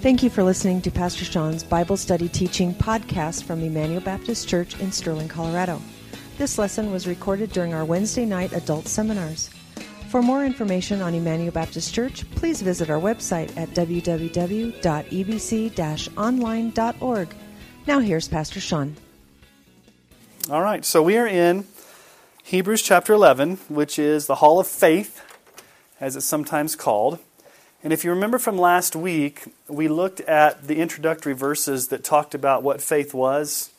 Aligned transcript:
Thank 0.00 0.22
you 0.22 0.30
for 0.30 0.44
listening 0.44 0.80
to 0.82 0.92
Pastor 0.92 1.24
Sean's 1.24 1.64
Bible 1.64 1.96
Study 1.96 2.28
Teaching 2.28 2.72
podcast 2.72 3.42
from 3.42 3.64
Emmanuel 3.64 4.00
Baptist 4.00 4.48
Church 4.48 4.78
in 4.78 4.92
Sterling, 4.92 5.26
Colorado. 5.26 5.82
This 6.36 6.56
lesson 6.56 6.92
was 6.92 7.08
recorded 7.08 7.50
during 7.50 7.74
our 7.74 7.84
Wednesday 7.84 8.24
night 8.24 8.52
adult 8.52 8.86
seminars. 8.86 9.50
For 10.08 10.22
more 10.22 10.44
information 10.44 11.02
on 11.02 11.14
Emmanuel 11.14 11.50
Baptist 11.50 11.92
Church, 11.92 12.30
please 12.36 12.62
visit 12.62 12.90
our 12.90 13.00
website 13.00 13.50
at 13.56 13.70
www.ebc 13.70 14.76
online.org. 16.16 17.34
Now, 17.88 17.98
here's 17.98 18.28
Pastor 18.28 18.60
Sean. 18.60 18.94
All 20.48 20.62
right, 20.62 20.84
so 20.84 21.02
we 21.02 21.16
are 21.16 21.26
in 21.26 21.66
Hebrews 22.44 22.82
chapter 22.82 23.12
11, 23.12 23.56
which 23.68 23.98
is 23.98 24.28
the 24.28 24.36
Hall 24.36 24.60
of 24.60 24.68
Faith, 24.68 25.24
as 26.00 26.14
it's 26.14 26.24
sometimes 26.24 26.76
called. 26.76 27.18
And 27.82 27.92
if 27.92 28.04
you 28.04 28.10
remember 28.10 28.38
from 28.38 28.58
last 28.58 28.96
week, 28.96 29.44
we 29.68 29.86
looked 29.86 30.20
at 30.22 30.66
the 30.66 30.80
introductory 30.80 31.32
verses 31.32 31.88
that 31.88 32.02
talked 32.02 32.34
about 32.34 32.64
what 32.64 32.82
faith 32.82 33.14
was 33.14 33.70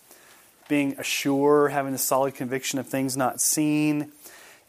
being 0.70 0.98
assured, 0.98 1.74
having 1.74 1.94
a 1.94 1.98
solid 1.98 2.36
conviction 2.36 2.80
of 2.80 2.88
things 2.88 3.18
not 3.18 3.42
seen. 3.42 4.12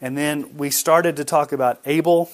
And 0.01 0.17
then 0.19 0.57
we 0.57 0.71
started 0.71 1.15
to 1.17 1.25
talk 1.25 1.53
about 1.53 1.81
Abel 1.85 2.31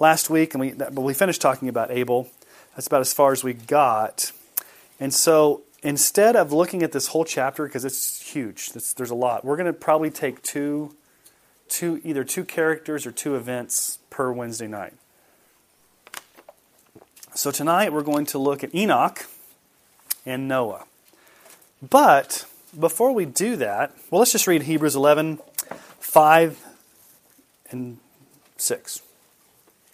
last 0.00 0.28
week, 0.28 0.54
and 0.54 0.60
we, 0.60 0.72
but 0.72 0.96
we 0.96 1.14
finished 1.14 1.40
talking 1.40 1.68
about 1.68 1.92
Abel. 1.92 2.28
That's 2.74 2.88
about 2.88 3.02
as 3.02 3.12
far 3.12 3.30
as 3.30 3.44
we 3.44 3.52
got. 3.52 4.32
And 4.98 5.14
so 5.14 5.62
instead 5.84 6.34
of 6.34 6.52
looking 6.52 6.82
at 6.82 6.90
this 6.90 7.08
whole 7.08 7.24
chapter, 7.24 7.64
because 7.66 7.84
it's 7.84 8.22
huge, 8.22 8.70
it's, 8.74 8.92
there's 8.94 9.10
a 9.10 9.14
lot, 9.14 9.44
we're 9.44 9.56
going 9.56 9.66
to 9.66 9.72
probably 9.72 10.10
take 10.10 10.42
two, 10.42 10.96
two, 11.68 12.00
either 12.02 12.24
two 12.24 12.44
characters 12.44 13.06
or 13.06 13.12
two 13.12 13.36
events 13.36 13.98
per 14.10 14.32
Wednesday 14.32 14.66
night. 14.66 14.94
So 17.36 17.50
tonight 17.50 17.92
we're 17.92 18.02
going 18.02 18.26
to 18.26 18.38
look 18.38 18.62
at 18.62 18.72
Enoch 18.72 19.26
and 20.24 20.46
Noah. 20.46 20.84
But 21.82 22.46
before 22.78 23.10
we 23.10 23.24
do 23.24 23.56
that, 23.56 23.92
well, 24.08 24.20
let's 24.20 24.30
just 24.30 24.46
read 24.46 24.62
Hebrews 24.62 24.94
11, 24.94 25.40
5 25.98 26.64
and 27.72 27.98
6. 28.56 29.02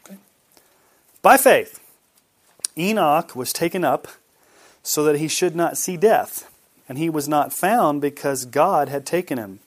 Okay. 0.05 0.19
By 1.22 1.38
faith, 1.38 1.80
Enoch 2.77 3.34
was 3.34 3.54
taken 3.54 3.84
up 3.84 4.06
so 4.82 5.02
that 5.04 5.16
he 5.19 5.27
should 5.27 5.56
not 5.56 5.78
see 5.78 5.97
death, 5.97 6.50
and 6.91 6.98
he 6.98 7.08
was 7.08 7.27
not 7.27 7.54
found 7.54 8.02
because 8.02 8.44
God 8.44 8.91
had 8.91 9.06
taken 9.06 9.38
him. 9.38 9.60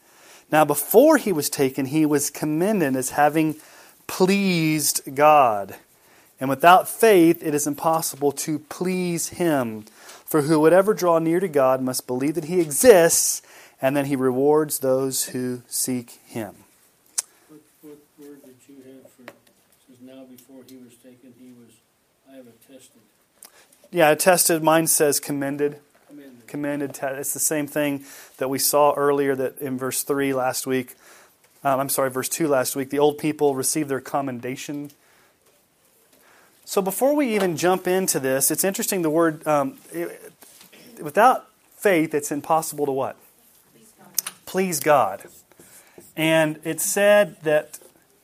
Now, 0.51 0.63
before 0.63 1.17
he 1.17 1.33
was 1.33 1.49
taken, 1.49 1.87
he 1.87 2.05
was 2.05 2.29
commended 2.29 2.95
as 2.95 3.11
having 3.11 3.55
pleased 4.05 5.15
God. 5.15 5.77
And 6.43 6.49
without 6.49 6.89
faith, 6.89 7.41
it 7.41 7.55
is 7.55 7.65
impossible 7.65 8.33
to 8.33 8.59
please 8.59 9.29
Him. 9.29 9.83
For 10.25 10.41
who 10.41 10.59
would 10.59 10.73
ever 10.73 10.93
draw 10.93 11.17
near 11.17 11.39
to 11.39 11.47
God 11.47 11.81
must 11.81 12.05
believe 12.05 12.35
that 12.35 12.43
He 12.43 12.59
exists, 12.59 13.41
and 13.81 13.95
that 13.95 14.07
He 14.07 14.17
rewards 14.17 14.79
those 14.79 15.27
who 15.27 15.61
seek 15.69 16.19
Him. 16.25 16.53
What, 17.47 17.61
what 17.81 17.97
word 18.19 18.43
did 18.43 18.55
you 18.67 18.75
have 18.75 19.09
for, 19.09 19.23
says 19.87 20.01
now 20.01 20.25
before 20.25 20.63
he 20.67 20.75
was 20.75 20.95
taken, 20.95 21.33
he 21.39 21.53
was, 21.53 21.71
I 22.29 22.35
have 22.35 22.47
attested. 22.47 23.01
Yeah, 23.91 24.09
attested. 24.09 24.61
Mine 24.61 24.87
says 24.87 25.21
commended. 25.21 25.79
Commended. 26.09 26.47
Commended. 26.47 26.99
It's 27.19 27.33
the 27.33 27.39
same 27.39 27.67
thing 27.67 28.03
that 28.37 28.49
we 28.49 28.59
saw 28.59 28.93
earlier 28.95 29.33
that 29.37 29.59
in 29.59 29.77
verse 29.77 30.03
3 30.03 30.33
last 30.33 30.67
week. 30.67 30.95
Um, 31.63 31.79
I'm 31.79 31.87
sorry, 31.87 32.09
verse 32.09 32.27
2 32.27 32.49
last 32.49 32.75
week. 32.75 32.89
The 32.89 32.99
old 32.99 33.17
people 33.17 33.55
received 33.55 33.87
their 33.87 34.01
commendation 34.01 34.91
so 36.65 36.81
before 36.81 37.15
we 37.15 37.35
even 37.35 37.57
jump 37.57 37.87
into 37.87 38.19
this, 38.19 38.51
it's 38.51 38.63
interesting 38.63 39.01
the 39.01 39.09
word, 39.09 39.45
um, 39.47 39.77
it, 39.91 40.33
without 41.01 41.47
faith, 41.75 42.13
it's 42.13 42.31
impossible 42.31 42.85
to 42.85 42.91
what? 42.91 43.17
Please 44.45 44.79
God. 44.79 45.23
And 46.15 46.59
it 46.63 46.79
said 46.79 47.37
that 47.41 47.79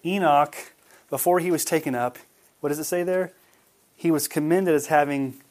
Enoch, 0.06 0.56
before 1.10 1.40
he 1.40 1.52
was 1.52 1.66
taken 1.66 1.96
up, 1.96 2.18
what 2.62 2.70
does 2.70 2.80
it 2.80 2.86
say 2.86 3.04
there? 3.04 3.34
He 3.96 4.12
was 4.12 4.28
commended 4.28 4.76
as 4.76 4.88
having 4.88 5.42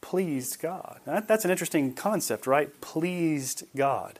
pleased 0.00 0.60
God. 0.60 1.00
Now, 1.06 1.20
that's 1.20 1.44
an 1.44 1.50
interesting 1.50 1.92
concept, 1.92 2.46
right? 2.46 2.80
Pleased 2.80 3.64
God. 3.76 4.18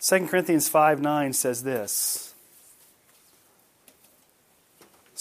2 0.00 0.26
Corinthians 0.26 0.68
5 0.68 1.00
9 1.00 1.32
says 1.32 1.62
this. 1.62 2.29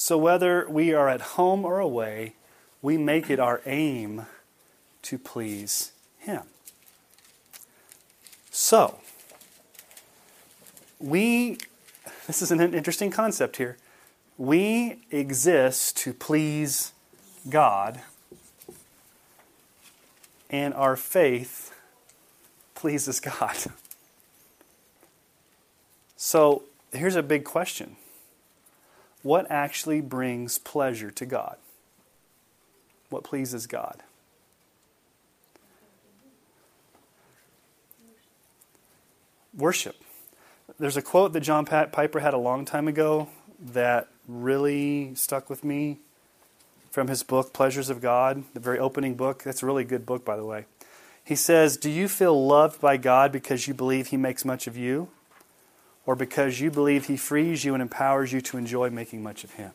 So 0.01 0.17
whether 0.17 0.65
we 0.69 0.93
are 0.93 1.09
at 1.09 1.19
home 1.35 1.65
or 1.65 1.79
away, 1.79 2.35
we 2.81 2.97
make 2.97 3.29
it 3.29 3.37
our 3.37 3.59
aim 3.65 4.27
to 5.01 5.17
please 5.17 5.91
Him. 6.17 6.43
So, 8.49 9.01
we, 10.99 11.57
this 12.27 12.41
is 12.41 12.49
an 12.49 12.61
interesting 12.73 13.11
concept 13.11 13.57
here. 13.57 13.75
We 14.37 15.01
exist 15.11 15.97
to 15.97 16.13
please 16.13 16.93
God, 17.49 17.99
and 20.49 20.73
our 20.75 20.95
faith 20.95 21.75
pleases 22.73 23.19
God. 23.39 23.57
So, 26.15 26.63
here's 26.93 27.17
a 27.17 27.21
big 27.21 27.43
question 27.43 27.97
what 29.21 29.49
actually 29.49 30.01
brings 30.01 30.57
pleasure 30.57 31.11
to 31.11 31.25
God? 31.25 31.57
What 33.09 33.23
pleases 33.23 33.67
God? 33.67 34.03
Worship. 39.55 39.95
There's 40.77 40.95
a 40.95 41.01
quote 41.01 41.33
that 41.33 41.41
John 41.41 41.65
Pat 41.65 41.91
Piper 41.91 42.19
had 42.19 42.33
a 42.33 42.37
long 42.37 42.63
time 42.65 42.87
ago 42.87 43.27
that 43.59 44.07
really 44.27 45.13
stuck 45.15 45.49
with 45.49 45.63
me 45.63 45.97
from 46.91 47.07
his 47.07 47.23
book, 47.23 47.51
Pleasures 47.51 47.89
of 47.89 48.01
God, 48.01 48.43
the 48.53 48.59
very 48.59 48.79
opening 48.79 49.15
book. 49.15 49.43
That's 49.43 49.63
a 49.63 49.65
really 49.65 49.83
good 49.83 50.05
book, 50.05 50.23
by 50.23 50.37
the 50.37 50.45
way. 50.45 50.65
He 51.23 51.35
says, 51.35 51.77
Do 51.77 51.89
you 51.89 52.07
feel 52.07 52.47
loved 52.47 52.81
by 52.81 52.97
God 52.97 53.31
because 53.31 53.67
you 53.67 53.73
believe 53.73 54.07
He 54.07 54.17
makes 54.17 54.45
much 54.45 54.65
of 54.65 54.77
you? 54.77 55.09
Or 56.09 56.15
because 56.15 56.59
you 56.59 56.71
believe 56.71 57.05
He 57.05 57.17
frees 57.17 57.63
you 57.63 57.75
and 57.75 57.83
empowers 57.83 58.33
you 58.33 58.41
to 58.41 58.57
enjoy 58.57 58.89
making 58.89 59.21
much 59.21 59.43
of 59.43 59.51
Him. 59.51 59.69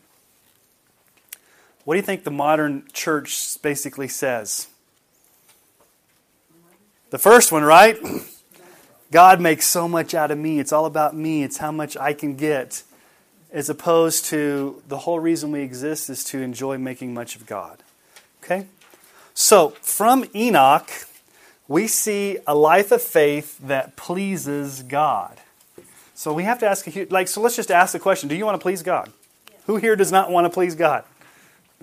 What 1.85 1.93
do 1.93 1.97
you 1.97 2.05
think 2.05 2.25
the 2.25 2.29
modern 2.29 2.83
church 2.91 3.61
basically 3.61 4.09
says? 4.09 4.67
The 7.09 7.17
first 7.17 7.53
one, 7.53 7.63
right? 7.63 7.97
God 9.13 9.39
makes 9.39 9.65
so 9.65 9.87
much 9.87 10.13
out 10.13 10.29
of 10.29 10.37
me. 10.37 10.59
It's 10.59 10.73
all 10.73 10.85
about 10.85 11.15
me. 11.15 11.41
It's 11.41 11.59
how 11.59 11.71
much 11.71 11.95
I 11.95 12.11
can 12.11 12.35
get. 12.35 12.83
As 13.53 13.69
opposed 13.69 14.25
to 14.25 14.83
the 14.89 14.97
whole 14.97 15.21
reason 15.21 15.53
we 15.53 15.61
exist 15.61 16.09
is 16.09 16.25
to 16.25 16.41
enjoy 16.41 16.77
making 16.77 17.13
much 17.13 17.37
of 17.37 17.45
God. 17.45 17.81
Okay? 18.43 18.65
So, 19.33 19.69
from 19.81 20.25
Enoch, 20.35 20.91
we 21.69 21.87
see 21.87 22.39
a 22.45 22.53
life 22.53 22.91
of 22.91 23.01
faith 23.01 23.57
that 23.59 23.95
pleases 23.95 24.83
God. 24.83 25.39
So 26.15 26.33
we 26.33 26.43
have 26.43 26.59
to 26.59 26.67
ask, 26.67 26.87
like, 27.11 27.27
so 27.27 27.41
let's 27.41 27.57
just 27.57 27.69
ask 27.69 27.91
the 27.91 27.99
question 27.99 28.29
do 28.29 28.35
you 28.35 28.45
want 28.45 28.59
to 28.59 28.63
please 28.63 28.81
God? 28.81 29.11
Who 29.67 29.75
here 29.75 29.95
does 29.95 30.11
not 30.11 30.31
want 30.31 30.45
to 30.45 30.49
please 30.49 30.73
God? 30.73 31.03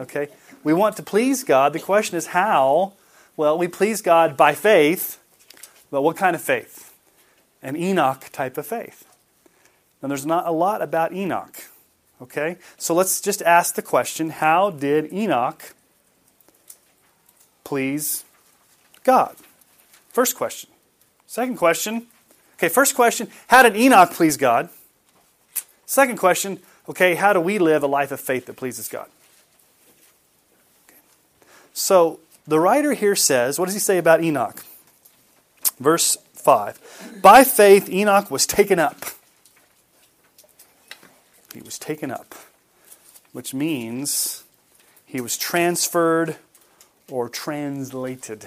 Okay? 0.00 0.28
We 0.64 0.72
want 0.72 0.96
to 0.96 1.02
please 1.02 1.44
God. 1.44 1.74
The 1.74 1.80
question 1.80 2.16
is 2.16 2.28
how? 2.28 2.94
Well, 3.36 3.58
we 3.58 3.68
please 3.68 4.00
God 4.00 4.36
by 4.36 4.54
faith, 4.54 5.18
but 5.90 6.02
what 6.02 6.16
kind 6.16 6.34
of 6.34 6.40
faith? 6.40 6.94
An 7.62 7.76
Enoch 7.76 8.30
type 8.32 8.56
of 8.56 8.66
faith. 8.66 9.06
Now, 10.00 10.08
there's 10.08 10.26
not 10.26 10.46
a 10.46 10.50
lot 10.50 10.80
about 10.82 11.12
Enoch. 11.12 11.64
Okay? 12.22 12.56
So 12.78 12.94
let's 12.94 13.20
just 13.20 13.42
ask 13.42 13.74
the 13.74 13.82
question 13.82 14.30
how 14.30 14.70
did 14.70 15.12
Enoch 15.12 15.74
please 17.64 18.24
God? 19.04 19.36
First 20.10 20.36
question. 20.36 20.70
Second 21.26 21.56
question 21.56 22.06
Okay, 22.62 22.72
first 22.72 22.94
question 22.94 23.26
How 23.48 23.64
did 23.64 23.74
Enoch 23.74 24.12
please 24.12 24.36
God? 24.36 24.68
Second 25.84 26.16
question 26.16 26.60
Okay, 26.88 27.16
how 27.16 27.32
do 27.32 27.40
we 27.40 27.58
live 27.58 27.82
a 27.82 27.88
life 27.88 28.12
of 28.12 28.20
faith 28.20 28.46
that 28.46 28.54
pleases 28.54 28.86
God? 28.86 29.08
Okay. 30.88 30.98
So, 31.72 32.20
the 32.46 32.60
writer 32.60 32.92
here 32.92 33.16
says, 33.16 33.58
what 33.58 33.64
does 33.64 33.74
he 33.74 33.80
say 33.80 33.98
about 33.98 34.22
Enoch? 34.22 34.64
Verse 35.80 36.16
5 36.34 37.18
By 37.20 37.42
faith, 37.42 37.90
Enoch 37.90 38.30
was 38.30 38.46
taken 38.46 38.78
up. 38.78 39.06
He 41.52 41.62
was 41.62 41.80
taken 41.80 42.12
up, 42.12 42.32
which 43.32 43.52
means 43.52 44.44
he 45.04 45.20
was 45.20 45.36
transferred 45.36 46.36
or 47.10 47.28
translated. 47.28 48.46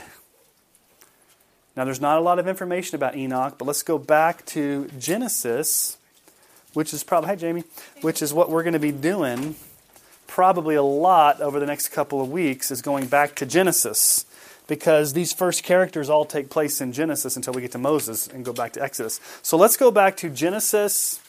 Now, 1.75 1.83
there's 1.83 2.01
not 2.01 2.17
a 2.17 2.21
lot 2.21 2.39
of 2.39 2.47
information 2.47 2.95
about 2.95 3.15
Enoch, 3.15 3.55
but 3.57 3.65
let's 3.65 3.83
go 3.83 3.97
back 3.97 4.45
to 4.47 4.89
Genesis, 4.97 5.97
which 6.73 6.93
is 6.93 7.03
probably, 7.03 7.27
hi 7.27 7.35
Jamie, 7.35 7.63
which 8.01 8.21
is 8.21 8.33
what 8.33 8.49
we're 8.49 8.63
going 8.63 8.73
to 8.73 8.79
be 8.79 8.91
doing 8.91 9.55
probably 10.27 10.75
a 10.75 10.83
lot 10.83 11.39
over 11.41 11.59
the 11.59 11.65
next 11.65 11.89
couple 11.89 12.21
of 12.21 12.29
weeks 12.29 12.71
is 12.71 12.81
going 12.81 13.07
back 13.07 13.35
to 13.35 13.45
Genesis 13.45 14.25
because 14.67 15.13
these 15.13 15.31
first 15.31 15.63
characters 15.63 16.09
all 16.09 16.25
take 16.25 16.49
place 16.49 16.81
in 16.81 16.91
Genesis 16.91 17.35
until 17.35 17.53
we 17.53 17.61
get 17.61 17.71
to 17.71 17.77
Moses 17.77 18.27
and 18.27 18.43
go 18.43 18.51
back 18.51 18.73
to 18.73 18.81
Exodus. 18.81 19.19
So 19.41 19.57
let's 19.57 19.77
go 19.77 19.91
back 19.91 20.17
to 20.17 20.29
Genesis 20.29 21.19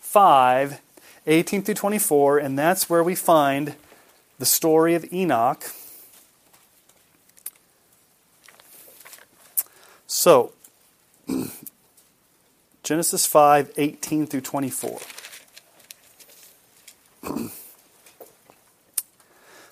5, 0.00 0.80
18 1.26 1.62
through 1.62 1.74
24, 1.74 2.38
and 2.38 2.58
that's 2.58 2.88
where 2.88 3.02
we 3.02 3.14
find 3.14 3.74
the 4.38 4.46
story 4.46 4.94
of 4.94 5.12
Enoch. 5.12 5.64
So, 10.18 10.50
Genesis 12.82 13.24
5, 13.24 13.74
18 13.76 14.26
through 14.26 14.40
24. 14.40 14.98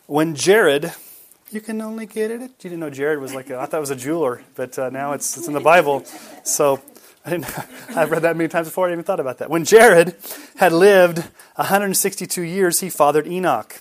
when 0.07 0.37
Jared, 0.37 0.93
you 1.51 1.61
can 1.61 1.83
only 1.83 2.07
get 2.07 2.31
it. 2.31 2.43
You 2.43 2.49
didn't 2.63 2.79
know 2.79 2.91
Jared 2.91 3.19
was 3.19 3.35
like 3.35 3.51
a, 3.51 3.59
I 3.59 3.67
thought 3.67 3.79
it 3.79 3.81
was 3.81 3.91
a 3.91 3.97
jeweler, 3.97 4.45
but 4.55 4.79
uh, 4.79 4.89
now 4.91 5.15
it's, 5.15 5.37
it's 5.37 5.49
in 5.49 5.53
the 5.53 5.59
Bible. 5.59 6.05
So 6.45 6.81
I 7.25 7.31
didn't, 7.31 7.47
I've 7.97 8.13
read 8.13 8.23
that 8.23 8.37
many 8.37 8.47
times 8.47 8.69
before. 8.69 8.87
I 8.87 8.91
didn't 8.91 9.01
even 9.01 9.05
thought 9.05 9.19
about 9.19 9.39
that. 9.39 9.51
When 9.51 9.65
Jared 9.65 10.15
had 10.59 10.73
lived 10.73 11.19
162 11.57 12.43
years, 12.43 12.79
he 12.79 12.89
fathered 12.89 13.27
Enoch. 13.27 13.81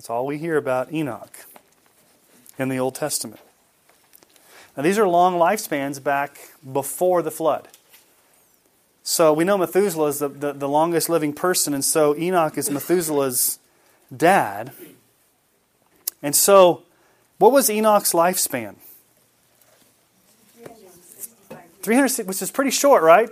That's 0.00 0.08
all 0.08 0.24
we 0.24 0.38
hear 0.38 0.56
about 0.56 0.90
Enoch 0.94 1.44
in 2.58 2.70
the 2.70 2.78
Old 2.78 2.94
Testament. 2.94 3.42
Now, 4.74 4.82
these 4.82 4.98
are 4.98 5.06
long 5.06 5.34
lifespans 5.34 6.02
back 6.02 6.38
before 6.72 7.20
the 7.20 7.30
flood. 7.30 7.68
So 9.02 9.34
we 9.34 9.44
know 9.44 9.58
Methuselah 9.58 10.08
is 10.08 10.20
the, 10.20 10.28
the, 10.30 10.52
the, 10.54 10.68
longest 10.70 11.10
living 11.10 11.34
person, 11.34 11.74
and 11.74 11.84
so 11.84 12.16
Enoch 12.16 12.56
is 12.56 12.70
Methuselah's 12.70 13.58
dad. 14.16 14.72
And 16.22 16.34
so, 16.34 16.84
what 17.36 17.52
was 17.52 17.68
Enoch's 17.68 18.14
lifespan? 18.14 18.76
300, 21.82 22.26
which 22.26 22.40
is 22.40 22.50
pretty 22.50 22.70
short, 22.70 23.02
right? 23.02 23.28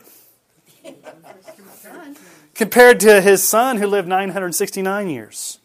Compared 2.54 3.00
to 3.00 3.22
his 3.22 3.42
son 3.42 3.78
who 3.78 3.86
lived 3.86 4.06
969 4.06 5.08
years. 5.08 5.60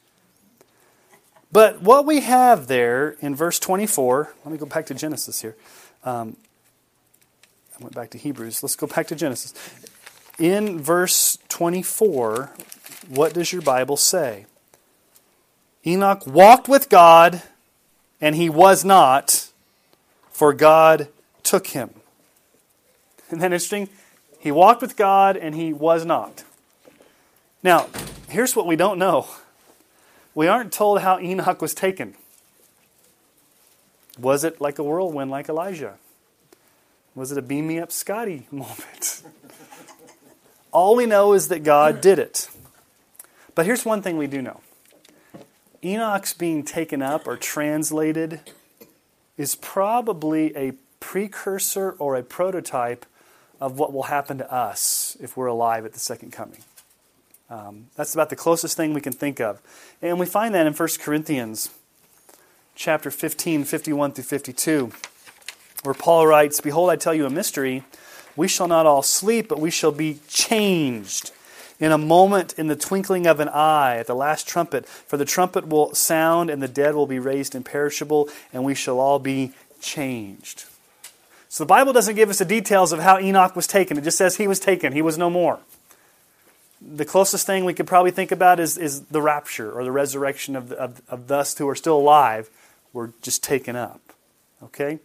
But 1.53 1.83
what 1.83 2.07
we 2.07 2.21
have 2.21 2.65
there 2.65 3.15
in 3.21 3.35
verse 3.35 3.59
24, 3.59 4.33
let 4.43 4.51
me 4.51 4.57
go 4.57 4.65
back 4.65 4.87
to 4.87 4.95
Genesis 4.95 5.39
here. 5.39 5.55
Um, 6.03 6.35
I 7.79 7.83
went 7.83 7.93
back 7.93 8.09
to 8.09 8.17
Hebrews. 8.17 8.63
Let's 8.63 8.75
go 8.75 8.87
back 8.87 9.05
to 9.07 9.15
Genesis. 9.15 9.53
In 10.39 10.79
verse 10.79 11.37
24, 11.49 12.51
what 13.07 13.35
does 13.35 13.53
your 13.53 13.61
Bible 13.61 13.97
say? 13.97 14.47
Enoch 15.85 16.25
walked 16.25 16.67
with 16.67 16.89
God, 16.89 17.43
and 18.19 18.35
he 18.35 18.49
was 18.49 18.83
not, 18.83 19.49
for 20.31 20.53
God 20.53 21.07
took 21.43 21.67
him. 21.67 21.91
Isn't 23.27 23.39
that 23.39 23.45
interesting? 23.45 23.89
He 24.39 24.51
walked 24.51 24.81
with 24.81 24.97
God, 24.97 25.37
and 25.37 25.53
he 25.53 25.71
was 25.71 26.03
not. 26.03 26.43
Now, 27.61 27.89
here's 28.27 28.55
what 28.55 28.65
we 28.65 28.75
don't 28.75 28.97
know 28.97 29.27
we 30.35 30.47
aren't 30.47 30.71
told 30.71 31.01
how 31.01 31.19
Enoch 31.19 31.61
was 31.61 31.73
taken. 31.73 32.15
Was 34.19 34.43
it 34.43 34.61
like 34.61 34.79
a 34.79 34.83
whirlwind, 34.83 35.31
like 35.31 35.49
Elijah? 35.49 35.95
Was 37.15 37.31
it 37.31 37.37
a 37.37 37.41
beam 37.41 37.67
me 37.67 37.79
up 37.79 37.91
Scotty 37.91 38.47
moment? 38.51 39.23
All 40.71 40.95
we 40.95 41.05
know 41.05 41.33
is 41.33 41.49
that 41.49 41.63
God 41.63 42.01
did 42.01 42.19
it. 42.19 42.49
But 43.55 43.65
here's 43.65 43.85
one 43.85 44.01
thing 44.01 44.17
we 44.17 44.27
do 44.27 44.41
know 44.41 44.61
Enoch's 45.83 46.33
being 46.33 46.63
taken 46.63 47.01
up 47.01 47.27
or 47.27 47.37
translated 47.37 48.39
is 49.37 49.55
probably 49.55 50.55
a 50.55 50.73
precursor 50.99 51.91
or 51.99 52.15
a 52.15 52.23
prototype 52.23 53.05
of 53.59 53.77
what 53.77 53.93
will 53.93 54.03
happen 54.03 54.37
to 54.37 54.53
us 54.53 55.17
if 55.19 55.37
we're 55.37 55.47
alive 55.47 55.85
at 55.85 55.93
the 55.93 55.99
second 55.99 56.31
coming. 56.31 56.63
Um, 57.53 57.85
that's 57.95 58.15
about 58.15 58.31
the 58.31 58.35
closest 58.35 58.75
thing 58.75 58.95
we 58.95 59.01
can 59.01 59.13
think 59.13 59.39
of. 59.39 59.61
And 60.01 60.19
we 60.19 60.25
find 60.25 60.55
that 60.55 60.65
in 60.65 60.73
1 60.73 60.89
Corinthians 60.99 61.69
chapter 62.73 63.11
15, 63.11 63.63
51 63.63 64.13
through 64.13 64.23
52, 64.23 64.91
where 65.83 65.93
Paul 65.93 66.25
writes, 66.25 66.59
Behold, 66.61 66.89
I 66.89 66.95
tell 66.95 67.13
you 67.13 67.27
a 67.27 67.29
mystery. 67.29 67.83
We 68.35 68.47
shall 68.47 68.67
not 68.67 68.87
all 68.87 69.03
sleep, 69.03 69.47
but 69.49 69.59
we 69.59 69.69
shall 69.69 69.91
be 69.91 70.19
changed 70.27 71.29
in 71.79 71.91
a 71.91 71.97
moment, 71.97 72.55
in 72.57 72.67
the 72.67 72.75
twinkling 72.75 73.27
of 73.27 73.39
an 73.39 73.49
eye, 73.49 73.97
at 73.97 74.07
the 74.07 74.15
last 74.15 74.47
trumpet. 74.47 74.87
For 74.87 75.17
the 75.17 75.25
trumpet 75.25 75.67
will 75.67 75.93
sound, 75.93 76.49
and 76.49 76.59
the 76.59 76.67
dead 76.67 76.95
will 76.95 77.05
be 77.05 77.19
raised 77.19 77.53
imperishable, 77.53 78.29
and 78.51 78.63
we 78.63 78.73
shall 78.73 78.99
all 78.99 79.19
be 79.19 79.51
changed. 79.79 80.65
So 81.49 81.63
the 81.63 81.67
Bible 81.67 81.93
doesn't 81.93 82.15
give 82.15 82.31
us 82.31 82.39
the 82.39 82.45
details 82.45 82.91
of 82.91 82.99
how 82.99 83.19
Enoch 83.19 83.55
was 83.55 83.67
taken. 83.67 83.95
It 83.99 84.05
just 84.05 84.17
says 84.17 84.37
he 84.37 84.47
was 84.47 84.59
taken, 84.59 84.93
he 84.93 85.03
was 85.03 85.19
no 85.19 85.29
more 85.29 85.59
the 86.85 87.05
closest 87.05 87.45
thing 87.45 87.65
we 87.65 87.73
could 87.73 87.87
probably 87.87 88.11
think 88.11 88.31
about 88.31 88.59
is, 88.59 88.77
is 88.77 89.01
the 89.03 89.21
rapture 89.21 89.71
or 89.71 89.83
the 89.83 89.91
resurrection 89.91 90.55
of, 90.55 90.71
of, 90.73 91.01
of 91.07 91.31
us 91.31 91.57
who 91.57 91.67
are 91.69 91.75
still 91.75 91.97
alive 91.97 92.49
were 92.91 93.11
just 93.21 93.43
taken 93.43 93.75
up. 93.75 94.01
Okay? 94.61 94.99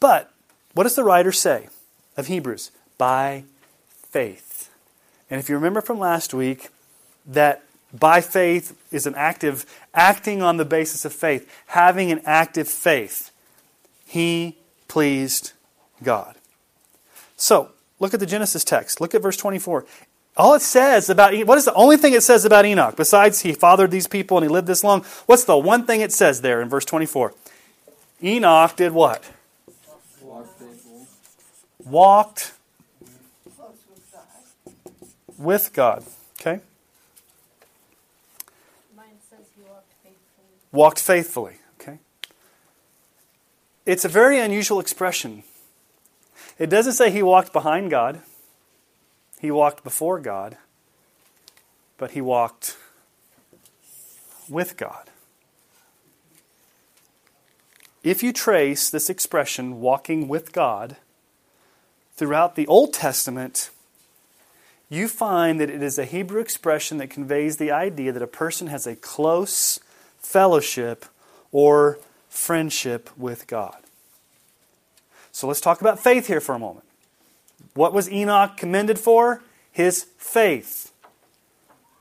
But 0.00 0.32
what 0.74 0.84
does 0.84 0.96
the 0.96 1.04
writer 1.04 1.32
say 1.32 1.68
of 2.16 2.26
Hebrews? 2.26 2.70
By 2.98 3.44
faith. 4.10 4.70
And 5.30 5.40
if 5.40 5.48
you 5.48 5.54
remember 5.54 5.80
from 5.80 5.98
last 5.98 6.34
week, 6.34 6.68
that 7.26 7.64
by 7.92 8.20
faith 8.20 8.76
is 8.92 9.06
an 9.06 9.14
active, 9.14 9.64
acting 9.94 10.42
on 10.42 10.56
the 10.56 10.64
basis 10.64 11.04
of 11.04 11.12
faith, 11.12 11.50
having 11.66 12.10
an 12.10 12.20
active 12.24 12.68
faith. 12.68 13.30
He 14.06 14.58
pleased 14.88 15.52
God. 16.02 16.34
So, 17.36 17.70
look 18.00 18.14
at 18.14 18.20
the 18.20 18.26
Genesis 18.26 18.64
text. 18.64 19.00
Look 19.00 19.14
at 19.14 19.22
verse 19.22 19.36
24. 19.36 19.86
All 20.36 20.54
it 20.54 20.62
says 20.62 21.08
about 21.08 21.34
what 21.46 21.58
is 21.58 21.64
the 21.64 21.74
only 21.74 21.96
thing 21.96 22.12
it 22.12 22.22
says 22.22 22.44
about 22.44 22.66
Enoch 22.66 22.96
besides 22.96 23.42
he 23.42 23.52
fathered 23.52 23.90
these 23.90 24.08
people 24.08 24.36
and 24.36 24.44
he 24.44 24.48
lived 24.48 24.66
this 24.66 24.82
long? 24.82 25.04
What's 25.26 25.44
the 25.44 25.56
one 25.56 25.86
thing 25.86 26.00
it 26.00 26.12
says 26.12 26.40
there 26.40 26.60
in 26.60 26.68
verse 26.68 26.84
24? 26.84 27.32
Enoch 28.22 28.76
did 28.76 28.92
what? 28.92 29.22
Walked 31.84 32.54
with 35.38 35.72
God. 35.72 36.04
Okay? 36.40 36.60
Mine 38.96 39.06
says 39.30 39.46
he 39.54 39.62
walked 39.68 39.92
faithfully. 40.02 40.48
Walked 40.72 41.00
faithfully. 41.00 41.56
Okay? 41.80 41.98
It's 43.84 44.04
a 44.04 44.08
very 44.08 44.38
unusual 44.38 44.80
expression. 44.80 45.44
It 46.58 46.70
doesn't 46.70 46.94
say 46.94 47.10
he 47.10 47.22
walked 47.22 47.52
behind 47.52 47.90
God. 47.90 48.20
He 49.44 49.50
walked 49.50 49.84
before 49.84 50.20
God, 50.20 50.56
but 51.98 52.12
he 52.12 52.22
walked 52.22 52.78
with 54.48 54.78
God. 54.78 55.10
If 58.02 58.22
you 58.22 58.32
trace 58.32 58.88
this 58.88 59.10
expression, 59.10 59.82
walking 59.82 60.28
with 60.28 60.54
God, 60.54 60.96
throughout 62.16 62.54
the 62.54 62.66
Old 62.68 62.94
Testament, 62.94 63.68
you 64.88 65.08
find 65.08 65.60
that 65.60 65.68
it 65.68 65.82
is 65.82 65.98
a 65.98 66.06
Hebrew 66.06 66.40
expression 66.40 66.96
that 66.96 67.10
conveys 67.10 67.58
the 67.58 67.70
idea 67.70 68.12
that 68.12 68.22
a 68.22 68.26
person 68.26 68.68
has 68.68 68.86
a 68.86 68.96
close 68.96 69.78
fellowship 70.16 71.04
or 71.52 71.98
friendship 72.30 73.10
with 73.14 73.46
God. 73.46 73.76
So 75.32 75.46
let's 75.46 75.60
talk 75.60 75.82
about 75.82 76.00
faith 76.00 76.28
here 76.28 76.40
for 76.40 76.54
a 76.54 76.58
moment. 76.58 76.86
What 77.74 77.92
was 77.92 78.10
Enoch 78.10 78.56
commended 78.56 78.98
for? 78.98 79.42
His 79.70 80.04
faith. 80.16 80.92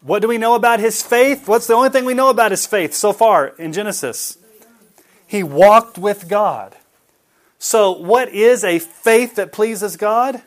What 0.02 0.22
do 0.22 0.28
we 0.28 0.38
know 0.38 0.56
about 0.56 0.80
his 0.80 1.02
faith? 1.02 1.48
What's 1.48 1.68
the 1.68 1.74
only 1.74 1.90
thing 1.90 2.06
we 2.06 2.14
know 2.14 2.30
about 2.30 2.52
his 2.52 2.66
faith 2.66 2.94
so 2.94 3.14
far 3.14 3.48
in 3.48 3.74
Genesis? 3.74 4.38
He 5.26 5.44
walked 5.44 5.98
with 5.98 6.28
God. 6.28 6.76
So, 7.58 7.92
what 7.92 8.30
is 8.30 8.64
a 8.64 8.80
faith 8.80 9.36
that 9.36 9.54
pleases 9.54 9.96
God? 9.96 10.42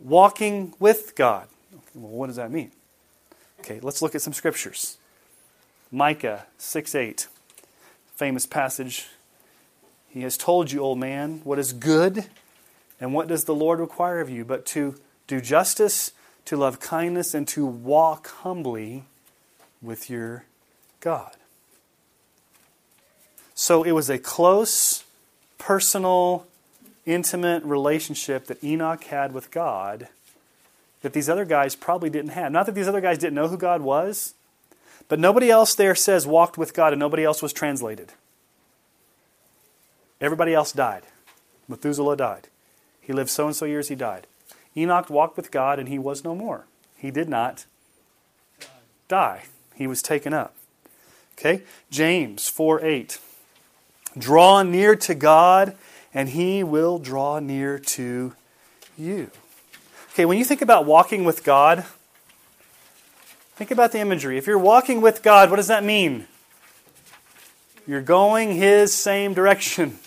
Walking 0.00 0.74
with 0.80 1.14
God. 1.14 1.46
well, 1.94 2.10
what 2.10 2.26
does 2.26 2.36
that 2.36 2.50
mean? 2.50 2.72
Okay, 3.60 3.78
let's 3.80 4.02
look 4.02 4.14
at 4.14 4.22
some 4.22 4.32
scriptures. 4.32 4.98
Micah 5.92 6.46
6 6.58 6.94
8, 6.94 7.28
famous 8.16 8.46
passage. 8.46 9.06
He 10.08 10.22
has 10.22 10.36
told 10.36 10.72
you, 10.72 10.80
old 10.80 10.98
man, 10.98 11.40
what 11.44 11.58
is 11.60 11.72
good, 11.72 12.26
and 13.00 13.14
what 13.14 13.28
does 13.28 13.44
the 13.44 13.54
Lord 13.54 13.80
require 13.80 14.20
of 14.20 14.28
you, 14.28 14.44
but 14.44 14.66
to 14.66 14.96
do 15.26 15.40
justice, 15.40 16.12
to 16.44 16.56
love 16.56 16.80
kindness, 16.80 17.34
and 17.34 17.48
to 17.48 17.64
walk 17.64 18.28
humbly 18.28 19.04
with 19.80 20.10
your 20.10 20.44
God. 21.00 21.36
So 23.54 23.82
it 23.82 23.92
was 23.92 24.10
a 24.10 24.18
close, 24.18 25.04
personal, 25.58 26.46
intimate 27.06 27.64
relationship 27.64 28.46
that 28.46 28.62
Enoch 28.62 29.04
had 29.04 29.32
with 29.32 29.50
God 29.50 30.08
that 31.02 31.12
these 31.12 31.28
other 31.28 31.44
guys 31.44 31.74
probably 31.74 32.10
didn't 32.10 32.30
have. 32.30 32.52
Not 32.52 32.66
that 32.66 32.74
these 32.74 32.88
other 32.88 33.00
guys 33.00 33.18
didn't 33.18 33.34
know 33.34 33.48
who 33.48 33.56
God 33.56 33.80
was, 33.80 34.34
but 35.08 35.18
nobody 35.18 35.50
else 35.50 35.74
there 35.74 35.94
says 35.94 36.26
walked 36.26 36.58
with 36.58 36.74
God 36.74 36.92
and 36.92 37.00
nobody 37.00 37.24
else 37.24 37.42
was 37.42 37.52
translated. 37.52 38.12
Everybody 40.20 40.52
else 40.52 40.72
died. 40.72 41.02
Methuselah 41.68 42.16
died. 42.16 42.48
He 43.00 43.12
lived 43.12 43.30
so 43.30 43.46
and 43.46 43.56
so 43.56 43.64
years, 43.64 43.88
he 43.88 43.94
died. 43.94 44.26
Enoch 44.76 45.10
walked 45.10 45.36
with 45.36 45.50
God 45.50 45.78
and 45.78 45.88
he 45.88 45.98
was 45.98 46.24
no 46.24 46.34
more. 46.34 46.66
He 46.96 47.10
did 47.10 47.28
not 47.28 47.64
die, 49.08 49.44
he 49.74 49.86
was 49.86 50.02
taken 50.02 50.32
up. 50.32 50.54
Okay? 51.38 51.62
James 51.90 52.48
4 52.48 52.84
8. 52.84 53.18
Draw 54.18 54.62
near 54.64 54.96
to 54.96 55.14
God, 55.14 55.76
and 56.12 56.30
he 56.30 56.62
will 56.62 56.98
draw 56.98 57.38
near 57.38 57.78
to 57.78 58.34
you. 58.98 59.30
Okay, 60.12 60.24
when 60.24 60.38
you 60.38 60.44
think 60.44 60.60
about 60.60 60.84
walking 60.84 61.24
with 61.24 61.44
God, 61.44 61.84
think 63.54 63.70
about 63.70 63.92
the 63.92 64.00
imagery. 64.00 64.36
If 64.36 64.46
you're 64.46 64.58
walking 64.58 65.00
with 65.00 65.22
God, 65.22 65.48
what 65.50 65.56
does 65.56 65.68
that 65.68 65.84
mean? 65.84 66.26
You're 67.86 68.02
going 68.02 68.54
His 68.54 68.92
same 68.92 69.32
direction. 69.32 69.98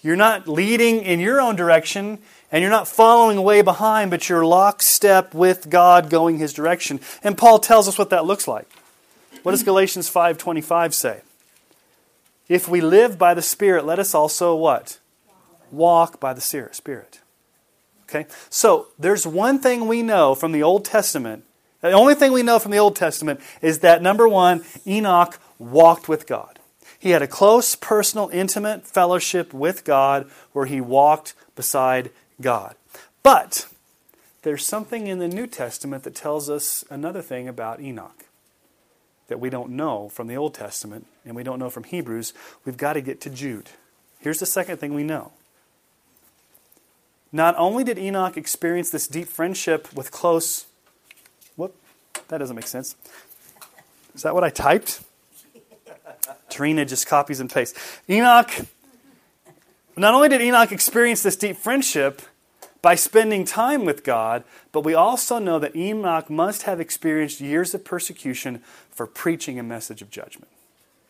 You're 0.00 0.16
not 0.16 0.46
leading 0.46 1.02
in 1.02 1.20
your 1.20 1.40
own 1.40 1.56
direction, 1.56 2.18
and 2.52 2.62
you're 2.62 2.70
not 2.70 2.88
following 2.88 3.42
way 3.42 3.62
behind, 3.62 4.10
but 4.10 4.28
you're 4.28 4.44
lockstep 4.44 5.34
with 5.34 5.68
God 5.70 6.08
going 6.08 6.38
His 6.38 6.52
direction. 6.52 7.00
And 7.22 7.36
Paul 7.36 7.58
tells 7.58 7.88
us 7.88 7.98
what 7.98 8.10
that 8.10 8.24
looks 8.24 8.46
like. 8.46 8.68
What 9.42 9.52
does 9.52 9.62
Galatians 9.62 10.08
5:25 10.10 10.94
say? 10.94 11.20
If 12.48 12.68
we 12.68 12.80
live 12.80 13.18
by 13.18 13.34
the 13.34 13.42
Spirit, 13.42 13.84
let 13.84 13.98
us 13.98 14.14
also 14.14 14.54
what? 14.54 14.98
Walk 15.70 16.18
by 16.18 16.32
the 16.32 16.40
Spirit. 16.40 17.20
Okay? 18.08 18.26
So, 18.48 18.88
there's 18.98 19.26
one 19.26 19.58
thing 19.58 19.86
we 19.86 20.02
know 20.02 20.34
from 20.34 20.52
the 20.52 20.62
Old 20.62 20.84
Testament. 20.84 21.44
The 21.82 21.92
only 21.92 22.14
thing 22.14 22.32
we 22.32 22.42
know 22.42 22.58
from 22.58 22.72
the 22.72 22.78
Old 22.78 22.96
Testament 22.96 23.40
is 23.60 23.80
that 23.80 24.02
number 24.02 24.26
one, 24.26 24.64
Enoch 24.86 25.38
walked 25.58 26.08
with 26.08 26.26
God. 26.26 26.57
He 26.98 27.10
had 27.10 27.22
a 27.22 27.28
close, 27.28 27.74
personal, 27.74 28.28
intimate 28.32 28.86
fellowship 28.86 29.54
with 29.54 29.84
God 29.84 30.28
where 30.52 30.66
he 30.66 30.80
walked 30.80 31.34
beside 31.54 32.10
God. 32.40 32.74
But 33.22 33.66
there's 34.42 34.66
something 34.66 35.06
in 35.06 35.18
the 35.18 35.28
New 35.28 35.46
Testament 35.46 36.02
that 36.04 36.14
tells 36.14 36.50
us 36.50 36.84
another 36.90 37.22
thing 37.22 37.46
about 37.46 37.80
Enoch 37.80 38.24
that 39.28 39.38
we 39.38 39.50
don't 39.50 39.70
know 39.70 40.08
from 40.08 40.26
the 40.26 40.36
Old 40.36 40.54
Testament 40.54 41.06
and 41.24 41.36
we 41.36 41.42
don't 41.42 41.58
know 41.58 41.70
from 41.70 41.84
Hebrews. 41.84 42.32
We've 42.64 42.76
got 42.76 42.94
to 42.94 43.00
get 43.00 43.20
to 43.22 43.30
Jude. 43.30 43.70
Here's 44.18 44.40
the 44.40 44.46
second 44.46 44.78
thing 44.78 44.94
we 44.94 45.04
know 45.04 45.32
not 47.30 47.54
only 47.58 47.84
did 47.84 47.98
Enoch 47.98 48.36
experience 48.36 48.90
this 48.90 49.06
deep 49.06 49.28
friendship 49.28 49.92
with 49.92 50.10
close. 50.10 50.66
Whoop, 51.56 51.76
that 52.28 52.38
doesn't 52.38 52.56
make 52.56 52.66
sense. 52.66 52.96
Is 54.14 54.22
that 54.22 54.34
what 54.34 54.44
I 54.44 54.50
typed? 54.50 55.02
Tarina 56.50 56.86
just 56.86 57.06
copies 57.06 57.40
and 57.40 57.50
pastes. 57.50 57.78
Enoch, 58.08 58.50
not 59.96 60.14
only 60.14 60.28
did 60.28 60.40
Enoch 60.40 60.72
experience 60.72 61.22
this 61.22 61.36
deep 61.36 61.56
friendship 61.56 62.22
by 62.80 62.94
spending 62.94 63.44
time 63.44 63.84
with 63.84 64.04
God, 64.04 64.44
but 64.70 64.84
we 64.84 64.94
also 64.94 65.38
know 65.38 65.58
that 65.58 65.74
Enoch 65.74 66.30
must 66.30 66.62
have 66.62 66.80
experienced 66.80 67.40
years 67.40 67.74
of 67.74 67.84
persecution 67.84 68.62
for 68.90 69.06
preaching 69.06 69.58
a 69.58 69.62
message 69.62 70.00
of 70.00 70.10
judgment. 70.10 70.48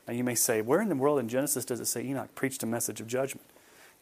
Now 0.06 0.14
you 0.14 0.24
may 0.24 0.34
say, 0.34 0.62
where 0.62 0.80
in 0.80 0.88
the 0.88 0.96
world 0.96 1.18
in 1.18 1.28
Genesis 1.28 1.66
does 1.66 1.80
it 1.80 1.86
say 1.86 2.02
Enoch 2.02 2.34
preached 2.34 2.62
a 2.62 2.66
message 2.66 3.00
of 3.00 3.06
judgment? 3.06 3.46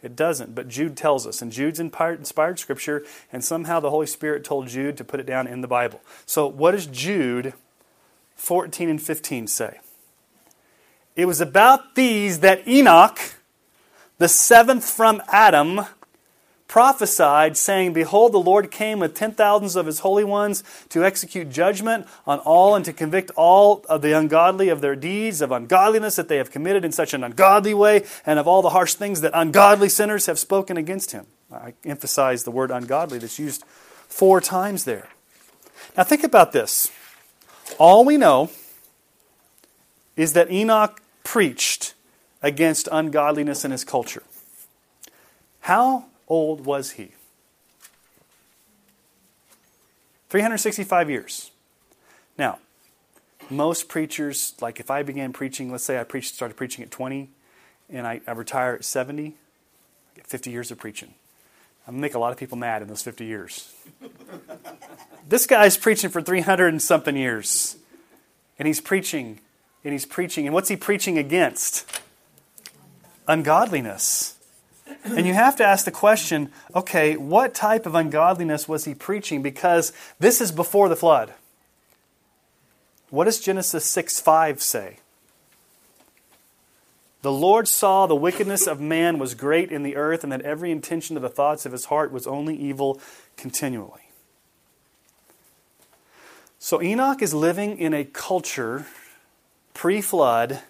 It 0.03 0.15
doesn't, 0.15 0.55
but 0.55 0.69
Jude 0.69 0.97
tells 0.97 1.27
us, 1.27 1.43
and 1.43 1.51
Jude's 1.51 1.81
inspired 1.81 2.59
scripture, 2.59 3.05
and 3.33 3.43
somehow 3.43 3.81
the 3.81 3.91
Holy 3.91 4.07
Spirit 4.07 4.45
told 4.45 4.69
Jude 4.69 4.97
to 4.99 5.05
put 5.05 5.21
it 5.21 5.27
down 5.27 5.47
in 5.47 5.63
the 5.63 5.69
Bible. 5.69 6.01
So, 6.27 6.47
what 6.47 6.73
does 6.73 6.87
Jude 6.87 7.55
14 8.37 8.89
and 8.91 9.03
15 9.03 9.47
say? 9.47 9.81
It 11.17 11.25
was 11.25 11.41
about 11.41 11.95
these 11.95 12.41
that 12.41 12.69
Enoch, 12.69 13.19
the 14.19 14.29
seventh 14.29 14.85
from 14.89 15.23
Adam, 15.33 15.81
prophesied, 16.69 17.57
saying, 17.57 17.95
Behold, 17.95 18.33
the 18.33 18.39
Lord 18.39 18.71
came 18.71 18.99
with 18.99 19.15
ten 19.15 19.33
thousands 19.33 19.77
of 19.77 19.87
his 19.87 20.01
holy 20.01 20.25
ones 20.25 20.63
to 20.91 21.05
execute 21.05 21.49
judgment 21.49 22.07
on 22.27 22.39
all 22.41 22.75
and 22.75 22.85
to 22.85 22.93
convict 22.93 23.31
all 23.35 23.85
of 23.89 24.03
the 24.03 24.13
ungodly 24.13 24.69
of 24.69 24.83
their 24.83 24.97
deeds 24.97 25.41
of 25.41 25.53
ungodliness 25.53 26.17
that 26.17 26.29
they 26.29 26.37
have 26.37 26.51
committed 26.51 26.85
in 26.85 26.93
such 26.93 27.15
an 27.15 27.25
ungodly 27.25 27.73
way, 27.73 28.05
and 28.27 28.39
of 28.39 28.47
all 28.47 28.61
the 28.61 28.71
harsh 28.71 28.95
things 28.95 29.23
that 29.23 29.31
ungodly 29.33 29.89
sinners 29.89 30.27
have 30.27 30.39
spoken 30.39 30.77
against 30.77 31.13
him. 31.13 31.27
I 31.51 31.73
emphasize 31.85 32.45
the 32.45 32.51
word 32.51 32.71
ungodly 32.71 33.19
that's 33.19 33.39
used 33.39 33.65
four 34.09 34.43
times 34.43 34.85
there. 34.85 35.09
Now 35.97 36.05
think 36.05 36.25
about 36.25 36.53
this. 36.53 36.91
All 37.79 38.05
we 38.05 38.19
know 38.19 38.51
is 40.17 40.33
that 40.35 40.51
Enoch 40.51 41.01
preached 41.27 41.95
against 42.41 42.89
ungodliness 42.93 43.65
in 43.65 43.73
his 43.73 43.83
culture. 43.83 44.23
How 45.63 46.05
old 46.29 46.65
was 46.65 46.93
he? 46.93 47.15
365 50.31 51.11
years. 51.11 51.51
Now, 52.39 52.61
most 53.51 53.89
preachers, 53.89 54.55
like 54.61 54.79
if 54.79 54.89
I 54.89 55.03
began 55.03 55.33
preaching, 55.33 55.73
let's 55.73 55.83
say 55.83 55.99
I 55.99 56.05
preached, 56.05 56.33
started 56.33 56.57
preaching 56.57 56.85
at 56.85 56.93
20 56.93 57.29
and 57.91 58.07
I, 58.07 58.21
I 58.25 58.31
retire 58.31 58.75
at 58.75 58.85
70, 58.85 59.27
I 59.27 59.33
get 60.15 60.29
50 60.29 60.53
years 60.53 60.71
of 60.71 60.79
preaching. 60.79 61.13
I'm 61.89 61.95
going 61.95 62.03
to 62.03 62.03
make 62.03 62.15
a 62.15 62.21
lot 62.21 62.31
of 62.31 62.39
people 62.39 62.57
mad 62.57 62.83
in 62.83 62.89
those 62.89 63.03
50 63.03 63.25
years. 63.25 63.75
this 65.29 65.45
guy's 65.49 65.77
preaching 65.77 66.09
for 66.09 66.23
300 66.23 66.69
and 66.69 66.81
something 66.81 67.17
years. 67.17 67.79
And 68.61 68.69
he's 68.69 68.81
preaching, 68.81 69.41
and 69.87 69.93
he's 69.93 70.05
preaching. 70.05 70.47
And 70.47 70.53
what's 70.53 70.69
he 70.69 70.77
preaching 70.77 71.17
against? 71.17 72.01
Ungodliness. 73.29 74.37
And 75.05 75.27
you 75.27 75.33
have 75.33 75.55
to 75.57 75.65
ask 75.65 75.85
the 75.85 75.93
question 75.93 76.51
okay, 76.75 77.17
what 77.17 77.55
type 77.55 77.87
of 77.87 77.95
ungodliness 77.95 78.69
was 78.69 78.85
he 78.85 78.95
preaching? 78.95 79.43
Because 79.43 79.93
this 80.19 80.41
is 80.41 80.51
before 80.51 80.89
the 80.89 80.97
flood. 80.97 81.33
What 83.11 83.25
does 83.25 83.39
Genesis 83.39 83.85
6 83.85 84.21
5 84.21 84.61
say? 84.61 84.99
The 87.23 87.33
Lord 87.33 87.69
saw 87.69 88.07
the 88.07 88.17
wickedness 88.17 88.67
of 88.67 88.81
man 88.81 89.19
was 89.21 89.35
great 89.35 89.71
in 89.71 89.85
the 89.85 89.97
earth, 89.97 90.25
and 90.25 90.33
that 90.33 90.43
every 90.43 90.73
intention 90.73 91.17
of 91.17 91.23
the 91.23 91.29
thoughts 91.29 91.65
of 91.65 91.73
his 91.73 91.87
heart 91.87 92.11
was 92.11 92.27
only 92.27 92.57
evil 92.57 93.01
continually. 93.37 94.11
So 96.59 96.83
Enoch 96.83 97.23
is 97.23 97.33
living 97.33 97.79
in 97.79 97.95
a 97.95 98.05
culture 98.05 98.87
pre 99.77 100.01
flood 100.01 100.61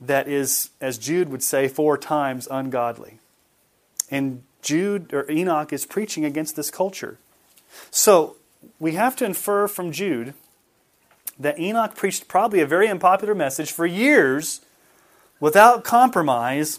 that 0.00 0.28
is, 0.28 0.70
as 0.80 0.96
Jude 0.96 1.28
would 1.28 1.42
say 1.42 1.66
four 1.66 1.98
times, 1.98 2.46
ungodly. 2.50 3.18
And 4.10 4.44
Jude 4.62 5.12
or 5.12 5.28
Enoch 5.28 5.72
is 5.72 5.84
preaching 5.84 6.24
against 6.24 6.54
this 6.54 6.70
culture. 6.70 7.18
So 7.90 8.36
we 8.78 8.92
have 8.92 9.16
to 9.16 9.24
infer 9.24 9.66
from 9.66 9.90
Jude 9.90 10.34
that 11.38 11.58
Enoch 11.58 11.96
preached 11.96 12.28
probably 12.28 12.60
a 12.60 12.66
very 12.66 12.88
unpopular 12.88 13.34
message 13.34 13.72
for 13.72 13.86
years 13.86 14.60
without 15.40 15.82
compromise 15.82 16.78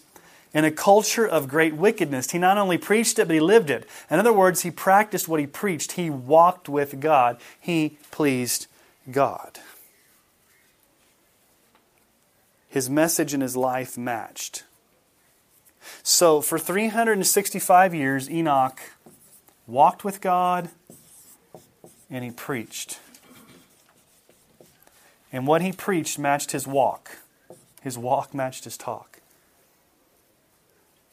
in 0.53 0.63
a 0.63 0.71
culture 0.71 1.27
of 1.27 1.49
great 1.49 1.75
wickedness. 1.75 2.31
He 2.31 2.37
not 2.37 2.57
only 2.57 2.77
preached 2.77 3.19
it, 3.19 3.27
but 3.27 3.33
he 3.33 3.41
lived 3.41 3.69
it. 3.69 3.85
In 4.09 4.17
other 4.17 4.31
words, 4.31 4.61
he 4.61 4.71
practiced 4.71 5.27
what 5.27 5.41
he 5.41 5.47
preached. 5.47 5.93
He 5.93 6.09
walked 6.09 6.69
with 6.69 7.01
God, 7.01 7.37
he 7.59 7.97
pleased 8.11 8.67
God. 9.11 9.59
His 12.73 12.89
message 12.89 13.35
and 13.35 13.43
his 13.43 13.55
life 13.55 13.99
matched. 13.99 14.63
So 16.01 16.41
for 16.41 16.57
365 16.57 17.93
years, 17.93 18.27
Enoch 18.27 18.81
walked 19.67 20.03
with 20.03 20.21
God 20.21 20.69
and 22.09 22.23
he 22.23 22.31
preached. 22.31 22.99
And 25.31 25.45
what 25.45 25.61
he 25.61 25.71
preached 25.71 26.17
matched 26.17 26.49
his 26.49 26.65
walk. 26.65 27.19
His 27.83 27.95
walk 27.95 28.33
matched 28.33 28.63
his 28.63 28.75
talk. 28.75 29.19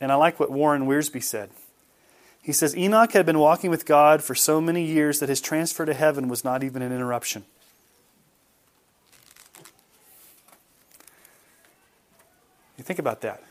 And 0.01 0.11
I 0.11 0.15
like 0.15 0.41
what 0.41 0.51
Warren 0.51 0.87
Wiersbe 0.87 1.23
said. 1.23 1.51
He 2.41 2.53
says 2.53 2.75
Enoch 2.75 3.13
had 3.13 3.27
been 3.27 3.39
walking 3.39 3.69
with 3.69 3.85
God 3.85 4.23
for 4.23 4.35
so 4.35 4.63
many 4.63 4.87
years 4.87 5.21
that 5.21 5.29
his 5.29 5.43
transfer 5.43 5.85
to 5.85 5.93
heaven 5.93 6.27
was 6.27 6.43
not 6.43 6.65
even 6.65 6.81
an 6.81 6.91
interruption. 6.91 7.45
You 12.81 12.85
think 12.85 12.99
about 12.99 13.21
that. 13.21 13.43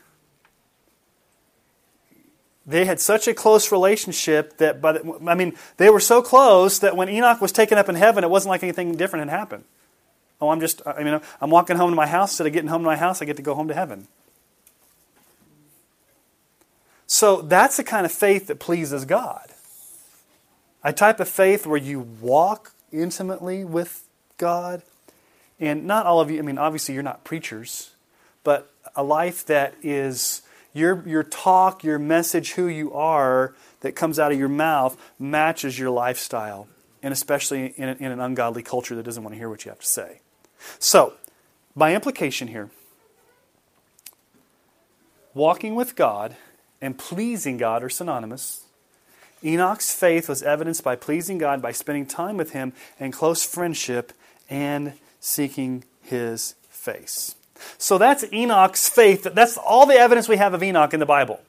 They 2.66 2.84
had 2.84 2.98
such 2.98 3.28
a 3.28 3.32
close 3.32 3.70
relationship 3.70 4.56
that, 4.56 4.82
the, 4.82 5.20
I 5.24 5.36
mean, 5.36 5.54
they 5.76 5.88
were 5.88 6.00
so 6.00 6.20
close 6.20 6.80
that 6.80 6.96
when 6.96 7.08
Enoch 7.08 7.40
was 7.40 7.52
taken 7.52 7.78
up 7.78 7.88
in 7.88 7.94
heaven, 7.94 8.24
it 8.24 8.30
wasn't 8.30 8.50
like 8.50 8.64
anything 8.64 8.96
different 8.96 9.30
had 9.30 9.38
happened. 9.38 9.62
Oh, 10.40 10.48
I'm 10.48 10.58
just, 10.58 10.82
I 10.84 11.04
mean, 11.04 11.20
I'm 11.40 11.50
walking 11.50 11.76
home 11.76 11.90
to 11.90 11.94
my 11.94 12.08
house. 12.08 12.32
Instead 12.32 12.48
of 12.48 12.52
getting 12.52 12.70
home 12.70 12.82
to 12.82 12.86
my 12.86 12.96
house, 12.96 13.22
I 13.22 13.24
get 13.24 13.36
to 13.36 13.42
go 13.42 13.54
home 13.54 13.68
to 13.68 13.74
heaven. 13.74 14.08
So 17.06 17.40
that's 17.40 17.76
the 17.76 17.84
kind 17.84 18.04
of 18.04 18.10
faith 18.10 18.48
that 18.48 18.58
pleases 18.58 19.04
God. 19.04 19.46
A 20.82 20.92
type 20.92 21.20
of 21.20 21.28
faith 21.28 21.68
where 21.68 21.78
you 21.78 22.00
walk 22.00 22.72
intimately 22.90 23.64
with 23.64 24.02
God. 24.38 24.82
And 25.60 25.86
not 25.86 26.04
all 26.04 26.20
of 26.20 26.32
you, 26.32 26.40
I 26.40 26.42
mean, 26.42 26.58
obviously 26.58 26.94
you're 26.94 27.04
not 27.04 27.22
preachers, 27.22 27.92
but 28.42 28.69
a 28.96 29.02
life 29.02 29.46
that 29.46 29.74
is 29.82 30.42
your, 30.72 31.06
your 31.06 31.22
talk, 31.22 31.82
your 31.82 31.98
message, 31.98 32.52
who 32.52 32.66
you 32.68 32.92
are, 32.92 33.54
that 33.80 33.96
comes 33.96 34.18
out 34.18 34.32
of 34.32 34.38
your 34.38 34.48
mouth 34.48 34.96
matches 35.18 35.78
your 35.78 35.90
lifestyle, 35.90 36.68
and 37.02 37.12
especially 37.12 37.66
in, 37.76 37.88
in 37.88 38.12
an 38.12 38.20
ungodly 38.20 38.62
culture 38.62 38.94
that 38.94 39.02
doesn't 39.02 39.22
want 39.22 39.34
to 39.34 39.38
hear 39.38 39.48
what 39.48 39.64
you 39.64 39.70
have 39.70 39.80
to 39.80 39.86
say. 39.86 40.20
So, 40.78 41.14
by 41.74 41.94
implication 41.94 42.48
here, 42.48 42.70
walking 45.34 45.74
with 45.74 45.96
God 45.96 46.36
and 46.80 46.98
pleasing 46.98 47.56
God 47.56 47.82
are 47.82 47.88
synonymous. 47.88 48.64
Enoch's 49.42 49.92
faith 49.92 50.28
was 50.28 50.42
evidenced 50.42 50.84
by 50.84 50.96
pleasing 50.96 51.38
God 51.38 51.62
by 51.62 51.72
spending 51.72 52.06
time 52.06 52.36
with 52.36 52.52
Him 52.52 52.72
in 52.98 53.10
close 53.10 53.44
friendship 53.44 54.12
and 54.50 54.94
seeking 55.20 55.84
His 56.02 56.54
face. 56.68 57.34
So 57.78 57.98
that's 57.98 58.24
Enoch's 58.32 58.88
faith. 58.88 59.24
That's 59.34 59.56
all 59.56 59.86
the 59.86 59.94
evidence 59.94 60.28
we 60.28 60.36
have 60.36 60.54
of 60.54 60.62
Enoch 60.62 60.94
in 60.94 61.00
the 61.00 61.06
Bible. 61.06 61.40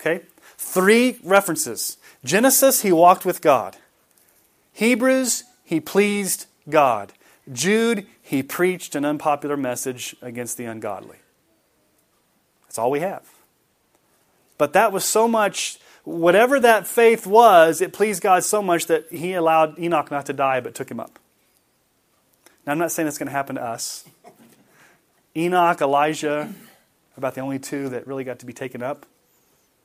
Okay? 0.00 0.24
Three 0.56 1.18
references 1.22 1.98
Genesis, 2.24 2.82
he 2.82 2.92
walked 2.92 3.24
with 3.24 3.40
God. 3.40 3.76
Hebrews, 4.72 5.44
he 5.64 5.80
pleased 5.80 6.46
God. 6.68 7.12
Jude, 7.52 8.06
he 8.22 8.42
preached 8.42 8.94
an 8.94 9.04
unpopular 9.04 9.56
message 9.56 10.14
against 10.22 10.56
the 10.56 10.64
ungodly. 10.64 11.18
That's 12.62 12.78
all 12.78 12.90
we 12.90 13.00
have. 13.00 13.26
But 14.58 14.74
that 14.74 14.92
was 14.92 15.04
so 15.04 15.26
much, 15.26 15.78
whatever 16.04 16.60
that 16.60 16.86
faith 16.86 17.26
was, 17.26 17.80
it 17.80 17.92
pleased 17.92 18.22
God 18.22 18.44
so 18.44 18.62
much 18.62 18.86
that 18.86 19.10
he 19.10 19.32
allowed 19.32 19.78
Enoch 19.78 20.10
not 20.10 20.26
to 20.26 20.32
die 20.32 20.60
but 20.60 20.74
took 20.74 20.90
him 20.90 21.00
up. 21.00 21.18
Now, 22.66 22.72
I'm 22.72 22.78
not 22.78 22.92
saying 22.92 23.08
it's 23.08 23.18
going 23.18 23.26
to 23.26 23.32
happen 23.32 23.56
to 23.56 23.62
us. 23.62 24.04
Enoch, 25.36 25.80
Elijah, 25.80 26.52
about 27.16 27.34
the 27.34 27.40
only 27.40 27.58
two 27.58 27.88
that 27.90 28.06
really 28.06 28.24
got 28.24 28.38
to 28.40 28.46
be 28.46 28.52
taken 28.52 28.82
up. 28.82 29.06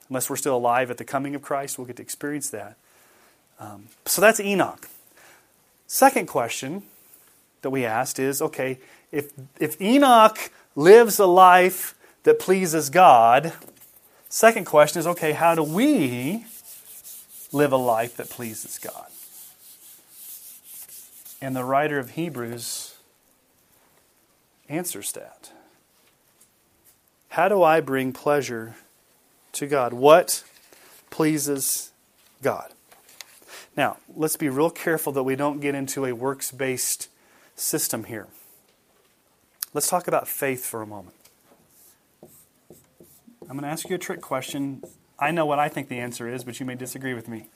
Unless 0.10 0.30
we're 0.30 0.36
still 0.36 0.56
alive 0.56 0.92
at 0.92 0.98
the 0.98 1.06
coming 1.06 1.36
of 1.36 1.42
Christ, 1.42 1.78
we'll 1.78 1.88
get 1.88 1.98
to 1.98 2.02
experience 2.02 2.50
that. 2.50 2.78
Um, 3.60 3.88
so 4.06 4.22
that's 4.22 4.40
Enoch. 4.40 4.88
Second 5.88 6.28
question 6.28 6.84
that 7.62 7.70
we 7.70 7.86
asked 7.86 8.20
is 8.20 8.42
okay, 8.42 8.80
if, 9.12 9.32
if 9.60 9.80
Enoch 9.82 10.52
lives 10.76 11.20
a 11.20 11.26
life 11.26 11.96
that 12.24 12.40
pleases 12.40 12.90
God, 12.90 13.54
second 14.30 14.66
question 14.66 15.00
is 15.00 15.08
okay, 15.08 15.32
how 15.32 15.56
do 15.56 15.64
we 15.64 16.46
live 17.52 17.72
a 17.72 17.78
life 17.78 18.18
that 18.18 18.30
pleases 18.30 18.78
God? 18.78 19.08
And 21.42 21.56
the 21.56 21.64
writer 21.64 22.00
of 22.00 22.12
Hebrews 22.12 22.95
answers 24.70 25.12
that. 25.14 25.52
How 27.30 27.50
do 27.50 27.62
I 27.62 27.82
bring 27.82 28.14
pleasure 28.14 28.76
to 29.54 29.68
God? 29.68 29.94
What 29.94 30.44
pleases 31.10 31.92
God? 32.42 32.72
Now, 33.76 33.98
let's 34.16 34.38
be 34.38 34.48
real 34.48 34.70
careful 34.70 35.12
that 35.14 35.24
we 35.24 35.36
don't 35.36 35.60
get 35.60 35.76
into 35.76 36.06
a 36.06 36.14
works 36.14 36.52
based 36.52 37.10
system 37.56 38.06
here. 38.06 38.28
Let's 39.74 39.90
talk 39.90 40.08
about 40.08 40.28
faith 40.28 40.66
for 40.66 40.82
a 40.82 40.88
moment. 40.88 41.16
I'm 42.22 43.52
going 43.58 43.64
to 43.64 43.68
ask 43.68 43.90
you 43.90 43.96
a 43.96 44.00
trick 44.00 44.22
question. 44.22 44.82
I 45.20 45.32
know 45.32 45.46
what 45.46 45.60
I 45.60 45.68
think 45.68 45.90
the 45.90 46.00
answer 46.00 46.34
is, 46.34 46.44
but 46.44 46.60
you 46.60 46.66
may 46.66 46.76
disagree 46.76 47.14
with 47.14 47.28
me. 47.28 47.50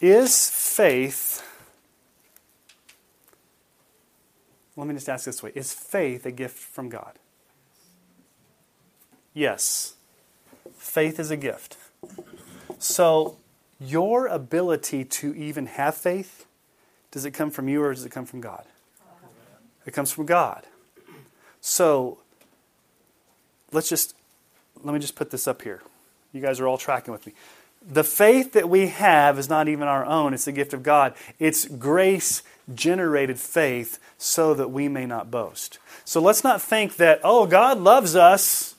Is 0.00 0.32
faith, 0.72 1.46
let 4.76 4.86
me 4.86 4.94
just 4.94 5.08
ask 5.08 5.24
this 5.26 5.42
way 5.42 5.52
Is 5.54 5.72
faith 5.72 6.24
a 6.26 6.32
gift 6.32 6.56
from 6.56 6.88
God? 6.88 7.18
Yes. 9.34 9.94
Faith 10.76 11.20
is 11.20 11.30
a 11.30 11.36
gift. 11.36 11.76
So, 12.78 13.36
your 13.80 14.26
ability 14.26 15.04
to 15.04 15.34
even 15.34 15.66
have 15.66 15.94
faith, 15.94 16.46
does 17.10 17.24
it 17.24 17.30
come 17.30 17.50
from 17.50 17.68
you 17.68 17.82
or 17.82 17.94
does 17.94 18.04
it 18.04 18.10
come 18.10 18.26
from 18.26 18.40
God? 18.40 18.64
It 19.86 19.92
comes 19.92 20.12
from 20.12 20.26
God. 20.26 20.66
So, 21.60 22.18
let's 23.70 23.88
just, 23.88 24.14
let 24.82 24.92
me 24.92 24.98
just 24.98 25.14
put 25.14 25.30
this 25.30 25.46
up 25.46 25.62
here. 25.62 25.82
You 26.32 26.40
guys 26.40 26.60
are 26.60 26.66
all 26.66 26.78
tracking 26.78 27.12
with 27.12 27.26
me. 27.26 27.34
The 27.90 28.04
faith 28.04 28.52
that 28.52 28.68
we 28.68 28.88
have 28.88 29.38
is 29.38 29.48
not 29.48 29.68
even 29.68 29.88
our 29.88 30.04
own, 30.04 30.34
it's 30.34 30.44
the 30.44 30.52
gift 30.52 30.72
of 30.72 30.82
God. 30.82 31.14
It's 31.38 31.64
grace 31.66 32.42
generated 32.72 33.38
faith 33.38 33.98
so 34.18 34.54
that 34.54 34.70
we 34.70 34.88
may 34.88 35.04
not 35.06 35.30
boast. 35.30 35.78
So 36.04 36.20
let's 36.20 36.44
not 36.44 36.62
think 36.62 36.96
that, 36.96 37.20
oh, 37.24 37.46
God 37.46 37.78
loves 37.78 38.14
us 38.14 38.72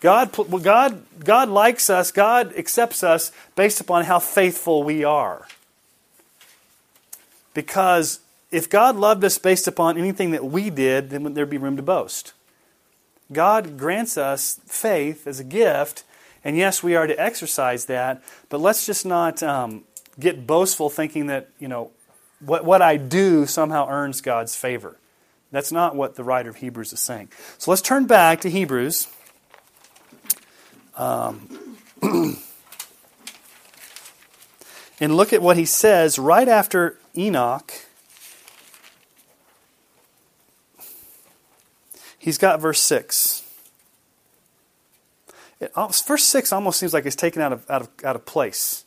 God, 0.00 0.30
God, 0.62 1.02
God 1.24 1.48
likes 1.48 1.90
us, 1.90 2.12
God 2.12 2.54
accepts 2.56 3.02
us 3.02 3.32
based 3.56 3.80
upon 3.80 4.04
how 4.04 4.20
faithful 4.20 4.84
we 4.84 5.02
are. 5.02 5.48
Because 7.52 8.20
if 8.52 8.70
God 8.70 8.94
loved 8.94 9.24
us 9.24 9.38
based 9.38 9.66
upon 9.66 9.98
anything 9.98 10.30
that 10.30 10.44
we 10.44 10.70
did, 10.70 11.10
then 11.10 11.34
there'd 11.34 11.50
be 11.50 11.58
room 11.58 11.76
to 11.76 11.82
boast. 11.82 12.32
God 13.32 13.76
grants 13.76 14.16
us 14.16 14.60
faith 14.66 15.26
as 15.26 15.40
a 15.40 15.44
gift, 15.44 16.04
and 16.44 16.56
yes, 16.56 16.82
we 16.82 16.94
are 16.94 17.06
to 17.06 17.20
exercise 17.20 17.86
that, 17.86 18.22
but 18.48 18.60
let's 18.60 18.86
just 18.86 19.04
not 19.04 19.42
um, 19.42 19.84
get 20.18 20.46
boastful 20.46 20.90
thinking 20.90 21.26
that, 21.26 21.50
you 21.58 21.68
know, 21.68 21.90
what, 22.40 22.64
what 22.64 22.82
I 22.82 22.96
do 22.96 23.46
somehow 23.46 23.88
earns 23.88 24.20
God's 24.20 24.54
favor. 24.54 24.96
That's 25.50 25.72
not 25.72 25.96
what 25.96 26.14
the 26.14 26.24
writer 26.24 26.50
of 26.50 26.56
Hebrews 26.56 26.92
is 26.92 27.00
saying. 27.00 27.30
So 27.56 27.70
let's 27.70 27.82
turn 27.82 28.06
back 28.06 28.42
to 28.42 28.50
Hebrews. 28.50 29.08
Um, 30.96 31.76
and 35.00 35.16
look 35.16 35.32
at 35.32 35.40
what 35.40 35.56
he 35.56 35.64
says 35.64 36.18
right 36.18 36.48
after 36.48 36.98
Enoch. 37.16 37.72
He's 42.18 42.36
got 42.36 42.60
verse 42.60 42.80
6. 42.80 43.47
It, 45.60 45.72
verse 45.74 46.24
6 46.24 46.52
almost 46.52 46.78
seems 46.78 46.92
like 46.92 47.06
it's 47.06 47.16
taken 47.16 47.42
out 47.42 47.52
of, 47.52 47.70
out, 47.70 47.82
of, 47.82 47.88
out 48.04 48.16
of 48.16 48.24
place. 48.24 48.84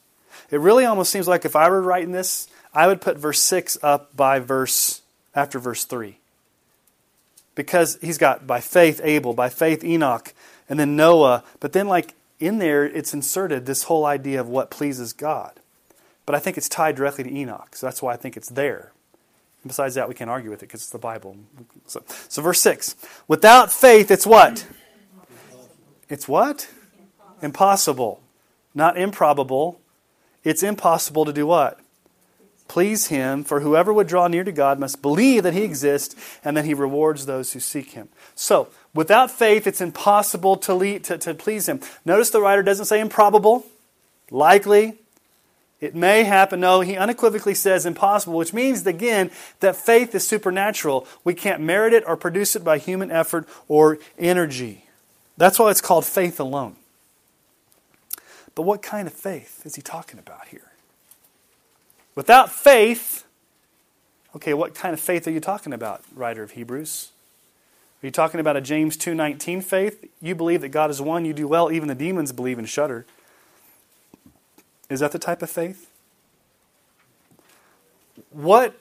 It 0.50 0.60
really 0.60 0.86
almost 0.86 1.12
seems 1.12 1.28
like 1.28 1.46
if 1.46 1.56
I 1.56 1.70
were 1.70 1.82
writing 1.82 2.12
this, 2.12 2.48
I 2.74 2.88
would 2.88 3.02
put 3.02 3.18
verse 3.18 3.42
6 3.42 3.78
up 3.84 4.16
by 4.16 4.40
verse 4.40 5.02
after 5.36 5.60
verse 5.60 5.86
3. 5.86 6.18
Because 7.56 7.98
he's 8.02 8.18
got 8.18 8.48
by 8.48 8.62
faith 8.62 9.02
Abel, 9.04 9.34
by 9.34 9.50
faith 9.50 9.84
Enoch, 9.84 10.34
and 10.70 10.80
then 10.80 10.96
Noah. 10.96 11.44
But 11.60 11.74
then, 11.74 11.88
like 11.88 12.14
in 12.40 12.60
there, 12.60 12.86
it's 12.86 13.14
inserted 13.14 13.66
this 13.66 13.84
whole 13.84 14.06
idea 14.06 14.40
of 14.40 14.48
what 14.48 14.72
pleases 14.72 15.12
God. 15.12 15.54
But 16.26 16.36
I 16.36 16.40
think 16.40 16.58
it's 16.58 16.70
tied 16.70 16.96
directly 16.96 17.26
to 17.26 17.30
Enoch, 17.30 17.76
so 17.76 17.88
that's 17.88 18.02
why 18.02 18.14
I 18.14 18.16
think 18.16 18.38
it's 18.38 18.50
there. 18.50 18.94
And 19.64 19.70
besides 19.70 19.96
that, 19.96 20.08
we 20.08 20.16
can't 20.16 20.30
argue 20.30 20.50
with 20.50 20.64
it 20.64 20.68
because 20.68 20.82
it's 20.82 20.90
the 20.90 20.98
Bible. 20.98 21.36
So, 21.88 22.04
so, 22.30 22.42
verse 22.42 22.62
6 22.62 22.96
Without 23.28 23.72
faith, 23.72 24.10
it's 24.12 24.26
what? 24.26 24.66
It's 26.12 26.28
what? 26.28 26.70
Impossible. 27.42 28.22
Not 28.76 28.98
improbable. 28.98 29.82
It's 30.44 30.62
impossible 30.62 31.26
to 31.26 31.34
do 31.34 31.48
what? 31.48 31.80
please 32.72 33.08
him, 33.08 33.44
for 33.44 33.60
whoever 33.60 33.92
would 33.92 34.08
draw 34.08 34.30
near 34.30 34.46
to 34.46 34.52
God 34.54 34.80
must 34.80 35.02
believe 35.02 35.44
that 35.44 35.54
he 35.54 35.64
exists 35.64 36.16
and 36.42 36.56
that 36.56 36.64
he 36.64 36.74
rewards 36.74 37.26
those 37.26 37.52
who 37.52 37.60
seek 37.60 37.92
him. 37.92 38.08
So, 38.34 38.70
without 38.94 39.30
faith, 39.30 39.68
it's 39.68 39.82
impossible 39.82 40.56
to, 40.56 40.74
lead, 40.74 41.04
to, 41.04 41.18
to 41.18 41.34
please 41.34 41.68
him. 41.68 41.82
Notice 42.06 42.30
the 42.30 42.40
writer 42.40 42.64
doesn't 42.64 42.86
say 42.86 43.02
improbable, 43.02 43.66
likely, 44.30 44.94
it 45.82 45.96
may 45.96 46.24
happen. 46.24 46.62
No, 46.62 46.80
he 46.80 46.96
unequivocally 46.96 47.56
says 47.56 47.86
impossible, 47.86 48.38
which 48.38 48.54
means, 48.54 48.88
again, 48.88 49.32
that 49.60 49.76
faith 49.76 50.16
is 50.16 50.26
supernatural. 50.26 51.06
We 51.26 51.34
can't 51.34 51.60
merit 51.60 51.92
it 51.92 52.06
or 52.08 52.16
produce 52.16 52.56
it 52.56 52.64
by 52.64 52.78
human 52.78 53.12
effort 53.12 53.50
or 53.68 54.00
energy. 54.18 54.86
That's 55.38 55.58
why 55.58 55.72
it's 55.72 55.82
called 55.82 56.06
faith 56.06 56.40
alone. 56.40 56.76
But 58.54 58.64
what 58.64 58.82
kind 58.82 59.08
of 59.08 59.14
faith 59.14 59.66
is 59.66 59.76
he 59.76 59.82
talking 59.82 60.20
about 60.20 60.48
here? 60.50 60.72
Without 62.16 62.52
faith, 62.52 63.26
Okay, 64.36 64.54
what 64.54 64.74
kind 64.74 64.94
of 64.94 65.00
faith 65.00 65.28
are 65.28 65.32
you 65.32 65.40
talking 65.40 65.74
about, 65.74 66.04
writer 66.16 66.42
of 66.44 66.52
Hebrews? 66.52 67.10
Are 68.02 68.08
you 68.08 68.12
talking 68.12 68.40
about 68.40 68.56
a 68.56 68.62
James 68.62 68.98
2:19 68.98 69.62
faith? 69.62 70.06
You 70.22 70.36
believe 70.36 70.62
that 70.62 70.70
God 70.70 70.90
is 70.90 71.02
one, 71.02 71.26
you 71.26 71.34
do 71.34 71.48
well, 71.48 71.72
even 71.72 71.88
the 71.88 71.96
demons 71.96 72.32
believe 72.32 72.58
and 72.58 72.68
shudder. 72.68 73.06
Is 74.90 75.02
that 75.02 75.12
the 75.12 75.20
type 75.20 75.42
of 75.42 75.50
faith? 75.50 75.88
What 78.30 78.78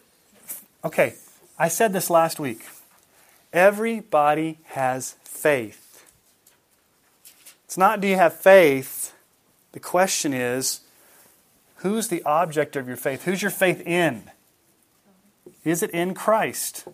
Okay, 0.82 1.14
I 1.58 1.68
said 1.68 1.92
this 1.92 2.08
last 2.08 2.40
week. 2.40 2.66
Everybody 3.52 4.58
has 4.68 5.16
faith. 5.24 5.89
It's 7.70 7.78
not 7.78 8.00
do 8.00 8.08
you 8.08 8.16
have 8.16 8.34
faith? 8.34 9.14
The 9.70 9.78
question 9.78 10.34
is 10.34 10.80
who's 11.76 12.08
the 12.08 12.20
object 12.24 12.74
of 12.74 12.88
your 12.88 12.96
faith? 12.96 13.26
Who's 13.26 13.42
your 13.42 13.52
faith 13.52 13.80
in? 13.86 14.24
Is 15.62 15.80
it 15.80 15.90
in 15.92 16.12
Christ? 16.12 16.88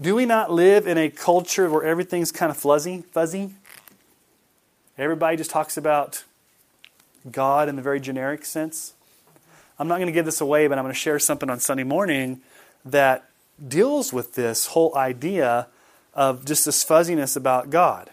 Do 0.00 0.14
we 0.14 0.24
not 0.24 0.52
live 0.52 0.86
in 0.86 0.98
a 0.98 1.10
culture 1.10 1.68
where 1.68 1.82
everything's 1.82 2.30
kind 2.30 2.48
of 2.48 2.56
fuzzy, 2.56 3.02
fuzzy? 3.10 3.50
Everybody 4.96 5.36
just 5.36 5.50
talks 5.50 5.76
about 5.76 6.22
God 7.28 7.68
in 7.68 7.74
the 7.74 7.82
very 7.82 7.98
generic 7.98 8.44
sense. 8.44 8.94
I'm 9.80 9.88
not 9.88 9.96
going 9.96 10.06
to 10.06 10.12
give 10.12 10.26
this 10.26 10.40
away, 10.40 10.68
but 10.68 10.78
I'm 10.78 10.84
going 10.84 10.94
to 10.94 11.00
share 11.00 11.18
something 11.18 11.50
on 11.50 11.58
Sunday 11.58 11.82
morning 11.82 12.40
that 12.84 13.28
deals 13.66 14.12
with 14.12 14.36
this 14.36 14.66
whole 14.66 14.96
idea 14.96 15.66
of 16.14 16.44
just 16.44 16.66
this 16.66 16.84
fuzziness 16.84 17.34
about 17.34 17.70
God. 17.70 18.10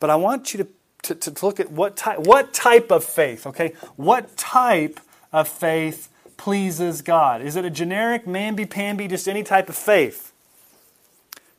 But 0.00 0.10
I 0.10 0.16
want 0.16 0.52
you 0.52 0.64
to, 1.02 1.14
to, 1.14 1.30
to 1.30 1.46
look 1.46 1.60
at 1.60 1.70
what 1.70 1.96
type, 1.96 2.18
what 2.20 2.52
type 2.52 2.90
of 2.90 3.04
faith, 3.04 3.46
okay? 3.46 3.72
What 3.96 4.36
type 4.36 5.00
of 5.32 5.48
faith 5.48 6.10
pleases 6.36 7.02
God? 7.02 7.42
Is 7.42 7.56
it 7.56 7.64
a 7.64 7.70
generic, 7.70 8.26
mamby-pamby, 8.26 9.08
just 9.08 9.28
any 9.28 9.42
type 9.42 9.68
of 9.68 9.76
faith? 9.76 10.32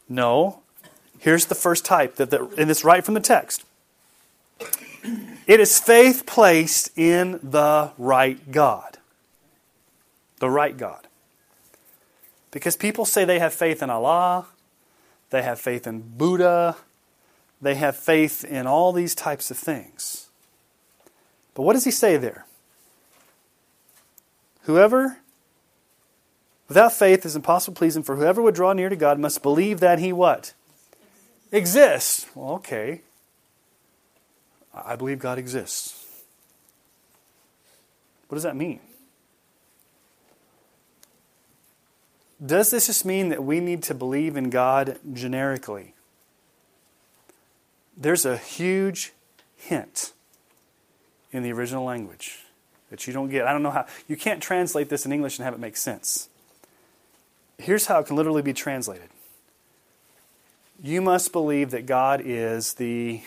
No. 0.07 0.61
Here's 1.19 1.45
the 1.45 1.55
first 1.55 1.83
type, 1.83 2.15
that 2.17 2.29
the, 2.29 2.47
and 2.57 2.69
it's 2.69 2.83
right 2.83 3.03
from 3.03 3.15
the 3.15 3.19
text. 3.19 3.63
It 5.47 5.59
is 5.59 5.79
faith 5.79 6.25
placed 6.25 6.95
in 6.97 7.39
the 7.41 7.91
right 7.97 8.51
God. 8.51 8.97
The 10.39 10.49
right 10.49 10.77
God. 10.77 11.07
Because 12.51 12.75
people 12.75 13.05
say 13.05 13.25
they 13.25 13.39
have 13.39 13.53
faith 13.53 13.81
in 13.81 13.89
Allah, 13.89 14.45
they 15.29 15.41
have 15.41 15.59
faith 15.59 15.87
in 15.87 16.01
Buddha, 16.01 16.77
they 17.61 17.75
have 17.75 17.95
faith 17.95 18.43
in 18.43 18.67
all 18.67 18.91
these 18.91 19.15
types 19.15 19.49
of 19.49 19.57
things. 19.57 20.29
But 21.53 21.63
what 21.63 21.73
does 21.73 21.85
he 21.85 21.91
say 21.91 22.17
there? 22.17 22.45
Whoever, 24.63 25.17
without 26.67 26.93
faith, 26.93 27.25
is 27.25 27.35
impossible 27.35 27.73
to 27.73 27.79
please 27.79 27.95
him, 27.95 28.03
for 28.03 28.15
whoever 28.15 28.41
would 28.41 28.53
draw 28.53 28.73
near 28.73 28.89
to 28.89 28.95
God 28.95 29.17
must 29.19 29.41
believe 29.41 29.79
that 29.79 29.99
he 29.99 30.13
what? 30.13 30.53
Exists. 31.51 32.27
Well, 32.35 32.55
okay. 32.55 33.01
I 34.73 34.95
believe 34.95 35.19
God 35.19 35.39
exists. 35.39 36.05
What 38.27 38.35
does 38.35 38.43
that 38.43 38.55
mean? 38.55 38.81
Does 42.45 42.69
this 42.69 42.85
just 42.85 43.03
mean 43.03 43.29
that 43.29 43.43
we 43.43 43.59
need 43.59 43.81
to 43.83 43.95
believe 43.95 44.37
in 44.37 44.49
God 44.51 44.99
generically? 45.11 45.95
There's 47.97 48.25
a 48.25 48.37
huge 48.37 49.13
hint 49.55 50.13
in 51.31 51.43
the 51.43 51.51
original 51.51 51.83
language 51.83 52.43
that 52.91 53.07
you 53.07 53.13
don't 53.13 53.29
get. 53.29 53.45
I 53.47 53.51
don't 53.51 53.63
know 53.63 53.71
how. 53.71 53.87
You 54.07 54.15
can't 54.15 54.41
translate 54.41 54.89
this 54.89 55.05
in 55.05 55.11
English 55.11 55.37
and 55.37 55.45
have 55.45 55.53
it 55.53 55.59
make 55.59 55.75
sense. 55.75 56.29
Here's 57.57 57.87
how 57.87 57.99
it 57.99 58.05
can 58.05 58.15
literally 58.15 58.43
be 58.43 58.53
translated 58.53 59.09
You 60.81 61.01
must 61.01 61.31
believe 61.31 61.71
that 61.71 61.85
God 61.85 62.21
is 62.23 62.75
the 62.75 63.21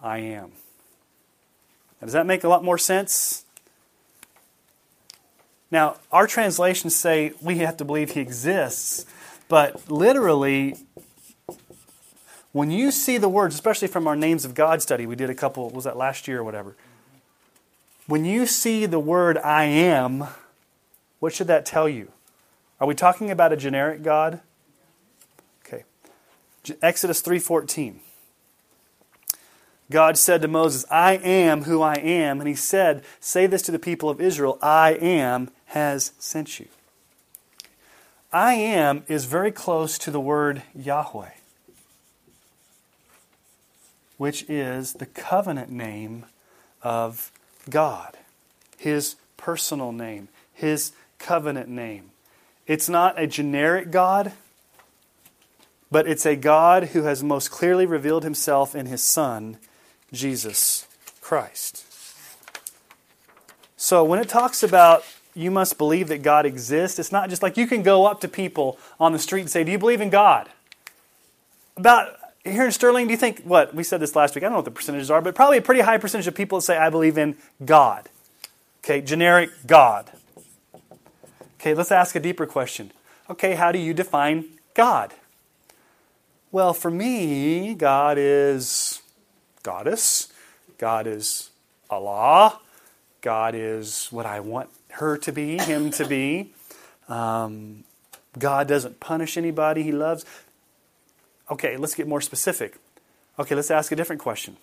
I 0.00 0.18
am. 0.18 0.52
Now, 2.00 2.06
does 2.06 2.12
that 2.12 2.26
make 2.26 2.44
a 2.44 2.48
lot 2.48 2.62
more 2.62 2.78
sense? 2.78 3.44
Now, 5.70 5.96
our 6.12 6.28
translations 6.28 6.94
say 6.94 7.32
we 7.42 7.58
have 7.58 7.76
to 7.78 7.84
believe 7.84 8.12
he 8.12 8.20
exists, 8.20 9.06
but 9.48 9.90
literally, 9.90 10.76
when 12.54 12.70
you 12.70 12.92
see 12.92 13.18
the 13.18 13.28
words, 13.28 13.56
especially 13.56 13.88
from 13.88 14.06
our 14.06 14.14
Names 14.14 14.44
of 14.44 14.54
God 14.54 14.80
study, 14.80 15.06
we 15.06 15.16
did 15.16 15.28
a 15.28 15.34
couple, 15.34 15.70
was 15.70 15.82
that 15.82 15.96
last 15.96 16.28
year 16.28 16.38
or 16.38 16.44
whatever? 16.44 16.76
When 18.06 18.24
you 18.24 18.46
see 18.46 18.86
the 18.86 19.00
word 19.00 19.36
I 19.38 19.64
am, 19.64 20.28
what 21.18 21.34
should 21.34 21.48
that 21.48 21.66
tell 21.66 21.88
you? 21.88 22.12
Are 22.80 22.86
we 22.86 22.94
talking 22.94 23.28
about 23.28 23.52
a 23.52 23.56
generic 23.56 24.04
God? 24.04 24.38
Okay. 25.66 25.82
Exodus 26.80 27.20
3:14. 27.22 27.96
God 29.90 30.16
said 30.16 30.40
to 30.42 30.48
Moses, 30.48 30.84
I 30.92 31.14
am 31.14 31.64
who 31.64 31.82
I 31.82 31.94
am. 31.94 32.40
And 32.40 32.48
he 32.48 32.54
said, 32.54 33.02
Say 33.18 33.48
this 33.48 33.62
to 33.62 33.72
the 33.72 33.80
people 33.80 34.08
of 34.08 34.20
Israel 34.20 34.58
I 34.62 34.92
am 34.92 35.50
has 35.66 36.12
sent 36.20 36.60
you. 36.60 36.68
I 38.32 38.54
am 38.54 39.02
is 39.08 39.24
very 39.24 39.50
close 39.50 39.98
to 39.98 40.12
the 40.12 40.20
word 40.20 40.62
Yahweh, 40.72 41.30
which 44.16 44.48
is 44.48 44.94
the 44.94 45.06
covenant 45.06 45.70
name 45.70 46.26
of 46.82 47.32
God, 47.68 48.16
his 48.78 49.16
personal 49.36 49.92
name, 49.92 50.28
his 50.52 50.92
covenant 51.18 51.68
name. 51.68 52.10
It's 52.66 52.88
not 52.88 53.20
a 53.20 53.26
generic 53.26 53.90
God, 53.90 54.32
but 55.90 56.06
it's 56.06 56.26
a 56.26 56.36
God 56.36 56.88
who 56.88 57.02
has 57.02 57.22
most 57.22 57.50
clearly 57.50 57.86
revealed 57.86 58.24
himself 58.24 58.74
in 58.74 58.86
his 58.86 59.02
Son 59.02 59.58
Jesus 60.12 60.86
Christ. 61.20 61.84
So 63.76 64.02
when 64.04 64.18
it 64.18 64.28
talks 64.28 64.62
about 64.62 65.04
you 65.34 65.50
must 65.50 65.76
believe 65.78 66.08
that 66.08 66.22
God 66.22 66.46
exists, 66.46 66.98
it's 66.98 67.12
not 67.12 67.28
just 67.28 67.42
like 67.42 67.56
you 67.56 67.66
can 67.66 67.82
go 67.82 68.06
up 68.06 68.20
to 68.20 68.28
people 68.28 68.78
on 69.00 69.12
the 69.12 69.18
street 69.18 69.42
and 69.42 69.50
say, 69.50 69.64
Do 69.64 69.72
you 69.72 69.78
believe 69.78 70.00
in 70.00 70.10
God? 70.10 70.48
About 71.76 72.16
here 72.44 72.64
in 72.64 72.72
Sterling, 72.72 73.06
do 73.06 73.12
you 73.12 73.16
think 73.16 73.42
what? 73.42 73.74
We 73.74 73.82
said 73.82 74.00
this 74.00 74.14
last 74.14 74.34
week. 74.34 74.44
I 74.44 74.46
don't 74.46 74.52
know 74.52 74.58
what 74.58 74.66
the 74.66 74.70
percentages 74.70 75.10
are, 75.10 75.22
but 75.22 75.34
probably 75.34 75.58
a 75.58 75.62
pretty 75.62 75.80
high 75.80 75.98
percentage 75.98 76.26
of 76.26 76.34
people 76.34 76.60
say, 76.60 76.76
I 76.76 76.90
believe 76.90 77.16
in 77.16 77.36
God. 77.64 78.08
Okay, 78.84 79.00
generic 79.00 79.50
God. 79.66 80.10
Okay, 81.58 81.72
let's 81.72 81.90
ask 81.90 82.14
a 82.14 82.20
deeper 82.20 82.44
question. 82.44 82.92
Okay, 83.30 83.54
how 83.54 83.72
do 83.72 83.78
you 83.78 83.94
define 83.94 84.44
God? 84.74 85.14
Well, 86.52 86.74
for 86.74 86.90
me, 86.90 87.74
God 87.74 88.18
is 88.18 89.00
goddess. 89.62 90.30
God 90.76 91.06
is 91.06 91.50
Allah. 91.88 92.60
God 93.22 93.54
is 93.54 94.08
what 94.10 94.26
I 94.26 94.40
want 94.40 94.68
her 94.90 95.16
to 95.16 95.32
be, 95.32 95.56
him 95.56 95.90
to 95.92 96.06
be. 96.06 96.52
Um, 97.08 97.84
God 98.38 98.68
doesn't 98.68 99.00
punish 99.00 99.36
anybody 99.36 99.82
he 99.82 99.92
loves. 99.92 100.26
Okay, 101.50 101.76
let's 101.76 101.94
get 101.94 102.08
more 102.08 102.20
specific. 102.20 102.78
Okay, 103.38 103.54
let's 103.54 103.70
ask 103.70 103.92
a 103.92 103.96
different 103.96 104.22
question. 104.22 104.56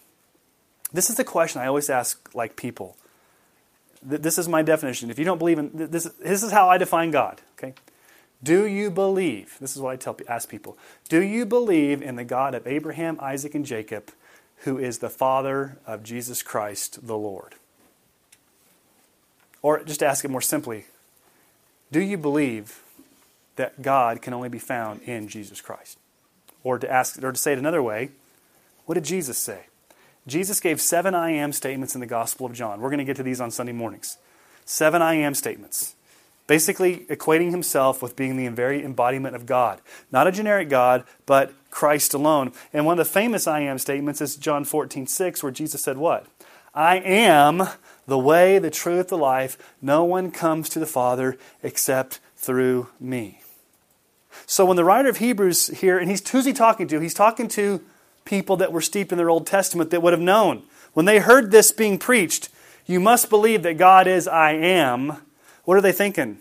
This 0.93 1.09
is 1.09 1.15
the 1.15 1.23
question 1.23 1.61
I 1.61 1.67
always 1.67 1.89
ask 1.89 2.29
like 2.33 2.55
people. 2.55 2.97
This 4.03 4.37
is 4.37 4.47
my 4.47 4.61
definition. 4.63 5.11
If 5.11 5.19
you 5.19 5.25
don't 5.25 5.37
believe 5.37 5.59
in 5.59 5.71
this, 5.73 6.05
this 6.05 6.43
is 6.43 6.51
how 6.51 6.69
I 6.69 6.77
define 6.77 7.11
God. 7.11 7.41
Okay, 7.53 7.75
do 8.41 8.65
you 8.65 8.89
believe? 8.89 9.57
This 9.61 9.75
is 9.75 9.81
what 9.81 9.91
I 9.91 9.95
tell 9.95 10.17
ask 10.27 10.49
people. 10.49 10.77
Do 11.07 11.21
you 11.21 11.45
believe 11.45 12.01
in 12.01 12.15
the 12.15 12.23
God 12.23 12.55
of 12.55 12.65
Abraham, 12.65 13.19
Isaac, 13.21 13.53
and 13.53 13.65
Jacob, 13.65 14.11
who 14.63 14.79
is 14.79 14.99
the 14.99 15.09
Father 15.09 15.77
of 15.85 16.03
Jesus 16.03 16.41
Christ 16.41 17.05
the 17.05 17.17
Lord? 17.17 17.55
Or 19.61 19.83
just 19.83 20.01
ask 20.01 20.25
it 20.25 20.31
more 20.31 20.41
simply, 20.41 20.85
do 21.91 21.99
you 21.99 22.17
believe 22.17 22.81
that 23.55 23.83
God 23.83 24.21
can 24.21 24.33
only 24.33 24.49
be 24.49 24.57
found 24.57 25.01
in 25.03 25.27
Jesus 25.27 25.61
Christ? 25.61 25.99
Or 26.63 26.77
to 26.77 26.91
ask 26.91 27.21
or 27.23 27.31
to 27.31 27.39
say 27.39 27.53
it 27.53 27.59
another 27.59 27.81
way, 27.81 28.09
what 28.85 28.95
did 28.95 29.05
Jesus 29.05 29.37
say? 29.37 29.65
Jesus 30.27 30.59
gave 30.59 30.79
seven 30.79 31.15
I 31.15 31.31
am 31.31 31.51
statements 31.51 31.95
in 31.95 32.01
the 32.01 32.07
Gospel 32.07 32.45
of 32.45 32.53
John. 32.53 32.79
We're 32.79 32.89
going 32.89 32.99
to 32.99 33.03
get 33.03 33.17
to 33.17 33.23
these 33.23 33.41
on 33.41 33.51
Sunday 33.51 33.71
mornings. 33.71 34.17
Seven 34.65 35.01
I 35.01 35.15
am 35.15 35.33
statements. 35.33 35.95
Basically, 36.45 37.05
equating 37.09 37.51
himself 37.51 38.01
with 38.01 38.15
being 38.15 38.35
the 38.35 38.47
very 38.49 38.83
embodiment 38.83 39.35
of 39.35 39.45
God. 39.45 39.79
Not 40.11 40.27
a 40.27 40.31
generic 40.31 40.69
God, 40.69 41.05
but 41.25 41.53
Christ 41.69 42.13
alone. 42.13 42.51
And 42.73 42.85
one 42.85 42.99
of 42.99 43.05
the 43.05 43.11
famous 43.11 43.47
I 43.47 43.61
am 43.61 43.79
statements 43.79 44.21
is 44.21 44.35
John 44.35 44.65
14, 44.65 45.07
6, 45.07 45.43
where 45.43 45.51
Jesus 45.51 45.81
said, 45.81 45.97
What? 45.97 46.27
I 46.73 46.97
am 46.97 47.67
the 48.05 48.19
way, 48.19 48.59
the 48.59 48.69
truth, 48.69 49.09
the 49.09 49.17
life. 49.17 49.57
No 49.81 50.03
one 50.03 50.31
comes 50.31 50.69
to 50.69 50.79
the 50.79 50.85
Father 50.85 51.37
except 51.63 52.19
through 52.35 52.89
me. 52.99 53.40
So 54.45 54.65
when 54.65 54.77
the 54.77 54.83
writer 54.83 55.09
of 55.09 55.17
Hebrews 55.17 55.67
here, 55.67 55.97
and 55.97 56.09
he's 56.09 56.27
who's 56.29 56.45
he 56.45 56.53
talking 56.53 56.87
to? 56.87 56.99
He's 56.99 57.13
talking 57.13 57.47
to 57.49 57.81
people 58.25 58.57
that 58.57 58.71
were 58.71 58.81
steeped 58.81 59.11
in 59.11 59.17
their 59.17 59.29
Old 59.29 59.47
Testament 59.47 59.89
that 59.91 60.01
would 60.01 60.13
have 60.13 60.21
known. 60.21 60.63
When 60.93 61.05
they 61.05 61.19
heard 61.19 61.51
this 61.51 61.71
being 61.71 61.97
preached, 61.97 62.49
you 62.85 62.99
must 62.99 63.29
believe 63.29 63.63
that 63.63 63.77
God 63.77 64.07
is 64.07 64.27
I 64.27 64.51
am. 64.53 65.17
What 65.63 65.77
are 65.77 65.81
they 65.81 65.91
thinking? 65.91 66.39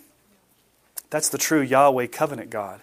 That's 1.10 1.28
the 1.28 1.38
true 1.38 1.60
Yahweh 1.60 2.06
covenant 2.08 2.50
God. 2.50 2.80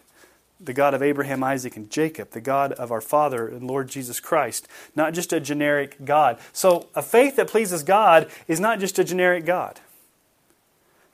The 0.59 0.73
God 0.73 0.93
of 0.93 1.03
Abraham, 1.03 1.43
Isaac, 1.43 1.77
and 1.77 1.89
Jacob, 1.89 2.31
the 2.31 2.41
God 2.41 2.71
of 2.73 2.91
our 2.91 3.01
Father 3.01 3.47
and 3.47 3.67
Lord 3.67 3.89
Jesus 3.89 4.19
Christ, 4.19 4.67
not 4.95 5.13
just 5.13 5.31
a 5.31 5.39
generic 5.39 6.03
God. 6.03 6.39
So, 6.51 6.87
a 6.95 7.03
faith 7.03 7.35
that 7.35 7.47
pleases 7.47 7.83
God 7.83 8.27
is 8.47 8.59
not 8.59 8.79
just 8.79 8.97
a 8.97 9.03
generic 9.03 9.45
God. 9.45 9.79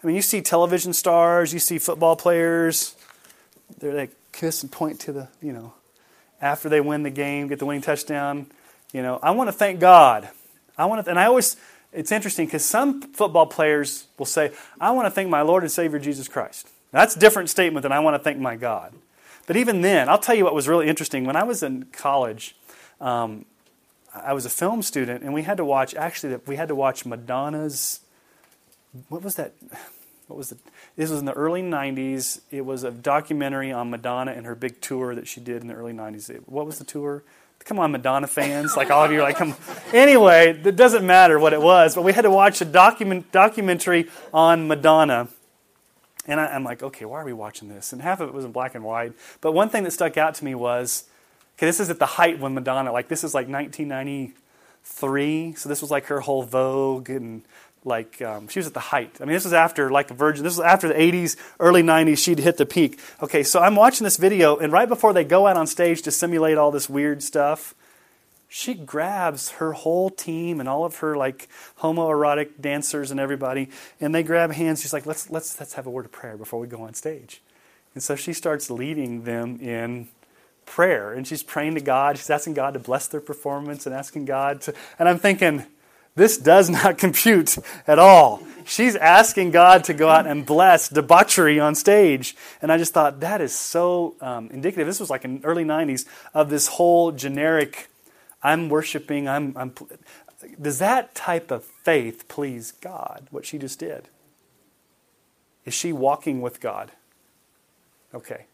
I 0.01 0.07
mean, 0.07 0.15
you 0.15 0.21
see 0.21 0.41
television 0.41 0.93
stars, 0.93 1.53
you 1.53 1.59
see 1.59 1.77
football 1.77 2.15
players, 2.15 2.95
they're 3.79 3.93
like 3.93 4.11
kiss 4.31 4.63
and 4.63 4.71
point 4.71 4.99
to 5.01 5.11
the, 5.11 5.27
you 5.41 5.53
know, 5.53 5.73
after 6.41 6.69
they 6.69 6.81
win 6.81 7.03
the 7.03 7.09
game, 7.09 7.47
get 7.47 7.59
the 7.59 7.65
winning 7.65 7.81
touchdown. 7.81 8.47
You 8.91 9.01
know, 9.01 9.19
I 9.23 9.31
want 9.31 9.47
to 9.47 9.51
thank 9.51 9.79
God. 9.79 10.29
I 10.77 10.85
want 10.85 11.03
to, 11.05 11.09
and 11.09 11.19
I 11.19 11.25
always, 11.25 11.55
it's 11.91 12.11
interesting 12.11 12.45
because 12.45 12.65
some 12.65 13.01
football 13.01 13.45
players 13.45 14.07
will 14.17 14.25
say, 14.25 14.51
I 14.79 14.91
want 14.91 15.05
to 15.05 15.11
thank 15.11 15.29
my 15.29 15.41
Lord 15.41 15.63
and 15.63 15.71
Savior 15.71 15.99
Jesus 15.99 16.27
Christ. 16.27 16.69
That's 16.91 17.15
a 17.15 17.19
different 17.19 17.49
statement 17.49 17.83
than 17.83 17.91
I 17.91 17.99
want 17.99 18.15
to 18.15 18.19
thank 18.19 18.39
my 18.39 18.55
God. 18.55 18.93
But 19.47 19.57
even 19.57 19.81
then, 19.81 20.09
I'll 20.09 20.19
tell 20.19 20.35
you 20.35 20.43
what 20.43 20.53
was 20.53 20.67
really 20.67 20.87
interesting. 20.87 21.25
When 21.25 21.35
I 21.35 21.43
was 21.43 21.63
in 21.63 21.85
college, 21.91 22.55
um, 23.01 23.45
I 24.13 24.33
was 24.33 24.45
a 24.45 24.49
film 24.49 24.81
student, 24.81 25.23
and 25.23 25.33
we 25.33 25.41
had 25.41 25.57
to 25.57 25.65
watch, 25.65 25.95
actually, 25.95 26.35
we 26.45 26.55
had 26.55 26.67
to 26.67 26.75
watch 26.75 27.05
Madonna's, 27.05 27.99
what 29.09 29.23
was 29.23 29.35
that? 29.35 29.53
What 30.27 30.37
was 30.37 30.51
it? 30.51 30.57
This 30.95 31.09
was 31.09 31.19
in 31.19 31.25
the 31.25 31.33
early 31.33 31.61
90s. 31.61 32.41
It 32.49 32.65
was 32.65 32.83
a 32.83 32.91
documentary 32.91 33.71
on 33.71 33.89
Madonna 33.89 34.31
and 34.31 34.45
her 34.45 34.55
big 34.55 34.81
tour 34.81 35.15
that 35.15 35.27
she 35.27 35.41
did 35.41 35.61
in 35.61 35.67
the 35.67 35.73
early 35.73 35.93
90s. 35.93 36.31
What 36.47 36.65
was 36.65 36.79
the 36.79 36.85
tour? 36.85 37.23
Come 37.65 37.79
on, 37.79 37.91
Madonna 37.91 38.27
fans. 38.27 38.75
Like 38.75 38.91
all 38.91 39.05
of 39.05 39.11
you 39.11 39.19
are 39.19 39.23
like, 39.23 39.37
come. 39.37 39.55
Anyway, 39.93 40.59
it 40.63 40.75
doesn't 40.75 41.05
matter 41.05 41.39
what 41.39 41.53
it 41.53 41.61
was, 41.61 41.95
but 41.95 42.03
we 42.03 42.11
had 42.11 42.23
to 42.23 42.31
watch 42.31 42.59
a 42.61 42.65
document, 42.65 43.31
documentary 43.31 44.09
on 44.33 44.67
Madonna. 44.67 45.29
And 46.25 46.39
I, 46.39 46.55
am 46.55 46.63
like, 46.63 46.81
okay, 46.83 47.03
why 47.05 47.21
are 47.21 47.25
we 47.25 47.33
watching 47.33 47.69
this? 47.69 47.93
And 47.93 48.01
half 48.01 48.21
of 48.21 48.29
it 48.29 48.33
was 48.33 48.45
in 48.45 48.51
black 48.51 48.73
and 48.75 48.83
white. 48.83 49.13
But 49.41 49.53
one 49.53 49.69
thing 49.69 49.83
that 49.83 49.91
stuck 49.91 50.17
out 50.17 50.35
to 50.35 50.45
me 50.45 50.53
was, 50.55 51.05
okay, 51.57 51.65
this 51.65 51.79
is 51.79 51.89
at 51.89 51.99
the 51.99 52.05
height 52.05 52.39
when 52.39 52.53
Madonna, 52.53 52.91
like 52.91 53.07
this 53.09 53.23
is 53.23 53.33
like 53.33 53.47
1993. 53.47 55.55
So 55.55 55.69
this 55.69 55.81
was 55.81 55.89
like 55.91 56.05
her 56.05 56.21
whole 56.21 56.43
Vogue 56.43 57.09
and 57.09 57.43
like 57.85 58.21
um, 58.21 58.47
she 58.47 58.59
was 58.59 58.67
at 58.67 58.73
the 58.73 58.79
height. 58.79 59.17
I 59.19 59.25
mean, 59.25 59.33
this 59.33 59.43
was 59.43 59.53
after 59.53 59.89
like 59.89 60.09
a 60.11 60.13
virgin. 60.13 60.43
This 60.43 60.57
was 60.57 60.65
after 60.65 60.87
the 60.87 60.93
80s, 60.93 61.35
early 61.59 61.83
90s. 61.83 62.17
She'd 62.17 62.39
hit 62.39 62.57
the 62.57 62.65
peak. 62.65 62.99
Okay, 63.21 63.43
so 63.43 63.59
I'm 63.59 63.75
watching 63.75 64.03
this 64.05 64.17
video, 64.17 64.57
and 64.57 64.71
right 64.71 64.87
before 64.87 65.13
they 65.13 65.23
go 65.23 65.47
out 65.47 65.57
on 65.57 65.67
stage 65.67 66.01
to 66.03 66.11
simulate 66.11 66.57
all 66.57 66.71
this 66.71 66.89
weird 66.89 67.21
stuff, 67.23 67.75
she 68.47 68.75
grabs 68.75 69.51
her 69.53 69.73
whole 69.73 70.09
team 70.09 70.59
and 70.59 70.69
all 70.69 70.85
of 70.85 70.97
her 70.97 71.17
like 71.17 71.47
homoerotic 71.79 72.61
dancers 72.61 73.09
and 73.09 73.19
everybody, 73.19 73.69
and 73.99 74.13
they 74.13 74.23
grab 74.23 74.51
hands. 74.51 74.81
She's 74.81 74.93
like, 74.93 75.05
"Let's 75.05 75.29
let's 75.29 75.59
let's 75.59 75.73
have 75.73 75.87
a 75.87 75.89
word 75.89 76.05
of 76.05 76.11
prayer 76.11 76.37
before 76.37 76.59
we 76.59 76.67
go 76.67 76.83
on 76.83 76.93
stage." 76.93 77.41
And 77.95 78.01
so 78.01 78.15
she 78.15 78.33
starts 78.33 78.69
leading 78.69 79.23
them 79.23 79.59
in 79.59 80.07
prayer, 80.65 81.13
and 81.13 81.27
she's 81.27 81.43
praying 81.43 81.75
to 81.75 81.81
God. 81.81 82.17
She's 82.17 82.29
asking 82.29 82.53
God 82.53 82.73
to 82.73 82.79
bless 82.79 83.07
their 83.07 83.21
performance 83.21 83.85
and 83.85 83.95
asking 83.95 84.25
God 84.25 84.61
to. 84.61 84.73
And 84.99 85.09
I'm 85.09 85.19
thinking 85.19 85.65
this 86.15 86.37
does 86.37 86.69
not 86.69 86.97
compute 87.05 87.57
at 87.87 87.99
all. 87.99 88.41
She's 88.65 88.95
asking 88.95 89.51
God 89.51 89.83
to 89.85 89.93
go 89.93 90.09
out 90.09 90.25
and 90.25 90.45
bless 90.45 90.87
debauchery 90.87 91.59
on 91.59 91.75
stage. 91.75 92.35
And 92.61 92.71
I 92.71 92.77
just 92.77 92.93
thought 92.93 93.19
that 93.19 93.41
is 93.41 93.53
so 93.53 94.15
um, 94.21 94.49
indicative. 94.51 94.87
This 94.87 94.99
was 94.99 95.09
like 95.09 95.25
in 95.25 95.41
early 95.43 95.65
90s 95.65 96.05
of 96.33 96.49
this 96.49 96.67
whole 96.67 97.11
generic, 97.11 97.89
I'm 98.41 98.69
worshiping, 98.69 99.27
I'm, 99.27 99.55
I'm. 99.57 99.73
Does 100.61 100.79
that 100.79 101.15
type 101.15 101.51
of 101.51 101.63
faith 101.63 102.27
please 102.27 102.71
God, 102.71 103.27
what 103.31 103.45
she 103.45 103.57
just 103.57 103.79
did? 103.79 104.07
Is 105.65 105.73
she 105.73 105.93
walking 105.93 106.41
with 106.41 106.59
God? 106.59 106.91
Okay. 108.13 108.45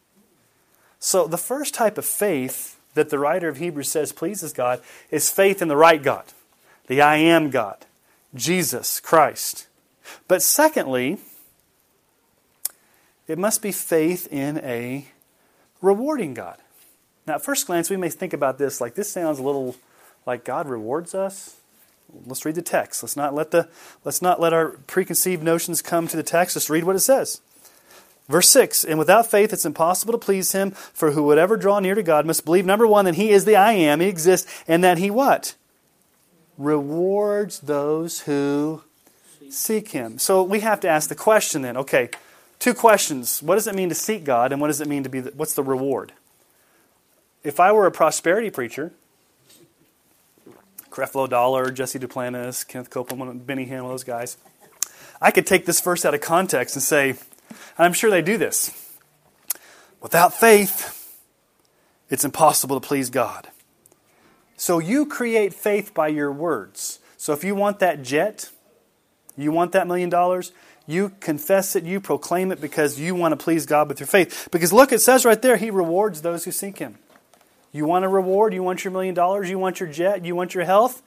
So 0.99 1.27
the 1.27 1.37
first 1.37 1.73
type 1.73 1.97
of 1.97 2.05
faith 2.05 2.79
that 2.93 3.09
the 3.09 3.19
writer 3.19 3.47
of 3.47 3.57
Hebrews 3.57 3.89
says 3.89 4.11
pleases 4.11 4.53
God 4.53 4.81
is 5.11 5.29
faith 5.29 5.61
in 5.61 5.67
the 5.67 5.75
right 5.75 6.01
God 6.01 6.25
the 6.89 7.01
I 7.01 7.17
am 7.17 7.51
God, 7.51 7.85
Jesus 8.35 8.99
Christ. 8.99 9.67
But 10.27 10.41
secondly, 10.41 11.19
it 13.27 13.37
must 13.37 13.61
be 13.61 13.71
faith 13.71 14.27
in 14.31 14.57
a 14.57 15.05
rewarding 15.81 16.33
God. 16.33 16.57
Now, 17.27 17.35
at 17.35 17.43
first 17.43 17.67
glance, 17.67 17.91
we 17.91 17.95
may 17.95 18.09
think 18.09 18.33
about 18.33 18.57
this 18.57 18.81
like 18.81 18.95
this 18.95 19.11
sounds 19.11 19.37
a 19.37 19.43
little 19.43 19.75
like 20.25 20.43
God 20.43 20.67
rewards 20.67 21.13
us. 21.13 21.57
Let's 22.25 22.43
read 22.43 22.55
the 22.55 22.63
text. 22.63 23.03
Let's 23.03 23.15
not 23.15 23.35
let 23.35 23.51
the 23.51 23.69
let's 24.03 24.21
not 24.21 24.41
let 24.41 24.51
our 24.51 24.69
preconceived 24.87 25.43
notions 25.43 25.83
come 25.83 26.07
to 26.07 26.17
the 26.17 26.23
text. 26.23 26.55
Let's 26.55 26.71
read 26.71 26.85
what 26.85 26.95
it 26.95 27.01
says. 27.01 27.39
Verse 28.27 28.49
6 28.49 28.83
And 28.83 28.97
without 28.97 29.29
faith 29.29 29.53
it's 29.53 29.65
impossible 29.65 30.13
to 30.13 30.17
please 30.17 30.53
him, 30.53 30.71
for 30.71 31.11
who 31.11 31.21
would 31.23 31.37
ever 31.37 31.55
draw 31.55 31.79
near 31.79 31.93
to 31.93 32.01
God 32.01 32.25
must 32.25 32.45
believe, 32.45 32.65
number 32.65 32.87
one, 32.87 33.05
that 33.05 33.13
he 33.13 33.29
is 33.29 33.45
the 33.45 33.55
I 33.55 33.73
am, 33.73 33.99
he 33.99 34.07
exists, 34.07 34.63
and 34.67 34.83
that 34.83 34.97
he 34.97 35.11
what? 35.11 35.53
Rewards 36.59 37.61
those 37.61 38.21
who 38.21 38.83
seek 39.49 39.89
him. 39.89 40.19
So 40.19 40.43
we 40.43 40.59
have 40.59 40.79
to 40.81 40.89
ask 40.89 41.09
the 41.09 41.15
question 41.15 41.63
then, 41.63 41.77
okay, 41.77 42.09
two 42.59 42.73
questions. 42.75 43.41
What 43.41 43.55
does 43.55 43.65
it 43.65 43.73
mean 43.73 43.89
to 43.89 43.95
seek 43.95 44.23
God 44.25 44.51
and 44.51 44.61
what 44.61 44.67
does 44.67 44.81
it 44.81 44.87
mean 44.87 45.03
to 45.03 45.09
be 45.09 45.21
the, 45.21 45.31
what's 45.31 45.55
the 45.55 45.63
reward? 45.63 46.11
If 47.43 47.59
I 47.59 47.71
were 47.71 47.87
a 47.87 47.91
prosperity 47.91 48.49
preacher, 48.51 48.91
Creflo 50.91 51.29
Dollar, 51.29 51.71
Jesse 51.71 51.97
Duplantis, 51.97 52.67
Kenneth 52.67 52.89
Copeland, 52.89 53.47
Benny 53.47 53.65
Hinn, 53.65 53.87
those 53.87 54.03
guys, 54.03 54.37
I 55.21 55.31
could 55.31 55.47
take 55.47 55.65
this 55.65 55.79
verse 55.79 56.03
out 56.03 56.13
of 56.13 56.21
context 56.21 56.75
and 56.75 56.83
say, 56.83 57.15
I'm 57.77 57.93
sure 57.93 58.09
they 58.09 58.21
do 58.21 58.37
this. 58.37 58.71
Without 60.01 60.33
faith, 60.33 61.17
it's 62.09 62.25
impossible 62.25 62.79
to 62.79 62.85
please 62.85 63.09
God. 63.09 63.47
So 64.59 64.79
you 64.79 65.05
create 65.05 65.53
faith 65.53 65.93
by 65.93 66.09
your 66.09 66.33
words. 66.33 66.99
So 67.15 67.31
if 67.31 67.45
you 67.45 67.55
want 67.55 67.79
that 67.79 68.03
jet, 68.03 68.51
you 69.37 69.53
want 69.53 69.71
that 69.71 69.87
million 69.87 70.09
dollars, 70.09 70.51
you 70.85 71.13
confess 71.21 71.77
it, 71.77 71.85
you 71.85 72.01
proclaim 72.01 72.51
it 72.51 72.59
because 72.59 72.99
you 72.99 73.15
want 73.15 73.31
to 73.31 73.41
please 73.41 73.65
God 73.65 73.87
with 73.87 74.01
your 74.01 74.07
faith. 74.07 74.49
Because 74.51 74.73
look, 74.73 74.91
it 74.91 74.99
says 74.99 75.23
right 75.23 75.41
there, 75.41 75.55
He 75.55 75.71
rewards 75.71 76.23
those 76.23 76.43
who 76.43 76.51
seek 76.51 76.79
Him. 76.79 76.97
You 77.71 77.85
want 77.85 78.03
a 78.03 78.09
reward? 78.09 78.53
You 78.53 78.61
want 78.61 78.83
your 78.83 78.91
million 78.91 79.15
dollars? 79.15 79.49
You 79.49 79.57
want 79.57 79.79
your 79.79 79.87
jet? 79.87 80.25
You 80.25 80.35
want 80.35 80.53
your 80.53 80.65
health? 80.65 81.01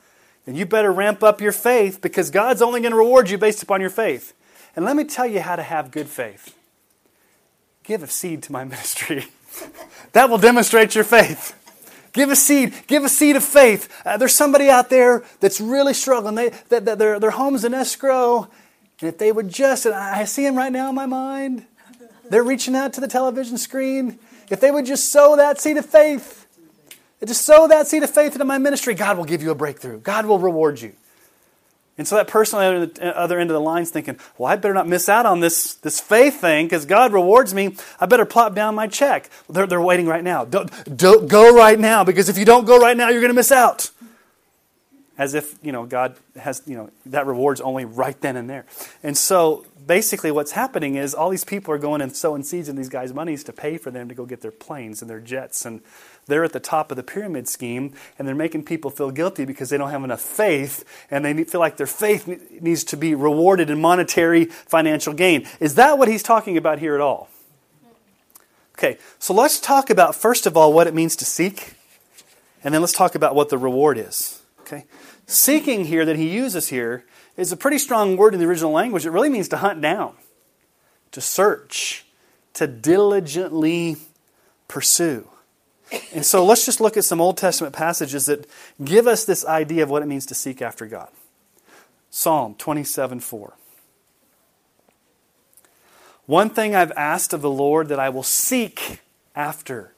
Then 0.46 0.54
you 0.54 0.64
better 0.64 0.90
ramp 0.90 1.22
up 1.22 1.42
your 1.42 1.52
faith 1.52 2.00
because 2.00 2.30
God's 2.30 2.62
only 2.62 2.80
going 2.80 2.92
to 2.92 2.98
reward 2.98 3.28
you 3.28 3.36
based 3.36 3.62
upon 3.62 3.82
your 3.82 3.90
faith. 3.90 4.32
And 4.74 4.86
let 4.86 4.96
me 4.96 5.04
tell 5.04 5.26
you 5.26 5.40
how 5.40 5.56
to 5.56 5.62
have 5.62 5.90
good 5.90 6.08
faith 6.08 6.56
give 7.84 8.02
a 8.02 8.06
seed 8.06 8.42
to 8.44 8.52
my 8.52 8.64
ministry. 8.72 9.26
that 10.12 10.30
will 10.30 10.38
demonstrate 10.38 10.94
your 10.94 11.04
faith. 11.04 11.54
Give 12.12 12.30
a 12.30 12.36
seed. 12.36 12.74
Give 12.86 13.04
a 13.04 13.08
seed 13.08 13.36
of 13.36 13.44
faith. 13.44 13.88
Uh, 14.04 14.16
there's 14.16 14.34
somebody 14.34 14.68
out 14.68 14.90
there 14.90 15.24
that's 15.40 15.60
really 15.60 15.94
struggling. 15.94 16.34
They, 16.34 16.50
that, 16.68 16.84
that 16.84 16.98
their, 16.98 17.18
their 17.18 17.30
home's 17.30 17.64
in 17.64 17.72
escrow. 17.72 18.48
And 19.00 19.08
if 19.08 19.18
they 19.18 19.32
would 19.32 19.48
just, 19.48 19.86
and 19.86 19.94
I 19.94 20.24
see 20.24 20.44
them 20.44 20.56
right 20.56 20.70
now 20.70 20.90
in 20.90 20.94
my 20.94 21.06
mind, 21.06 21.64
they're 22.28 22.44
reaching 22.44 22.76
out 22.76 22.92
to 22.94 23.00
the 23.00 23.08
television 23.08 23.58
screen. 23.58 24.18
If 24.50 24.60
they 24.60 24.70
would 24.70 24.86
just 24.86 25.10
sow 25.10 25.36
that 25.36 25.60
seed 25.60 25.76
of 25.76 25.86
faith, 25.86 26.46
just 27.24 27.44
sow 27.44 27.68
that 27.68 27.86
seed 27.86 28.02
of 28.02 28.10
faith 28.10 28.34
into 28.34 28.44
my 28.44 28.58
ministry, 28.58 28.94
God 28.94 29.16
will 29.16 29.24
give 29.24 29.42
you 29.42 29.50
a 29.50 29.54
breakthrough. 29.54 29.98
God 30.00 30.26
will 30.26 30.38
reward 30.38 30.80
you. 30.80 30.92
And 31.98 32.08
so 32.08 32.16
that 32.16 32.26
person 32.26 32.58
on 32.58 32.90
the 32.94 33.16
other 33.16 33.38
uh, 33.38 33.40
end 33.40 33.50
of 33.50 33.54
the 33.54 33.60
line 33.60 33.82
is 33.82 33.90
thinking, 33.90 34.18
well, 34.38 34.50
I 34.50 34.56
better 34.56 34.72
not 34.72 34.88
miss 34.88 35.08
out 35.08 35.26
on 35.26 35.40
this, 35.40 35.74
this 35.74 36.00
faith 36.00 36.40
thing 36.40 36.66
because 36.66 36.86
God 36.86 37.12
rewards 37.12 37.52
me. 37.52 37.76
I 38.00 38.06
better 38.06 38.24
plop 38.24 38.54
down 38.54 38.74
my 38.74 38.86
check. 38.86 39.28
They're, 39.50 39.66
they're 39.66 39.80
waiting 39.80 40.06
right 40.06 40.24
now. 40.24 40.46
Don't, 40.46 40.70
don't 40.96 41.28
go 41.28 41.54
right 41.54 41.78
now 41.78 42.02
because 42.02 42.30
if 42.30 42.38
you 42.38 42.46
don't 42.46 42.64
go 42.64 42.78
right 42.78 42.96
now, 42.96 43.10
you're 43.10 43.20
going 43.20 43.30
to 43.30 43.34
miss 43.34 43.52
out. 43.52 43.90
As 45.18 45.34
if, 45.34 45.58
you 45.62 45.70
know, 45.70 45.84
God 45.84 46.16
has, 46.36 46.62
you 46.64 46.74
know, 46.74 46.90
that 47.06 47.26
reward's 47.26 47.60
only 47.60 47.84
right 47.84 48.18
then 48.22 48.36
and 48.36 48.48
there. 48.48 48.64
And 49.02 49.16
so 49.16 49.66
basically 49.86 50.30
what's 50.30 50.52
happening 50.52 50.94
is 50.94 51.14
all 51.14 51.28
these 51.28 51.44
people 51.44 51.74
are 51.74 51.78
going 51.78 52.00
and 52.00 52.16
sowing 52.16 52.42
seeds 52.42 52.70
in 52.70 52.76
these 52.76 52.88
guys' 52.88 53.12
monies 53.12 53.44
to 53.44 53.52
pay 53.52 53.76
for 53.76 53.90
them 53.90 54.08
to 54.08 54.14
go 54.14 54.24
get 54.24 54.40
their 54.40 54.50
planes 54.50 55.02
and 55.02 55.10
their 55.10 55.20
jets 55.20 55.66
and 55.66 55.82
they're 56.26 56.44
at 56.44 56.52
the 56.52 56.60
top 56.60 56.90
of 56.90 56.96
the 56.96 57.02
pyramid 57.02 57.48
scheme 57.48 57.94
and 58.18 58.26
they're 58.26 58.34
making 58.34 58.64
people 58.64 58.90
feel 58.90 59.10
guilty 59.10 59.44
because 59.44 59.70
they 59.70 59.78
don't 59.78 59.90
have 59.90 60.04
enough 60.04 60.20
faith 60.20 60.84
and 61.10 61.24
they 61.24 61.44
feel 61.44 61.60
like 61.60 61.76
their 61.76 61.86
faith 61.86 62.28
needs 62.60 62.84
to 62.84 62.96
be 62.96 63.14
rewarded 63.14 63.70
in 63.70 63.80
monetary 63.80 64.44
financial 64.44 65.12
gain. 65.12 65.46
Is 65.60 65.74
that 65.74 65.98
what 65.98 66.08
he's 66.08 66.22
talking 66.22 66.56
about 66.56 66.78
here 66.78 66.94
at 66.94 67.00
all? 67.00 67.28
Okay, 68.78 68.98
so 69.18 69.34
let's 69.34 69.60
talk 69.60 69.90
about, 69.90 70.14
first 70.14 70.46
of 70.46 70.56
all, 70.56 70.72
what 70.72 70.86
it 70.86 70.94
means 70.94 71.14
to 71.16 71.24
seek, 71.24 71.74
and 72.64 72.72
then 72.72 72.80
let's 72.80 72.92
talk 72.92 73.14
about 73.14 73.34
what 73.34 73.48
the 73.48 73.58
reward 73.58 73.98
is. 73.98 74.40
Okay? 74.60 74.86
Seeking 75.26 75.84
here 75.84 76.04
that 76.04 76.16
he 76.16 76.28
uses 76.28 76.68
here 76.68 77.04
is 77.36 77.52
a 77.52 77.56
pretty 77.56 77.78
strong 77.78 78.16
word 78.16 78.34
in 78.34 78.40
the 78.40 78.46
original 78.46 78.72
language. 78.72 79.06
It 79.06 79.10
really 79.10 79.28
means 79.28 79.48
to 79.48 79.58
hunt 79.58 79.80
down, 79.80 80.14
to 81.12 81.20
search, 81.20 82.06
to 82.54 82.66
diligently 82.66 83.96
pursue. 84.68 85.28
And 86.14 86.24
so 86.24 86.44
let's 86.44 86.64
just 86.64 86.80
look 86.80 86.96
at 86.96 87.04
some 87.04 87.20
Old 87.20 87.36
Testament 87.36 87.74
passages 87.74 88.26
that 88.26 88.46
give 88.82 89.06
us 89.06 89.24
this 89.24 89.44
idea 89.44 89.82
of 89.82 89.90
what 89.90 90.02
it 90.02 90.06
means 90.06 90.26
to 90.26 90.34
seek 90.34 90.62
after 90.62 90.86
God. 90.86 91.08
Psalm 92.10 92.54
27 92.56 93.20
4. 93.20 93.54
One 96.26 96.50
thing 96.50 96.74
I've 96.74 96.92
asked 96.92 97.32
of 97.32 97.42
the 97.42 97.50
Lord 97.50 97.88
that 97.88 97.98
I 97.98 98.08
will 98.08 98.22
seek 98.22 99.00
after, 99.34 99.92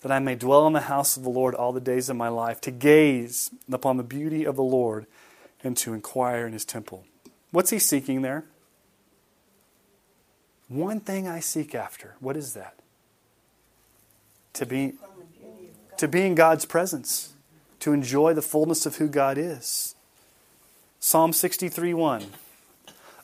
that 0.00 0.10
I 0.10 0.18
may 0.18 0.34
dwell 0.34 0.66
in 0.66 0.72
the 0.72 0.80
house 0.80 1.16
of 1.16 1.22
the 1.22 1.30
Lord 1.30 1.54
all 1.54 1.72
the 1.72 1.80
days 1.80 2.08
of 2.08 2.16
my 2.16 2.28
life, 2.28 2.60
to 2.62 2.70
gaze 2.70 3.50
upon 3.70 3.96
the 3.96 4.02
beauty 4.02 4.44
of 4.44 4.56
the 4.56 4.62
Lord 4.62 5.06
and 5.62 5.76
to 5.78 5.94
inquire 5.94 6.46
in 6.46 6.52
his 6.52 6.64
temple. 6.64 7.04
What's 7.52 7.70
he 7.70 7.78
seeking 7.78 8.22
there? 8.22 8.44
One 10.68 11.00
thing 11.00 11.28
I 11.28 11.40
seek 11.40 11.74
after. 11.74 12.16
What 12.20 12.36
is 12.36 12.54
that? 12.54 12.74
To 14.54 14.66
be, 14.66 14.94
to 15.98 16.08
be 16.08 16.22
in 16.22 16.34
God's 16.34 16.64
presence, 16.64 17.34
to 17.80 17.92
enjoy 17.92 18.34
the 18.34 18.42
fullness 18.42 18.86
of 18.86 18.96
who 18.96 19.08
God 19.08 19.38
is. 19.38 19.94
Psalm 21.00 21.32
63 21.32 21.94
1. 21.94 22.26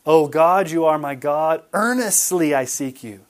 O 0.05 0.27
God, 0.27 0.71
you 0.71 0.85
are 0.85 0.99
my 0.99 1.15
God. 1.15 1.63
Earnestly 1.73 2.55
I 2.55 2.65
seek 2.65 3.05
you. 3.05 3.21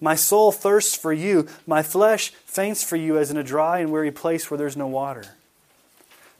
My 0.00 0.14
soul 0.14 0.52
thirsts 0.52 0.96
for 0.96 1.12
you. 1.12 1.48
My 1.66 1.82
flesh 1.82 2.30
faints 2.46 2.82
for 2.82 2.96
you 2.96 3.18
as 3.18 3.30
in 3.30 3.36
a 3.36 3.42
dry 3.42 3.78
and 3.78 3.90
weary 3.90 4.12
place 4.12 4.50
where 4.50 4.58
there's 4.58 4.76
no 4.76 4.86
water. 4.86 5.24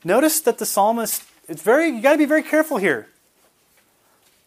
Notice 0.05 0.41
that 0.43 0.59
the 0.59 0.67
psalmist, 0.67 1.25
it's 1.49 1.63
very, 1.63 1.89
you 1.89 2.01
got 2.01 2.13
to 2.13 2.19
be 2.19 2.25
very 2.25 2.43
careful 2.43 2.77
here. 2.77 3.09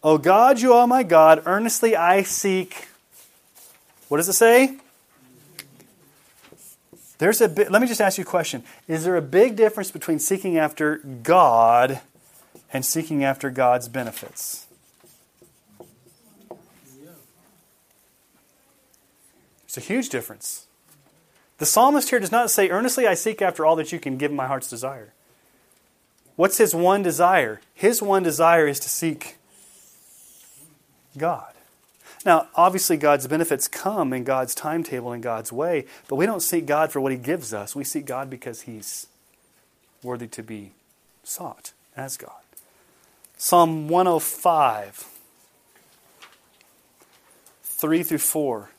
O 0.03 0.17
God, 0.17 0.59
you 0.59 0.73
are 0.73 0.87
my 0.87 1.03
God. 1.03 1.43
Earnestly 1.45 1.95
I 1.95 2.23
seek. 2.23 2.87
What 4.07 4.17
does 4.17 4.29
it 4.29 4.33
say? 4.33 4.77
There's 7.21 7.39
a 7.39 7.47
let 7.47 7.83
me 7.83 7.87
just 7.87 8.01
ask 8.01 8.17
you 8.17 8.23
a 8.23 8.25
question. 8.25 8.63
Is 8.87 9.03
there 9.03 9.15
a 9.15 9.21
big 9.21 9.55
difference 9.55 9.91
between 9.91 10.17
seeking 10.17 10.57
after 10.57 10.97
God 10.97 12.01
and 12.73 12.83
seeking 12.83 13.23
after 13.23 13.51
God's 13.51 13.87
benefits? 13.87 14.65
It's 19.65 19.77
a 19.77 19.81
huge 19.81 20.09
difference. 20.09 20.65
The 21.59 21.67
psalmist 21.67 22.09
here 22.09 22.19
does 22.19 22.31
not 22.31 22.49
say, 22.49 22.71
Earnestly 22.71 23.05
I 23.05 23.13
seek 23.13 23.39
after 23.39 23.67
all 23.67 23.75
that 23.75 23.91
you 23.91 23.99
can 23.99 24.17
give 24.17 24.31
my 24.31 24.47
heart's 24.47 24.67
desire. 24.67 25.13
What's 26.35 26.57
his 26.57 26.73
one 26.73 27.03
desire? 27.03 27.61
His 27.75 28.01
one 28.01 28.23
desire 28.23 28.65
is 28.65 28.79
to 28.79 28.89
seek 28.89 29.37
God. 31.15 31.50
Now, 32.25 32.47
obviously, 32.55 32.97
God's 32.97 33.27
benefits 33.27 33.67
come 33.67 34.13
in 34.13 34.23
God's 34.23 34.53
timetable 34.53 35.11
and 35.11 35.23
God's 35.23 35.51
way, 35.51 35.85
but 36.07 36.15
we 36.15 36.25
don't 36.25 36.41
seek 36.41 36.65
God 36.65 36.91
for 36.91 37.01
what 37.01 37.11
He 37.11 37.17
gives 37.17 37.53
us. 37.53 37.75
We 37.75 37.83
seek 37.83 38.05
God 38.05 38.29
because 38.29 38.61
He's 38.61 39.07
worthy 40.03 40.27
to 40.27 40.43
be 40.43 40.71
sought 41.23 41.73
as 41.95 42.17
God. 42.17 42.31
Psalm 43.37 43.87
105, 43.87 45.05
3 47.63 48.03
through 48.03 48.17
4. 48.19 48.69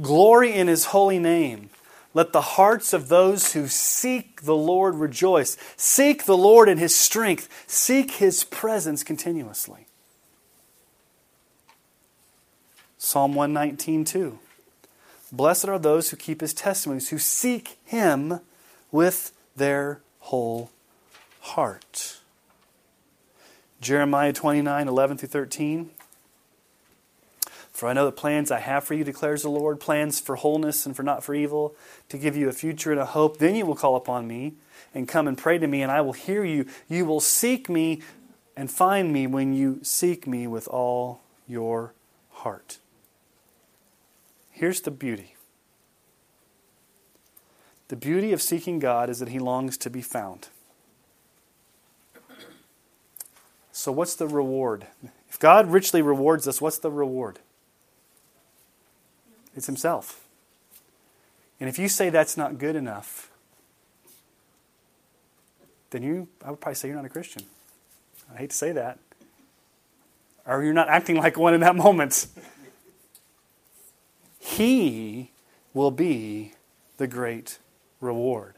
Glory 0.00 0.52
in 0.52 0.68
His 0.68 0.86
holy 0.86 1.18
name. 1.18 1.70
Let 2.14 2.32
the 2.32 2.40
hearts 2.40 2.92
of 2.92 3.08
those 3.08 3.52
who 3.52 3.68
seek 3.68 4.42
the 4.42 4.56
Lord 4.56 4.94
rejoice. 4.94 5.56
Seek 5.76 6.24
the 6.24 6.36
Lord 6.36 6.68
in 6.68 6.78
His 6.78 6.94
strength. 6.94 7.48
Seek 7.66 8.12
His 8.12 8.44
presence 8.44 9.02
continuously. 9.02 9.85
Psalm 13.06 13.36
119, 13.36 14.04
2. 14.04 14.36
Blessed 15.30 15.68
are 15.68 15.78
those 15.78 16.10
who 16.10 16.16
keep 16.16 16.40
his 16.40 16.52
testimonies, 16.52 17.10
who 17.10 17.18
seek 17.18 17.78
him 17.84 18.40
with 18.90 19.30
their 19.54 20.00
whole 20.18 20.72
heart. 21.38 22.18
Jeremiah 23.80 24.32
29, 24.32 24.88
11 24.88 25.18
through 25.18 25.28
13. 25.28 25.90
For 27.70 27.88
I 27.88 27.92
know 27.92 28.06
the 28.06 28.10
plans 28.10 28.50
I 28.50 28.58
have 28.58 28.82
for 28.82 28.94
you, 28.94 29.04
declares 29.04 29.42
the 29.42 29.50
Lord 29.50 29.78
plans 29.78 30.18
for 30.18 30.34
wholeness 30.34 30.84
and 30.84 30.96
for 30.96 31.04
not 31.04 31.22
for 31.22 31.32
evil, 31.32 31.76
to 32.08 32.18
give 32.18 32.36
you 32.36 32.48
a 32.48 32.52
future 32.52 32.90
and 32.90 33.00
a 33.00 33.06
hope. 33.06 33.38
Then 33.38 33.54
you 33.54 33.66
will 33.66 33.76
call 33.76 33.94
upon 33.94 34.26
me 34.26 34.54
and 34.92 35.06
come 35.06 35.28
and 35.28 35.38
pray 35.38 35.58
to 35.58 35.68
me, 35.68 35.80
and 35.80 35.92
I 35.92 36.00
will 36.00 36.12
hear 36.12 36.42
you. 36.42 36.66
You 36.88 37.04
will 37.04 37.20
seek 37.20 37.68
me 37.68 38.02
and 38.56 38.68
find 38.68 39.12
me 39.12 39.28
when 39.28 39.54
you 39.54 39.78
seek 39.84 40.26
me 40.26 40.48
with 40.48 40.66
all 40.66 41.20
your 41.46 41.94
heart. 42.30 42.78
Here's 44.56 44.80
the 44.80 44.90
beauty 44.90 45.34
the 47.88 47.96
beauty 47.96 48.32
of 48.32 48.40
seeking 48.40 48.78
God 48.78 49.10
is 49.10 49.18
that 49.18 49.28
He 49.28 49.38
longs 49.38 49.76
to 49.76 49.90
be 49.90 50.00
found. 50.00 50.48
So, 53.70 53.92
what's 53.92 54.16
the 54.16 54.26
reward? 54.26 54.86
If 55.28 55.38
God 55.38 55.70
richly 55.70 56.00
rewards 56.00 56.48
us, 56.48 56.62
what's 56.62 56.78
the 56.78 56.90
reward? 56.90 57.38
It's 59.54 59.66
Himself. 59.66 60.24
And 61.60 61.68
if 61.68 61.78
you 61.78 61.86
say 61.86 62.08
that's 62.08 62.38
not 62.38 62.56
good 62.56 62.76
enough, 62.76 63.30
then 65.90 66.02
you, 66.02 66.28
I 66.42 66.50
would 66.50 66.62
probably 66.62 66.76
say 66.76 66.88
you're 66.88 66.96
not 66.96 67.04
a 67.04 67.10
Christian. 67.10 67.42
I 68.34 68.38
hate 68.38 68.50
to 68.50 68.56
say 68.56 68.72
that. 68.72 68.98
Or 70.46 70.64
you're 70.64 70.72
not 70.72 70.88
acting 70.88 71.16
like 71.16 71.36
one 71.36 71.52
in 71.52 71.60
that 71.60 71.76
moment. 71.76 72.26
He 74.46 75.32
will 75.74 75.90
be 75.90 76.52
the 76.98 77.08
great 77.08 77.58
reward. 78.00 78.54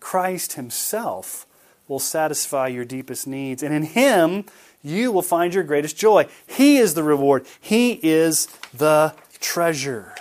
Christ 0.00 0.54
Himself 0.54 1.46
will 1.86 2.00
satisfy 2.00 2.66
your 2.66 2.84
deepest 2.84 3.26
needs, 3.26 3.62
and 3.62 3.72
in 3.72 3.84
Him 3.84 4.44
you 4.82 5.12
will 5.12 5.22
find 5.22 5.54
your 5.54 5.62
greatest 5.62 5.96
joy. 5.96 6.26
He 6.46 6.76
is 6.76 6.94
the 6.94 7.04
reward, 7.04 7.46
He 7.60 8.00
is 8.02 8.46
the 8.74 9.14
treasure. 9.38 10.14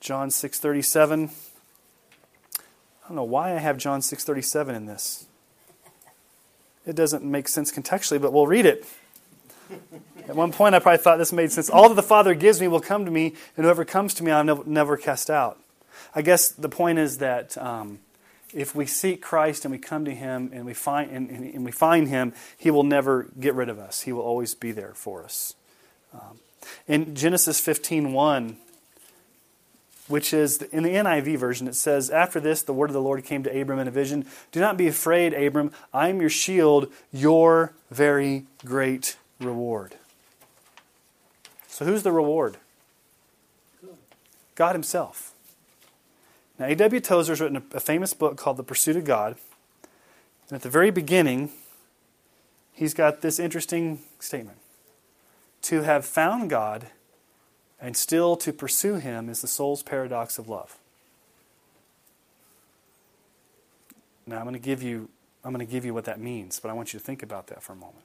John 0.00 0.28
6:37 0.28 1.30
I 3.04 3.08
don't 3.08 3.16
know 3.16 3.24
why 3.24 3.54
I 3.54 3.58
have 3.58 3.78
John 3.78 4.00
6:37 4.00 4.76
in 4.76 4.86
this. 4.86 5.26
It 6.86 6.94
doesn't 6.94 7.24
make 7.24 7.48
sense 7.48 7.72
contextually, 7.72 8.20
but 8.20 8.32
we'll 8.32 8.46
read 8.46 8.64
it. 8.64 8.86
At 10.28 10.36
one 10.36 10.52
point, 10.52 10.74
I 10.74 10.78
probably 10.78 10.98
thought 10.98 11.18
this 11.18 11.32
made 11.32 11.52
sense. 11.52 11.68
All 11.68 11.88
that 11.88 11.94
the 11.94 12.02
Father 12.02 12.34
gives 12.34 12.60
me 12.60 12.68
will 12.68 12.80
come 12.80 13.04
to 13.04 13.10
me, 13.10 13.34
and 13.56 13.64
whoever 13.64 13.84
comes 13.84 14.14
to 14.14 14.24
me, 14.24 14.30
I'll 14.30 14.64
never 14.64 14.96
cast 14.96 15.30
out. 15.30 15.60
I 16.14 16.22
guess 16.22 16.48
the 16.48 16.68
point 16.68 16.98
is 16.98 17.18
that 17.18 17.58
um, 17.58 17.98
if 18.54 18.74
we 18.74 18.86
seek 18.86 19.20
Christ 19.20 19.64
and 19.64 19.72
we 19.72 19.78
come 19.78 20.04
to 20.04 20.14
Him 20.14 20.50
and 20.52 20.64
we 20.64 20.74
find 20.74 21.10
and, 21.10 21.30
and, 21.30 21.64
we 21.64 21.72
find 21.72 22.08
Him, 22.08 22.32
He 22.56 22.70
will 22.70 22.84
never 22.84 23.28
get 23.38 23.54
rid 23.54 23.68
of 23.68 23.78
us. 23.78 24.02
He 24.02 24.12
will 24.12 24.22
always 24.22 24.54
be 24.54 24.72
there 24.72 24.92
for 24.94 25.22
us. 25.22 25.54
Um, 26.14 26.38
in 26.88 27.14
Genesis 27.14 27.60
15:1, 27.60 28.56
which 30.08 30.32
is 30.32 30.62
in 30.62 30.82
the 30.82 30.90
NIV 30.90 31.36
version, 31.38 31.66
it 31.66 31.74
says, 31.74 32.10
After 32.10 32.40
this, 32.40 32.62
the 32.62 32.72
word 32.72 32.90
of 32.90 32.94
the 32.94 33.02
Lord 33.02 33.24
came 33.24 33.42
to 33.42 33.60
Abram 33.60 33.78
in 33.78 33.88
a 33.88 33.90
vision. 33.90 34.26
Do 34.52 34.60
not 34.60 34.76
be 34.76 34.86
afraid, 34.86 35.34
Abram. 35.34 35.72
I 35.92 36.08
am 36.08 36.20
your 36.20 36.30
shield, 36.30 36.92
your 37.12 37.72
very 37.90 38.46
great 38.64 39.16
reward. 39.40 39.96
So, 41.68 41.84
who's 41.84 42.02
the 42.02 42.12
reward? 42.12 42.56
God 44.54 44.74
Himself. 44.74 45.32
Now, 46.58 46.66
A.W. 46.66 47.00
Tozer's 47.00 47.40
written 47.40 47.62
a 47.72 47.80
famous 47.80 48.14
book 48.14 48.36
called 48.36 48.56
The 48.56 48.62
Pursuit 48.62 48.96
of 48.96 49.04
God. 49.04 49.36
And 50.48 50.56
at 50.56 50.62
the 50.62 50.70
very 50.70 50.90
beginning, 50.90 51.50
he's 52.72 52.94
got 52.94 53.20
this 53.20 53.38
interesting 53.38 54.00
statement 54.20 54.58
To 55.62 55.82
have 55.82 56.06
found 56.06 56.48
God 56.48 56.86
and 57.80 57.96
still 57.96 58.36
to 58.36 58.52
pursue 58.52 58.94
Him 58.94 59.28
is 59.28 59.40
the 59.40 59.48
soul's 59.48 59.82
paradox 59.82 60.38
of 60.38 60.48
love. 60.48 60.78
Now 64.26 64.38
I'm 64.38 64.44
going 64.44 64.54
to 64.54 64.58
give 64.58 64.82
you 64.82 65.08
I'm 65.44 65.52
going 65.52 65.64
to 65.64 65.70
give 65.70 65.84
you 65.84 65.94
what 65.94 66.06
that 66.06 66.18
means, 66.18 66.58
but 66.58 66.70
I 66.70 66.74
want 66.74 66.92
you 66.92 66.98
to 66.98 67.04
think 67.04 67.22
about 67.22 67.46
that 67.46 67.62
for 67.62 67.72
a 67.72 67.76
moment. 67.76 68.02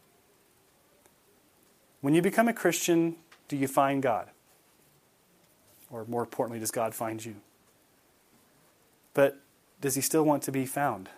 When 2.01 2.13
you 2.13 2.21
become 2.21 2.47
a 2.47 2.53
Christian, 2.53 3.15
do 3.47 3.57
you 3.57 3.67
find 3.67 4.03
God? 4.03 4.27
Or 5.89 6.05
more 6.05 6.21
importantly, 6.21 6.59
does 6.59 6.69
God 6.69 6.93
find 6.93 7.25
you? 7.25 7.37
But 9.15 9.39
does 9.81 9.95
he 9.95 10.01
still 10.01 10.21
want 10.23 10.43
to 10.43 10.51
be 10.51 10.67
found? 10.67 11.09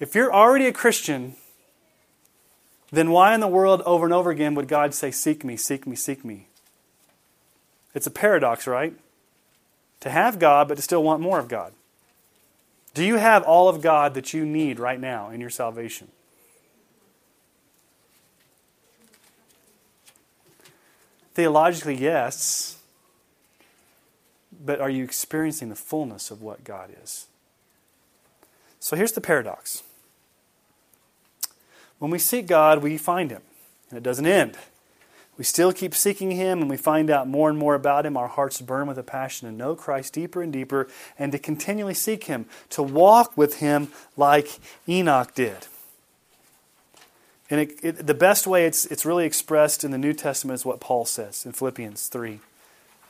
If 0.00 0.16
you're 0.16 0.34
already 0.34 0.66
a 0.66 0.72
Christian, 0.72 1.36
then 2.90 3.10
why 3.10 3.32
in 3.32 3.40
the 3.40 3.48
world 3.48 3.80
over 3.86 4.04
and 4.04 4.12
over 4.12 4.30
again 4.30 4.56
would 4.56 4.66
God 4.66 4.92
say, 4.92 5.12
Seek 5.12 5.44
me, 5.44 5.56
seek 5.56 5.86
me, 5.86 5.94
seek 5.94 6.24
me? 6.24 6.48
It's 7.94 8.06
a 8.06 8.10
paradox, 8.10 8.66
right? 8.66 8.94
To 10.00 10.10
have 10.10 10.38
God, 10.38 10.68
but 10.68 10.74
to 10.76 10.82
still 10.82 11.02
want 11.02 11.22
more 11.22 11.38
of 11.38 11.48
God. 11.48 11.72
Do 12.92 13.04
you 13.04 13.16
have 13.16 13.42
all 13.42 13.68
of 13.68 13.80
God 13.80 14.14
that 14.14 14.34
you 14.34 14.44
need 14.44 14.78
right 14.78 15.00
now 15.00 15.30
in 15.30 15.40
your 15.40 15.50
salvation? 15.50 16.08
Theologically, 21.34 21.96
yes. 21.96 22.78
But 24.64 24.80
are 24.80 24.90
you 24.90 25.02
experiencing 25.02 25.68
the 25.68 25.74
fullness 25.74 26.30
of 26.30 26.40
what 26.40 26.62
God 26.62 26.90
is? 27.02 27.26
So 28.78 28.96
here's 28.96 29.12
the 29.12 29.20
paradox 29.20 29.82
When 31.98 32.10
we 32.10 32.18
seek 32.18 32.46
God, 32.46 32.82
we 32.82 32.96
find 32.96 33.30
Him, 33.30 33.42
and 33.90 33.96
it 33.96 34.02
doesn't 34.02 34.26
end. 34.26 34.56
We 35.36 35.44
still 35.44 35.72
keep 35.72 35.94
seeking 35.94 36.30
Him, 36.30 36.60
and 36.60 36.70
we 36.70 36.76
find 36.76 37.10
out 37.10 37.26
more 37.26 37.50
and 37.50 37.58
more 37.58 37.74
about 37.74 38.06
Him. 38.06 38.16
Our 38.16 38.28
hearts 38.28 38.60
burn 38.60 38.86
with 38.86 38.98
a 38.98 39.02
passion 39.02 39.48
to 39.48 39.54
know 39.54 39.74
Christ 39.74 40.12
deeper 40.12 40.42
and 40.42 40.52
deeper, 40.52 40.88
and 41.18 41.32
to 41.32 41.38
continually 41.38 41.94
seek 41.94 42.24
Him, 42.24 42.46
to 42.70 42.82
walk 42.82 43.36
with 43.36 43.58
Him 43.58 43.88
like 44.16 44.58
Enoch 44.88 45.34
did. 45.34 45.66
And 47.50 47.60
it, 47.60 47.78
it, 47.82 48.06
the 48.06 48.14
best 48.14 48.46
way 48.46 48.64
it's, 48.66 48.86
it's 48.86 49.04
really 49.04 49.26
expressed 49.26 49.84
in 49.84 49.90
the 49.90 49.98
New 49.98 50.12
Testament 50.12 50.54
is 50.54 50.64
what 50.64 50.80
Paul 50.80 51.04
says 51.04 51.44
in 51.44 51.52
Philippians 51.52 52.08
3 52.08 52.40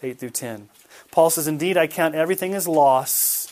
8 0.02 0.18
through 0.18 0.30
10. 0.30 0.68
Paul 1.10 1.30
says, 1.30 1.46
Indeed, 1.46 1.76
I 1.76 1.86
count 1.86 2.14
everything 2.14 2.54
as 2.54 2.68
loss 2.68 3.43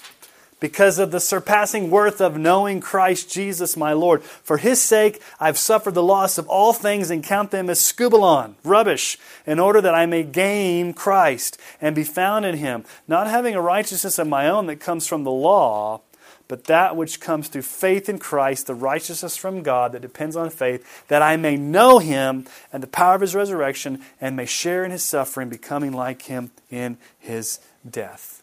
because 0.63 1.01
of 1.01 1.11
the 1.11 1.19
surpassing 1.19 1.91
worth 1.91 2.21
of 2.21 2.39
knowing 2.39 2.81
Christ 2.81 3.29
Jesus 3.29 3.77
my 3.77 3.93
Lord. 3.93 4.23
For 4.23 4.59
his 4.59 4.81
sake, 4.81 5.21
I've 5.41 5.59
suffered 5.59 5.95
the 5.95 6.05
loss 6.05 6.39
of 6.39 6.47
all 6.47 6.73
things 6.73 7.11
and 7.11 7.25
count 7.25 7.51
them 7.51 7.69
as 7.69 7.81
skubalon, 7.81 8.55
rubbish, 8.63 9.19
in 9.45 9.59
order 9.59 9.81
that 9.81 9.97
I 9.97 10.07
may 10.07 10.23
gain 10.23 10.95
Christ 10.95 11.59
and 11.81 11.97
be 11.97 12.05
found 12.05 12.45
in 12.45 12.59
him, 12.59 12.85
not 13.09 13.27
having 13.27 13.57
a 13.57 13.61
righteousness 13.61 14.21
of 14.21 14.29
my 14.29 14.49
own 14.49 14.67
that 14.67 14.77
comes 14.77 15.09
from 15.09 15.25
the 15.25 15.33
law, 15.33 16.01
but 16.47 16.65
that 16.65 16.95
which 16.95 17.19
comes 17.19 17.49
through 17.49 17.63
faith 17.63 18.09
in 18.09 18.21
Christ, 18.21 18.69
the 18.69 18.75
righteousness 18.75 19.37
from 19.37 19.65
God 19.65 19.91
that 19.91 20.03
depends 20.03 20.37
on 20.37 20.49
faith, 20.49 21.09
that 21.09 21.23
I 21.23 21.37
may 21.37 21.57
know 21.57 21.99
him 21.99 22.47
and 22.73 22.85
the 22.85 22.87
power 22.87 23.17
of 23.17 23.21
his 23.21 23.35
resurrection 23.35 24.01
and 24.21 24.37
may 24.37 24.47
share 24.47 24.85
in 24.85 24.93
his 24.93 25.03
suffering, 25.03 25.49
becoming 25.49 25.93
like 25.93 26.23
him 26.23 26.53
in 26.71 26.99
his 27.19 27.59
death. 27.91 28.42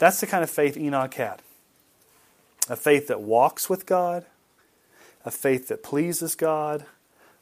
That's 0.00 0.18
the 0.18 0.26
kind 0.26 0.42
of 0.42 0.50
faith 0.50 0.76
Enoch 0.76 1.14
had 1.14 1.42
a 2.68 2.76
faith 2.76 3.08
that 3.08 3.20
walks 3.20 3.68
with 3.68 3.84
God, 3.84 4.24
a 5.24 5.30
faith 5.30 5.68
that 5.68 5.82
pleases 5.82 6.34
God, 6.34 6.86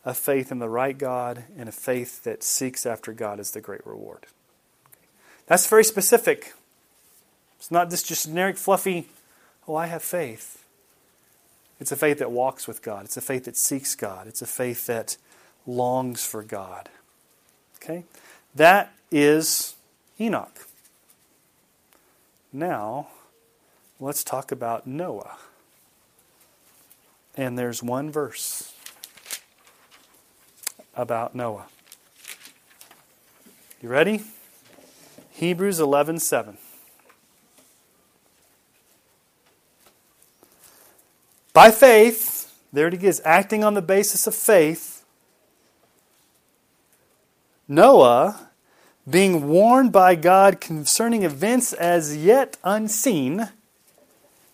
a 0.04 0.14
faith 0.14 0.50
in 0.50 0.58
the 0.58 0.68
right 0.68 0.96
God, 0.96 1.44
and 1.56 1.68
a 1.68 1.72
faith 1.72 2.24
that 2.24 2.42
seeks 2.42 2.86
after 2.86 3.12
God 3.12 3.38
as 3.38 3.50
the 3.50 3.60
great 3.60 3.86
reward. 3.86 4.26
That's 5.46 5.66
very 5.66 5.84
specific. 5.84 6.54
It's 7.58 7.70
not 7.70 7.90
this 7.90 8.02
just 8.02 8.26
generic, 8.26 8.56
fluffy, 8.56 9.08
oh, 9.66 9.74
I 9.74 9.86
have 9.86 10.02
faith. 10.02 10.64
It's 11.78 11.92
a 11.92 11.96
faith 11.96 12.18
that 12.18 12.30
walks 12.30 12.66
with 12.66 12.82
God. 12.82 13.04
It's 13.04 13.16
a 13.16 13.20
faith 13.20 13.44
that 13.44 13.56
seeks 13.56 13.94
God. 13.94 14.26
It's 14.26 14.42
a 14.42 14.46
faith 14.46 14.86
that 14.86 15.16
longs 15.66 16.24
for 16.24 16.42
God. 16.42 16.88
Okay? 17.76 18.04
That 18.54 18.94
is 19.12 19.76
Enoch. 20.18 20.67
Now, 22.52 23.08
let's 24.00 24.24
talk 24.24 24.50
about 24.50 24.86
Noah. 24.86 25.36
And 27.36 27.58
there's 27.58 27.82
one 27.82 28.10
verse 28.10 28.72
about 30.94 31.34
Noah. 31.34 31.66
You 33.80 33.88
ready? 33.88 34.24
Hebrews 35.30 35.78
11:7. 35.78 36.58
By 41.52 41.70
faith, 41.70 42.52
there 42.72 42.88
it 42.88 43.02
is, 43.02 43.20
acting 43.24 43.62
on 43.62 43.74
the 43.74 43.82
basis 43.82 44.26
of 44.26 44.34
faith, 44.34 45.04
Noah 47.68 48.47
being 49.08 49.48
warned 49.48 49.92
by 49.92 50.14
God 50.14 50.60
concerning 50.60 51.22
events 51.22 51.72
as 51.72 52.16
yet 52.16 52.56
unseen, 52.64 53.48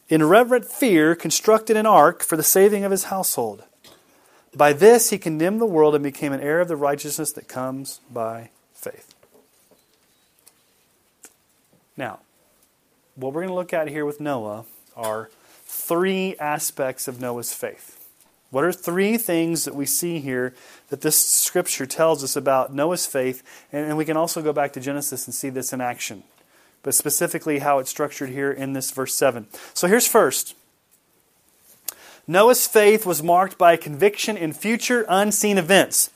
in 0.09 0.22
reverent 0.22 0.66
fear 0.66 1.14
constructed 1.14 1.76
an 1.76 1.86
ark 1.86 2.22
for 2.22 2.36
the 2.36 2.42
saving 2.42 2.84
of 2.84 2.90
his 2.90 3.05
household. 3.05 3.64
By 4.55 4.72
this 4.72 5.11
he 5.11 5.18
condemned 5.18 5.61
the 5.61 5.66
world 5.66 5.94
and 5.94 6.05
became 6.05 6.32
an 6.32 6.40
heir 6.40 6.61
of 6.61 6.68
the 6.68 6.76
righteousness 6.76 7.32
that 7.32 7.48
comes 7.48 8.00
by 8.12 8.50
faith. 8.74 9.14
Now, 11.96 12.20
what 13.14 13.32
we're 13.32 13.42
going 13.42 13.48
to 13.48 13.55
look 13.55 13.72
at 13.72 13.88
here 13.88 14.05
with 14.05 14.20
Noah 14.20 14.64
are 14.96 15.30
three 15.64 16.36
aspects 16.38 17.09
of 17.09 17.20
Noah's 17.20 17.52
faith. 17.52 17.93
What 18.55 18.62
are 18.62 18.70
three 18.70 19.16
things 19.16 19.64
that 19.64 19.74
we 19.74 19.84
see 19.84 20.20
here 20.20 20.55
that 20.90 21.00
this 21.00 21.18
scripture 21.18 21.86
tells 21.86 22.22
us 22.22 22.36
about 22.36 22.72
Noah's 22.72 23.05
faith? 23.05 23.42
And, 23.72 23.84
and 23.88 23.96
we 23.96 24.05
can 24.05 24.16
also 24.16 24.42
go 24.42 24.52
back 24.52 24.72
to 24.74 24.80
Genesis 24.80 25.26
and 25.26 25.34
see 25.34 25.48
this 25.50 25.72
in 25.72 25.80
action, 25.80 26.22
but 26.84 26.94
specifically 26.94 27.59
how 27.59 27.80
it's 27.80 27.90
structured 27.90 28.28
here 28.28 28.52
in 28.52 28.72
this 28.72 28.92
verse 28.92 29.12
7. 29.12 29.48
So 29.74 29.88
here's 29.88 30.07
first 30.07 30.55
Noah's 32.28 32.68
faith 32.68 33.05
was 33.05 33.24
marked 33.24 33.59
by 33.59 33.76
conviction 33.76 34.36
in 34.36 34.52
future 34.52 35.05
unseen 35.09 35.59
events. 35.59 36.11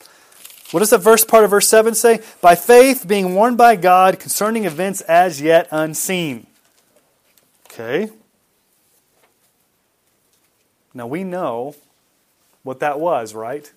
What 0.70 0.78
does 0.78 0.91
the 0.91 1.01
first 1.01 1.26
part 1.26 1.43
of 1.43 1.51
verse 1.51 1.66
7 1.66 1.93
say? 1.97 2.20
By 2.41 2.55
faith, 2.55 3.09
being 3.09 3.34
warned 3.34 3.59
by 3.59 3.74
God 3.74 4.20
concerning 4.20 4.64
events 4.64 5.01
as 5.01 5.41
yet 5.41 5.66
unseen. 5.72 6.47
Okay. 7.68 8.11
Now 10.95 11.09
we 11.09 11.24
know 11.24 11.74
what 12.69 12.81
that 12.81 13.01
was, 13.01 13.33
right? 13.33 13.73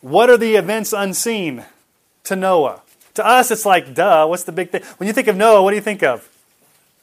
What 0.00 0.30
are 0.30 0.38
the 0.38 0.54
events 0.54 0.94
unseen 0.94 1.66
to 2.24 2.34
Noah? 2.34 2.80
To 3.16 3.26
us, 3.26 3.50
it's 3.50 3.66
like, 3.66 3.92
duh, 3.92 4.26
what's 4.26 4.44
the 4.44 4.50
big 4.50 4.70
thing? 4.70 4.82
When 4.96 5.08
you 5.08 5.12
think 5.12 5.28
of 5.28 5.36
Noah, 5.36 5.62
what 5.62 5.72
do 5.72 5.76
you 5.76 5.82
think 5.82 6.02
of? 6.02 6.26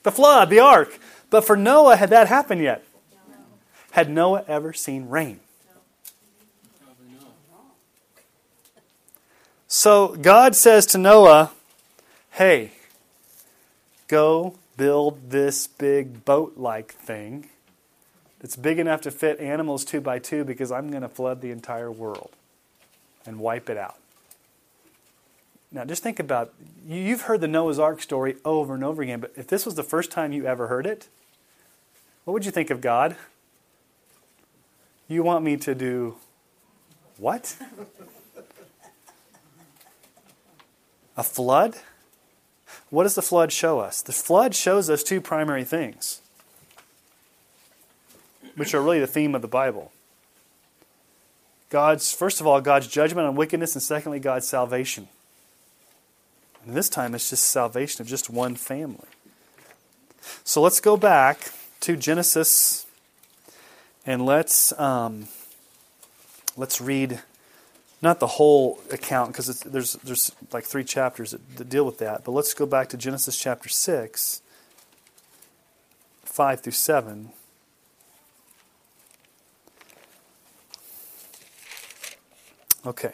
The 0.02 0.12
flood, 0.12 0.50
the 0.50 0.58
ark. 0.58 1.00
But 1.30 1.46
for 1.46 1.56
Noah, 1.56 1.96
had 1.96 2.10
that 2.10 2.28
happened 2.28 2.62
yet? 2.62 2.84
Had 3.92 4.10
Noah 4.10 4.44
ever 4.48 4.74
seen 4.74 5.10
rain? 5.10 5.42
So 9.68 10.16
God 10.16 10.56
says 10.56 10.88
to 10.88 10.98
Noah, 10.98 11.52
hey, 12.32 12.72
go 14.08 14.56
build 14.76 15.30
this 15.30 15.68
big 15.68 16.26
boat 16.26 16.54
like 16.58 16.94
thing 16.94 17.51
that's 18.42 18.56
big 18.56 18.80
enough 18.80 19.02
to 19.02 19.12
fit 19.12 19.40
animals 19.40 19.86
two 19.86 20.02
by 20.02 20.18
two 20.18 20.44
because 20.44 20.72
I'm 20.72 20.90
going 20.90 21.04
to 21.04 21.10
flood 21.10 21.42
the 21.42 21.52
entire 21.52 21.92
world 21.92 22.32
and 23.26 23.40
wipe 23.40 23.70
it 23.70 23.78
out. 23.78 23.98
Now, 25.72 25.86
just 25.86 26.02
think 26.04 26.20
about 26.20 26.52
you've 26.86 27.22
heard 27.22 27.40
the 27.40 27.48
Noah's 27.48 27.78
Ark 27.80 28.02
story 28.02 28.36
over 28.44 28.74
and 28.74 28.84
over 28.84 29.04
again, 29.04 29.20
but 29.20 29.32
if 29.38 29.48
this 29.48 29.64
was 29.66 29.76
the 29.76 29.84
first 29.84 30.12
time 30.12 30.34
you 30.34 30.46
ever 30.46 30.68
heard 30.68 30.88
it, 30.88 31.08
what 32.26 32.34
would 32.34 32.46
you 32.46 32.52
think 32.52 32.72
of 32.72 32.82
God? 32.82 33.16
You 35.08 35.24
want 35.24 35.46
me 35.46 35.56
to 35.58 35.76
do 35.76 36.16
what? 37.18 37.56
A 41.18 41.24
flood? 41.24 41.76
What 42.90 43.04
does 43.04 43.16
the 43.16 43.22
flood 43.22 43.52
show 43.52 43.80
us? 43.80 44.02
The 44.02 44.12
flood 44.12 44.56
shows 44.56 44.90
us 44.90 45.04
two 45.04 45.22
primary 45.22 45.64
things 45.64 46.22
which 48.56 48.74
are 48.74 48.82
really 48.82 49.00
the 49.00 49.08
theme 49.08 49.36
of 49.36 49.42
the 49.42 49.48
Bible. 49.48 49.92
God's, 51.70 52.12
first 52.12 52.42
of 52.42 52.48
all, 52.48 52.60
God's 52.60 52.88
judgment 52.88 53.28
on 53.28 53.36
wickedness, 53.36 53.76
and 53.76 53.82
secondly, 53.82 54.20
God's 54.20 54.48
salvation. 54.48 55.08
And 56.66 56.76
this 56.76 56.90
time 56.90 57.16
it's 57.16 57.30
just 57.30 57.44
salvation 57.44 58.02
of 58.02 58.08
just 58.08 58.30
one 58.30 58.56
family. 58.56 59.08
So 60.44 60.62
let's 60.62 60.80
go 60.80 60.98
back 60.98 61.52
to 61.82 61.96
Genesis 61.96 62.86
and 64.06 64.26
let's 64.26 64.78
um, 64.80 65.28
let's 66.56 66.80
read 66.80 67.22
not 68.02 68.20
the 68.20 68.28
whole 68.28 68.80
account 68.92 69.32
because 69.32 69.62
there's 69.62 69.94
there's 69.98 70.32
like 70.52 70.66
three 70.66 70.84
chapters 70.84 71.32
that, 71.32 71.58
that 71.58 71.70
deal 71.70 71.86
with 71.86 71.98
that, 72.00 72.24
but 72.24 72.32
let's 72.32 72.54
go 72.54 72.66
back 72.66 72.90
to 72.90 72.98
Genesis 72.98 73.38
chapter 73.38 73.70
six, 73.70 74.42
five 76.24 76.62
through 76.62 76.74
seven. 76.74 77.30
Okay. 82.86 83.12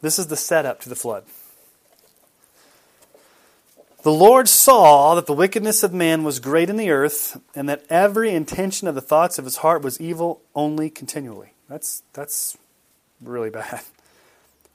This 0.00 0.18
is 0.18 0.28
the 0.28 0.36
setup 0.36 0.80
to 0.80 0.88
the 0.88 0.94
flood. 0.94 1.24
The 4.02 4.12
Lord 4.12 4.48
saw 4.48 5.16
that 5.16 5.26
the 5.26 5.32
wickedness 5.32 5.82
of 5.82 5.92
man 5.92 6.22
was 6.22 6.38
great 6.38 6.70
in 6.70 6.76
the 6.76 6.90
earth, 6.90 7.40
and 7.54 7.68
that 7.68 7.84
every 7.90 8.30
intention 8.30 8.86
of 8.86 8.94
the 8.94 9.00
thoughts 9.00 9.38
of 9.38 9.44
his 9.44 9.58
heart 9.58 9.82
was 9.82 10.00
evil 10.00 10.40
only 10.54 10.88
continually. 10.88 11.52
That's, 11.68 12.02
that's 12.12 12.56
really 13.20 13.50
bad. 13.50 13.82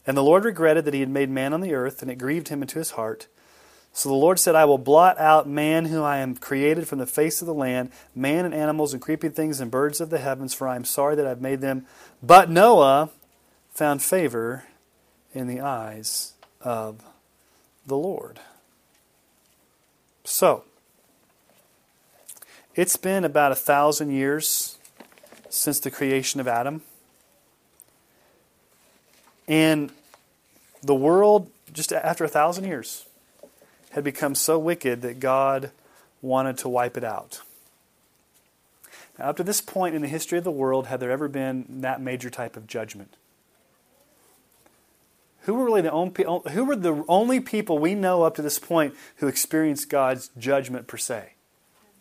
And 0.05 0.17
the 0.17 0.23
Lord 0.23 0.43
regretted 0.43 0.83
that 0.85 0.93
he 0.93 0.99
had 0.99 1.09
made 1.09 1.29
man 1.29 1.53
on 1.53 1.61
the 1.61 1.73
earth, 1.73 2.01
and 2.01 2.11
it 2.11 2.17
grieved 2.17 2.49
him 2.49 2.61
into 2.61 2.77
his 2.77 2.91
heart. 2.91 3.27
So 3.95 4.09
the 4.09 4.15
Lord 4.15 4.39
said, 4.39 4.55
I 4.55 4.65
will 4.65 4.79
blot 4.79 5.19
out 5.19 5.47
man 5.47 5.85
whom 5.85 6.03
I 6.03 6.17
am 6.17 6.35
created 6.35 6.87
from 6.87 6.97
the 6.97 7.05
face 7.05 7.41
of 7.41 7.45
the 7.45 7.53
land, 7.53 7.91
man 8.15 8.43
and 8.43 8.53
animals 8.53 8.91
and 8.91 9.01
creeping 9.01 9.31
things 9.31 9.59
and 9.59 9.69
birds 9.69 10.01
of 10.01 10.09
the 10.09 10.17
heavens, 10.17 10.53
for 10.53 10.67
I 10.67 10.75
am 10.75 10.83
sorry 10.83 11.15
that 11.15 11.27
I've 11.27 11.41
made 11.41 11.61
them. 11.61 11.85
But 12.21 12.49
Noah 12.49 13.11
found 13.71 14.01
favor 14.01 14.65
in 15.31 15.45
the 15.47 15.61
eyes 15.61 16.33
of 16.59 17.03
the 17.85 17.95
Lord. 17.95 18.39
So, 20.23 20.63
It's 22.75 22.97
been 22.97 23.23
about 23.23 23.51
a 23.51 23.55
thousand 23.55 24.09
years 24.09 24.79
since 25.49 25.79
the 25.79 25.91
creation 25.91 26.39
of 26.39 26.47
Adam. 26.47 26.81
And 29.47 29.91
the 30.81 30.95
world, 30.95 31.51
just 31.71 31.93
after 31.93 32.23
a 32.23 32.27
thousand 32.27 32.63
years, 32.63 33.05
had 33.93 34.03
become 34.03 34.33
so 34.33 34.57
wicked 34.57 35.01
that 35.03 35.19
God 35.19 35.71
wanted 36.21 36.57
to 36.59 36.69
wipe 36.69 36.97
it 36.97 37.03
out. 37.03 37.41
Now, 39.19 39.29
up 39.29 39.37
to 39.37 39.43
this 39.43 39.61
point 39.61 39.93
in 39.93 40.01
the 40.01 40.07
history 40.07 40.39
of 40.39 40.43
the 40.43 40.51
world, 40.51 40.87
had 40.87 40.99
there 40.99 41.11
ever 41.11 41.27
been 41.27 41.65
that 41.81 42.01
major 42.01 42.31
type 42.31 42.57
of 42.57 42.65
judgment? 42.65 43.15
Who 45.41 45.53
were 45.53 45.65
really 45.65 45.81
the 45.81 45.91
only, 45.91 46.25
who 46.51 46.65
were 46.65 46.75
the 46.75 47.05
only 47.07 47.39
people 47.39 47.77
we 47.77 47.93
know 47.93 48.23
up 48.23 48.35
to 48.35 48.41
this 48.41 48.57
point 48.57 48.95
who 49.17 49.27
experienced 49.27 49.89
God's 49.89 50.31
judgment 50.39 50.87
per 50.87 50.97
se? 50.97 51.33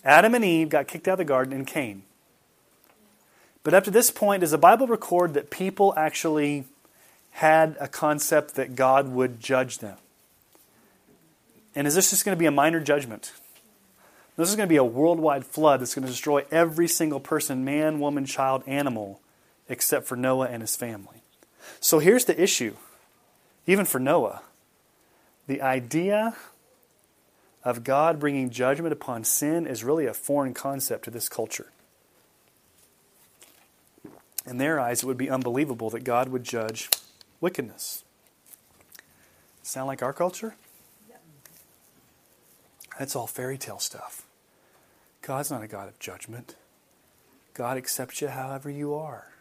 Adam 0.03 0.35
and 0.35 0.45
Eve 0.45 0.71
got 0.71 0.89
kicked 0.89 1.07
out 1.07 1.13
of 1.13 1.19
the 1.19 1.25
garden 1.25 1.53
and 1.53 1.67
Cain. 1.67 2.05
But 3.65 3.75
up 3.75 3.85
to 3.85 3.91
this 3.91 4.11
point, 4.11 4.41
does 4.41 4.53
the 4.53 4.59
Bible 4.59 4.87
record 4.87 5.35
that 5.35 5.51
people 5.51 5.93
actually 5.97 6.65
had 7.33 7.77
a 7.79 7.87
concept 7.87 8.55
that 8.55 8.75
God 8.77 9.09
would 9.09 9.41
judge 9.41 9.79
them? 9.79 9.99
And 11.75 11.87
is 11.87 11.95
this 11.95 12.11
just 12.11 12.25
going 12.25 12.37
to 12.37 12.39
be 12.39 12.47
a 12.47 12.51
minor 12.51 12.81
judgment? 12.81 13.33
This 14.37 14.49
is 14.49 14.57
going 14.57 14.67
to 14.67 14.73
be 14.73 14.77
a 14.77 14.85
worldwide 14.85 15.45
flood 15.45 15.81
that's 15.81 15.95
going 15.95 16.05
to 16.05 16.11
destroy 16.11 16.45
every 16.51 16.89
single 16.89 17.21
person 17.21 17.65
man, 17.65 18.01
woman, 18.01 18.25
child, 18.25 18.63
animal 18.67 19.21
except 19.69 20.07
for 20.07 20.17
Noah 20.17 20.49
and 20.49 20.63
his 20.63 20.77
family. 20.77 21.23
So 21.81 21.99
here's 21.99 22.25
the 22.25 22.41
issue, 22.41 22.77
even 23.67 23.85
for 23.85 23.99
Noah. 23.99 24.43
The 25.47 25.63
idea 25.63 26.37
of 27.65 27.85
God 27.85 28.19
bringing 28.19 28.51
judgment 28.51 28.93
upon 28.93 29.25
sin 29.25 29.67
is 29.67 29.85
really 29.85 30.07
a 30.07 30.15
foreign 30.15 30.55
concept 30.55 31.05
to 31.05 31.11
this 31.11 31.29
culture. 31.29 31.71
In 34.45 34.59
their 34.59 34.81
eyes, 34.81 35.03
it 35.03 35.07
would 35.07 35.17
be 35.17 35.31
unbelievable 35.31 35.89
that 35.91 36.05
God 36.05 36.29
would 36.29 36.45
judge 36.45 36.91
wickedness. 37.41 38.05
Sound 39.63 39.87
like 39.87 40.03
our 40.03 40.13
culture? 40.13 40.57
That's 43.03 43.17
all 43.17 43.27
fairy 43.27 43.59
tale 43.59 43.81
stuff. 43.81 44.27
God's 45.23 45.51
not 45.51 45.61
a 45.61 45.67
God 45.67 45.89
of 45.89 45.99
judgment. 45.99 46.55
God 47.53 47.77
accepts 47.77 48.23
you 48.23 48.29
however 48.29 48.71
you 48.71 48.95
are. 48.95 49.33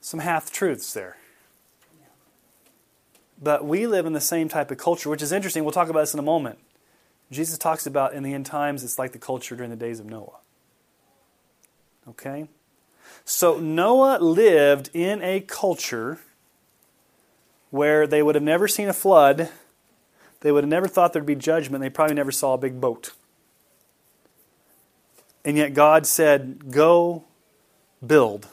Some 0.00 0.20
half 0.20 0.50
truths 0.50 0.94
there. 0.94 1.18
But 3.38 3.66
we 3.66 3.86
live 3.86 4.06
in 4.06 4.14
the 4.14 4.20
same 4.22 4.48
type 4.48 4.70
of 4.70 4.78
culture, 4.78 5.10
which 5.10 5.20
is 5.20 5.30
interesting. 5.30 5.62
We'll 5.62 5.72
talk 5.72 5.90
about 5.90 6.00
this 6.00 6.14
in 6.14 6.20
a 6.20 6.22
moment. 6.22 6.58
Jesus 7.30 7.58
talks 7.58 7.86
about 7.86 8.14
in 8.14 8.22
the 8.22 8.32
end 8.32 8.46
times, 8.46 8.82
it's 8.82 8.98
like 8.98 9.12
the 9.12 9.18
culture 9.18 9.54
during 9.54 9.68
the 9.68 9.76
days 9.76 10.00
of 10.00 10.06
Noah. 10.06 10.38
Okay? 12.08 12.48
So 13.26 13.58
Noah 13.58 14.20
lived 14.20 14.88
in 14.94 15.20
a 15.20 15.40
culture 15.40 16.18
where 17.68 18.06
they 18.06 18.22
would 18.22 18.36
have 18.36 18.42
never 18.42 18.66
seen 18.66 18.88
a 18.88 18.94
flood, 18.94 19.50
they 20.40 20.52
would 20.52 20.64
have 20.64 20.70
never 20.70 20.88
thought 20.88 21.12
there'd 21.12 21.26
be 21.26 21.34
judgment, 21.34 21.82
they 21.82 21.90
probably 21.90 22.14
never 22.14 22.32
saw 22.32 22.54
a 22.54 22.58
big 22.58 22.80
boat. 22.80 23.12
And 25.44 25.56
yet 25.56 25.74
God 25.74 26.06
said, 26.06 26.70
Go 26.70 27.24
build, 28.06 28.48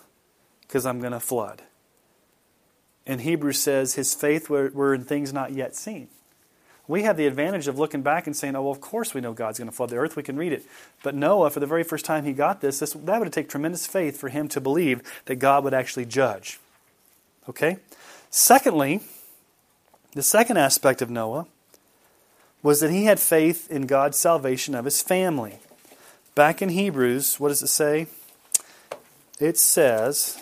because 0.61 0.85
I'm 0.85 0.99
going 0.99 1.11
to 1.11 1.19
flood. 1.19 1.61
And 3.05 3.21
Hebrews 3.21 3.61
says 3.61 3.95
his 3.95 4.15
faith 4.15 4.49
were, 4.49 4.69
were 4.69 4.93
in 4.93 5.03
things 5.03 5.31
not 5.31 5.53
yet 5.53 5.75
seen. 5.75 6.07
We 6.87 7.03
have 7.03 7.17
the 7.17 7.25
advantage 7.25 7.67
of 7.67 7.79
looking 7.79 8.01
back 8.01 8.27
and 8.27 8.35
saying, 8.35 8.55
oh, 8.55 8.63
well, 8.63 8.71
of 8.71 8.81
course 8.81 9.13
we 9.13 9.21
know 9.21 9.33
God's 9.33 9.57
going 9.57 9.69
to 9.69 9.75
flood 9.75 9.89
the 9.89 9.97
earth. 9.97 10.15
We 10.15 10.23
can 10.23 10.37
read 10.37 10.53
it. 10.53 10.65
But 11.03 11.15
Noah, 11.15 11.49
for 11.49 11.59
the 11.59 11.65
very 11.65 11.83
first 11.83 12.05
time 12.05 12.25
he 12.25 12.33
got 12.33 12.61
this, 12.61 12.79
this 12.79 12.93
that 12.93 13.19
would 13.19 13.33
take 13.33 13.49
tremendous 13.49 13.87
faith 13.87 14.17
for 14.17 14.29
him 14.29 14.47
to 14.49 14.61
believe 14.61 15.01
that 15.25 15.37
God 15.37 15.63
would 15.63 15.73
actually 15.73 16.05
judge. 16.05 16.59
Okay? 17.49 17.77
Secondly, 18.29 19.01
the 20.13 20.21
second 20.23 20.57
aspect 20.57 21.01
of 21.01 21.09
Noah 21.09 21.47
was 22.65 22.79
that 22.79 22.89
he 22.89 23.05
had 23.05 23.19
faith 23.19 23.69
in 23.69 23.85
God's 23.85 24.17
salvation 24.17 24.73
of 24.73 24.85
his 24.85 24.99
family. 24.99 25.59
Back 26.33 26.63
in 26.63 26.69
Hebrews, 26.69 27.39
what 27.39 27.49
does 27.49 27.61
it 27.61 27.67
say? 27.67 28.07
It 29.39 29.59
says, 29.59 30.41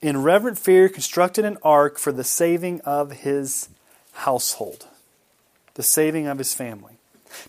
in 0.00 0.22
reverent 0.22 0.60
fear, 0.60 0.88
constructed 0.88 1.44
an 1.44 1.58
ark 1.64 1.98
for 1.98 2.12
the 2.12 2.22
saving 2.22 2.80
of 2.82 3.10
his 3.10 3.68
household, 4.12 4.86
the 5.74 5.82
saving 5.82 6.28
of 6.28 6.38
his 6.38 6.54
family. 6.54 6.98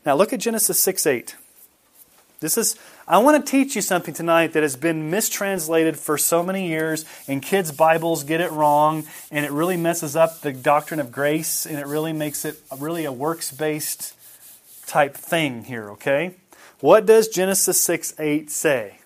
Now 0.03 0.15
look 0.15 0.33
at 0.33 0.39
Genesis 0.39 0.79
6 0.79 1.05
8. 1.05 1.35
This 2.39 2.57
is, 2.57 2.75
I 3.07 3.17
want 3.17 3.43
to 3.43 3.51
teach 3.51 3.75
you 3.75 3.81
something 3.81 4.13
tonight 4.13 4.53
that 4.53 4.63
has 4.63 4.75
been 4.75 5.09
mistranslated 5.09 5.97
for 5.97 6.17
so 6.17 6.43
many 6.43 6.67
years, 6.67 7.05
and 7.27 7.41
kids' 7.41 7.71
Bibles 7.71 8.23
get 8.23 8.41
it 8.41 8.51
wrong, 8.51 9.05
and 9.31 9.45
it 9.45 9.51
really 9.51 9.77
messes 9.77 10.15
up 10.15 10.41
the 10.41 10.53
doctrine 10.53 10.99
of 10.99 11.11
grace, 11.11 11.65
and 11.65 11.77
it 11.77 11.87
really 11.87 12.13
makes 12.13 12.45
it 12.45 12.61
really 12.77 13.05
a 13.05 13.11
works 13.11 13.51
based 13.51 14.15
type 14.85 15.15
thing 15.15 15.63
here, 15.63 15.89
okay? 15.91 16.35
What 16.79 17.05
does 17.05 17.27
Genesis 17.27 17.81
6 17.81 18.19
8 18.19 18.51
say? 18.51 18.99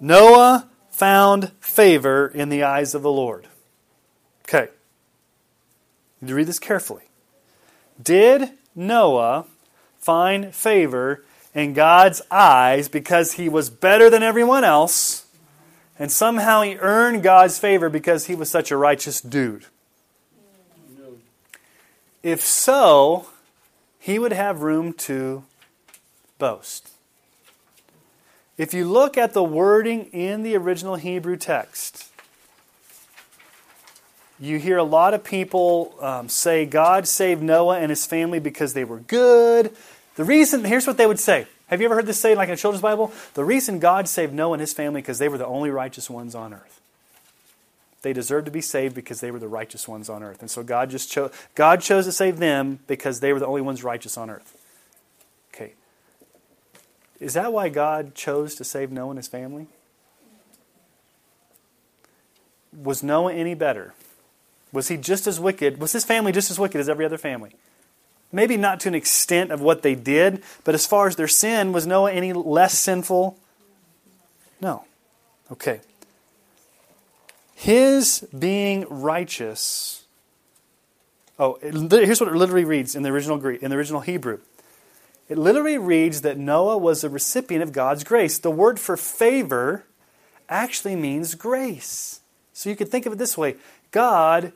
Noah 0.00 0.68
found 0.90 1.52
favor 1.60 2.30
in 2.34 2.48
the 2.48 2.62
eyes 2.62 2.94
of 2.94 3.02
the 3.02 3.10
Lord. 3.10 3.48
Okay. 4.48 4.68
You 6.20 6.26
need 6.26 6.28
to 6.28 6.34
read 6.34 6.46
this 6.46 6.58
carefully. 6.58 7.04
Did 8.02 8.50
Noah 8.74 9.46
find 9.98 10.54
favor 10.54 11.24
in 11.54 11.74
God's 11.74 12.22
eyes 12.30 12.88
because 12.88 13.32
he 13.32 13.48
was 13.48 13.70
better 13.70 14.08
than 14.08 14.22
everyone 14.22 14.64
else, 14.64 15.26
and 15.98 16.10
somehow 16.10 16.62
he 16.62 16.76
earned 16.76 17.22
God's 17.22 17.58
favor 17.58 17.88
because 17.88 18.26
he 18.26 18.34
was 18.34 18.50
such 18.50 18.70
a 18.70 18.76
righteous 18.76 19.20
dude? 19.20 19.66
If 22.22 22.40
so, 22.40 23.26
he 23.98 24.18
would 24.18 24.32
have 24.32 24.62
room 24.62 24.92
to 24.94 25.44
boast. 26.38 26.90
If 28.56 28.72
you 28.72 28.88
look 28.88 29.16
at 29.16 29.32
the 29.32 29.42
wording 29.42 30.06
in 30.06 30.42
the 30.42 30.56
original 30.56 30.96
Hebrew 30.96 31.36
text, 31.36 32.08
you 34.38 34.58
hear 34.58 34.76
a 34.76 34.84
lot 34.84 35.14
of 35.14 35.22
people 35.22 35.94
um, 36.00 36.28
say 36.28 36.66
God 36.66 37.06
saved 37.06 37.42
Noah 37.42 37.78
and 37.78 37.90
his 37.90 38.06
family 38.06 38.40
because 38.40 38.74
they 38.74 38.84
were 38.84 38.98
good. 38.98 39.74
The 40.16 40.24
reason, 40.24 40.64
here's 40.64 40.86
what 40.86 40.98
they 40.98 41.06
would 41.06 41.20
say. 41.20 41.46
Have 41.68 41.80
you 41.80 41.86
ever 41.86 41.94
heard 41.94 42.06
this 42.06 42.20
say 42.20 42.34
like 42.34 42.48
in 42.48 42.54
a 42.54 42.56
children's 42.56 42.82
Bible? 42.82 43.12
The 43.34 43.44
reason 43.44 43.78
God 43.78 44.06
saved 44.06 44.34
Noah 44.34 44.54
and 44.54 44.60
his 44.60 44.74
family 44.74 45.00
because 45.00 45.18
they 45.18 45.28
were 45.28 45.38
the 45.38 45.46
only 45.46 45.70
righteous 45.70 46.10
ones 46.10 46.34
on 46.34 46.52
earth. 46.52 46.80
They 48.02 48.12
deserved 48.12 48.46
to 48.46 48.52
be 48.52 48.60
saved 48.60 48.94
because 48.94 49.20
they 49.20 49.30
were 49.30 49.38
the 49.38 49.48
righteous 49.48 49.88
ones 49.88 50.10
on 50.10 50.22
earth. 50.22 50.40
And 50.40 50.50
so 50.50 50.62
God 50.62 50.90
just 50.90 51.10
chose 51.10 51.32
God 51.54 51.80
chose 51.80 52.04
to 52.04 52.12
save 52.12 52.38
them 52.38 52.80
because 52.86 53.20
they 53.20 53.32
were 53.32 53.38
the 53.38 53.46
only 53.46 53.62
ones 53.62 53.82
righteous 53.82 54.18
on 54.18 54.28
earth. 54.28 54.58
Okay. 55.54 55.72
Is 57.20 57.34
that 57.34 57.52
why 57.52 57.68
God 57.68 58.14
chose 58.14 58.54
to 58.56 58.64
save 58.64 58.90
Noah 58.90 59.10
and 59.10 59.18
his 59.18 59.28
family? 59.28 59.68
Was 62.76 63.02
Noah 63.02 63.32
any 63.32 63.54
better? 63.54 63.94
Was 64.72 64.88
he 64.88 64.96
just 64.96 65.26
as 65.26 65.38
wicked? 65.38 65.78
Was 65.78 65.92
his 65.92 66.04
family 66.04 66.32
just 66.32 66.50
as 66.50 66.58
wicked 66.58 66.80
as 66.80 66.88
every 66.88 67.04
other 67.04 67.18
family? 67.18 67.54
Maybe 68.32 68.56
not 68.56 68.80
to 68.80 68.88
an 68.88 68.94
extent 68.94 69.52
of 69.52 69.60
what 69.60 69.82
they 69.82 69.94
did, 69.94 70.42
but 70.64 70.74
as 70.74 70.86
far 70.86 71.06
as 71.06 71.16
their 71.16 71.28
sin, 71.28 71.72
was 71.72 71.86
Noah 71.86 72.12
any 72.12 72.32
less 72.32 72.78
sinful? 72.78 73.38
No. 74.60 74.84
Okay. 75.50 75.80
His 77.54 78.26
being 78.36 78.86
righteous. 78.88 80.04
Oh, 81.38 81.58
here's 81.60 82.20
what 82.20 82.30
it 82.30 82.34
literally 82.34 82.64
reads 82.64 82.94
in 82.94 83.02
the 83.02 83.10
original 83.10 83.36
Greek, 83.36 83.62
in 83.62 83.70
the 83.70 83.76
original 83.76 84.00
Hebrew. 84.00 84.40
It 85.28 85.38
literally 85.38 85.78
reads 85.78 86.22
that 86.22 86.38
Noah 86.38 86.78
was 86.78 87.04
a 87.04 87.08
recipient 87.08 87.62
of 87.62 87.72
God's 87.72 88.04
grace. 88.04 88.38
The 88.38 88.50
word 88.50 88.80
for 88.80 88.96
favor 88.96 89.84
actually 90.48 90.96
means 90.96 91.34
grace. 91.34 92.20
So 92.52 92.68
you 92.68 92.76
could 92.76 92.88
think 92.88 93.06
of 93.06 93.12
it 93.12 93.18
this 93.18 93.36
way 93.38 93.56
God, 93.90 94.52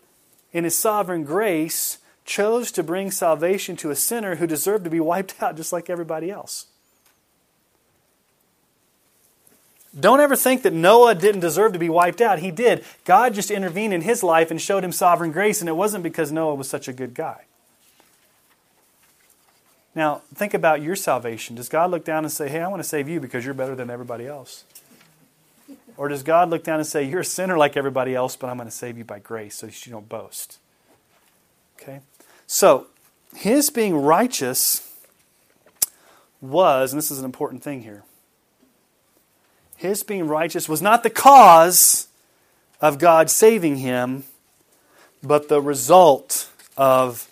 in 0.53 0.65
His 0.65 0.77
sovereign 0.77 1.25
grace, 1.25 1.99
chose 2.27 2.71
to 2.73 2.83
bring 2.83 3.11
salvation 3.11 3.77
to 3.77 3.91
a 3.91 3.97
sinner 3.97 4.37
who 4.37 4.47
deserved 4.47 4.85
to 4.85 4.91
be 4.91 5.01
wiped 5.01 5.35
out 5.43 5.57
just 5.57 5.73
like 5.73 5.89
everybody 5.89 6.31
else. 6.31 6.67
Don't 9.99 10.21
ever 10.21 10.37
think 10.37 10.63
that 10.63 10.75
Noah 10.75 11.15
didn't 11.15 11.41
deserve 11.41 11.73
to 11.73 11.79
be 11.79 11.89
wiped 11.89 12.21
out. 12.21 12.41
He 12.41 12.51
did. 12.51 12.85
God 13.07 13.33
just 13.33 13.51
intervened 13.51 13.95
in 13.95 14.03
his 14.03 14.23
life 14.23 14.51
and 14.51 14.61
showed 14.61 14.85
him 14.85 14.93
sovereign 14.93 15.33
grace, 15.33 15.61
and 15.61 15.71
it 15.71 15.77
wasn't 15.77 16.05
because 16.05 16.31
Noah 16.31 16.55
was 16.55 16.69
such 16.69 16.87
a 16.87 16.93
good 16.93 17.15
guy. 17.15 17.45
Now, 19.95 20.21
think 20.35 20.53
about 20.53 20.83
your 20.83 20.97
salvation. 20.97 21.57
Does 21.57 21.71
God 21.71 21.91
look 21.91 22.05
down 22.05 22.25
and 22.25 22.33
say, 22.33 22.51
Hey, 22.51 22.61
I 22.61 22.69
want 22.69 22.83
to 22.83 22.89
save 22.89 23.09
you 23.09 23.21
because 23.21 23.47
you're 23.47 23.55
better 23.55 23.75
than 23.75 23.89
everybody 23.89 24.27
else? 24.27 24.65
Or 25.97 26.09
does 26.09 26.23
God 26.23 26.51
look 26.51 26.63
down 26.63 26.79
and 26.79 26.87
say, 26.87 27.03
You're 27.03 27.21
a 27.21 27.25
sinner 27.25 27.57
like 27.57 27.79
everybody 27.79 28.15
else, 28.15 28.37
but 28.37 28.51
I'm 28.51 28.59
going 28.59 28.69
to 28.69 28.75
save 28.75 28.99
you 28.99 29.05
by 29.05 29.21
grace 29.21 29.57
so 29.57 29.67
that 29.67 29.87
you 29.87 29.93
don't 29.93 30.07
boast? 30.07 30.59
Okay? 31.81 32.01
So, 32.47 32.87
his 33.35 33.71
being 33.71 33.97
righteous 33.97 34.93
was, 36.41 36.93
and 36.93 36.99
this 36.99 37.11
is 37.11 37.19
an 37.19 37.25
important 37.25 37.63
thing 37.63 37.83
here, 37.83 38.03
his 39.77 40.03
being 40.03 40.27
righteous 40.27 40.69
was 40.69 40.81
not 40.81 41.03
the 41.03 41.11
cause 41.11 42.09
of 42.81 42.99
God 42.99 43.31
saving 43.31 43.79
him, 43.79 44.25
but 45.23 45.49
the 45.49 45.61
result 45.61 46.51
of 46.77 47.29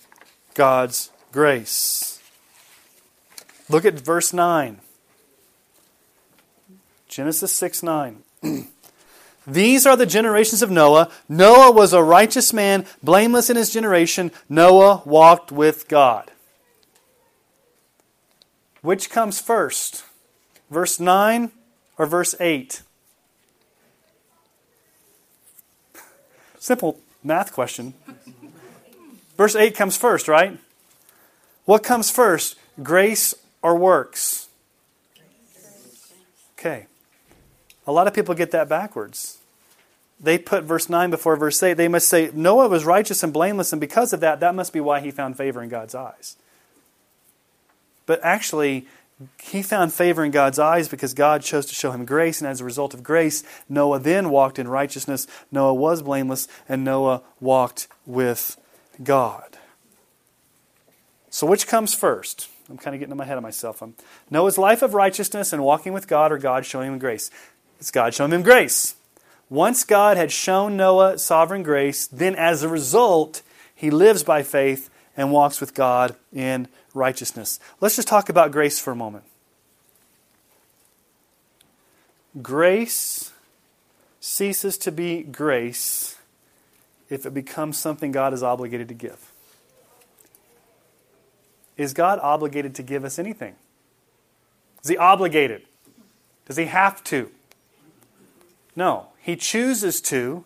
God's 0.54 1.10
grace. 1.32 2.20
Look 3.68 3.84
at 3.84 3.94
verse 3.94 4.32
9. 4.32 4.80
Genesis 7.08 7.52
6 7.52 7.82
9. 7.82 8.22
These 9.46 9.86
are 9.86 9.96
the 9.96 10.06
generations 10.06 10.62
of 10.62 10.70
Noah. 10.70 11.10
Noah 11.28 11.70
was 11.70 11.92
a 11.92 12.02
righteous 12.02 12.52
man, 12.52 12.86
blameless 13.02 13.50
in 13.50 13.56
his 13.56 13.72
generation. 13.72 14.30
Noah 14.48 15.02
walked 15.04 15.52
with 15.52 15.86
God. 15.88 16.30
Which 18.80 19.10
comes 19.10 19.40
first? 19.40 20.04
Verse 20.70 20.98
9 20.98 21.52
or 21.98 22.06
verse 22.06 22.34
8? 22.40 22.82
Simple 26.58 26.98
math 27.22 27.52
question. 27.52 27.94
Verse 29.36 29.54
8 29.56 29.74
comes 29.74 29.96
first, 29.96 30.28
right? 30.28 30.58
What 31.64 31.82
comes 31.82 32.10
first, 32.10 32.56
grace 32.82 33.34
or 33.62 33.76
works? 33.76 34.48
Okay. 36.58 36.86
A 37.86 37.92
lot 37.92 38.06
of 38.06 38.14
people 38.14 38.34
get 38.34 38.50
that 38.52 38.68
backwards. 38.68 39.38
They 40.20 40.38
put 40.38 40.64
verse 40.64 40.88
9 40.88 41.10
before 41.10 41.36
verse 41.36 41.62
8. 41.62 41.74
They 41.74 41.88
must 41.88 42.08
say, 42.08 42.30
Noah 42.32 42.68
was 42.68 42.84
righteous 42.84 43.22
and 43.22 43.32
blameless, 43.32 43.72
and 43.72 43.80
because 43.80 44.12
of 44.12 44.20
that, 44.20 44.40
that 44.40 44.54
must 44.54 44.72
be 44.72 44.80
why 44.80 45.00
he 45.00 45.10
found 45.10 45.36
favor 45.36 45.62
in 45.62 45.68
God's 45.68 45.94
eyes. 45.94 46.36
But 48.06 48.20
actually, 48.22 48.86
he 49.42 49.62
found 49.62 49.92
favor 49.92 50.24
in 50.24 50.30
God's 50.30 50.58
eyes 50.58 50.88
because 50.88 51.14
God 51.14 51.42
chose 51.42 51.66
to 51.66 51.74
show 51.74 51.90
him 51.90 52.04
grace, 52.04 52.40
and 52.40 52.48
as 52.48 52.60
a 52.60 52.64
result 52.64 52.94
of 52.94 53.02
grace, 53.02 53.44
Noah 53.68 53.98
then 53.98 54.30
walked 54.30 54.58
in 54.58 54.68
righteousness. 54.68 55.26
Noah 55.50 55.74
was 55.74 56.02
blameless, 56.02 56.48
and 56.68 56.84
Noah 56.84 57.22
walked 57.40 57.88
with 58.06 58.56
God. 59.02 59.58
So, 61.30 61.46
which 61.46 61.66
comes 61.66 61.94
first? 61.94 62.48
I'm 62.70 62.78
kind 62.78 62.94
of 62.94 63.00
getting 63.00 63.12
in 63.12 63.18
my 63.18 63.24
head 63.24 63.36
of 63.36 63.42
myself. 63.42 63.82
I'm, 63.82 63.94
Noah's 64.30 64.56
life 64.56 64.82
of 64.82 64.94
righteousness 64.94 65.52
and 65.52 65.62
walking 65.62 65.92
with 65.92 66.08
God, 66.08 66.32
or 66.32 66.38
God 66.38 66.64
showing 66.64 66.92
him 66.92 66.98
grace? 66.98 67.30
God 67.90 68.14
showing 68.14 68.32
him 68.32 68.42
grace. 68.42 68.96
Once 69.50 69.84
God 69.84 70.16
had 70.16 70.32
shown 70.32 70.76
Noah 70.76 71.18
sovereign 71.18 71.62
grace, 71.62 72.06
then 72.06 72.34
as 72.34 72.62
a 72.62 72.68
result, 72.68 73.42
he 73.74 73.90
lives 73.90 74.22
by 74.22 74.42
faith 74.42 74.90
and 75.16 75.30
walks 75.32 75.60
with 75.60 75.74
God 75.74 76.16
in 76.32 76.68
righteousness. 76.92 77.60
Let's 77.80 77.96
just 77.96 78.08
talk 78.08 78.28
about 78.28 78.52
grace 78.52 78.80
for 78.80 78.90
a 78.90 78.96
moment. 78.96 79.24
Grace 82.42 83.32
ceases 84.20 84.76
to 84.78 84.90
be 84.90 85.22
grace 85.22 86.16
if 87.08 87.26
it 87.26 87.34
becomes 87.34 87.78
something 87.78 88.10
God 88.10 88.32
is 88.32 88.42
obligated 88.42 88.88
to 88.88 88.94
give. 88.94 89.30
Is 91.76 91.92
God 91.92 92.18
obligated 92.20 92.74
to 92.76 92.82
give 92.82 93.04
us 93.04 93.18
anything? 93.18 93.54
Is 94.82 94.90
he 94.90 94.96
obligated? 94.96 95.62
Does 96.46 96.56
he 96.56 96.66
have 96.66 97.02
to? 97.04 97.30
No. 98.76 99.08
He 99.20 99.36
chooses 99.36 100.00
to 100.02 100.44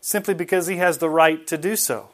simply 0.00 0.34
because 0.34 0.66
he 0.66 0.76
has 0.76 0.98
the 0.98 1.10
right 1.10 1.46
to 1.46 1.58
do 1.58 1.76
so. 1.76 2.10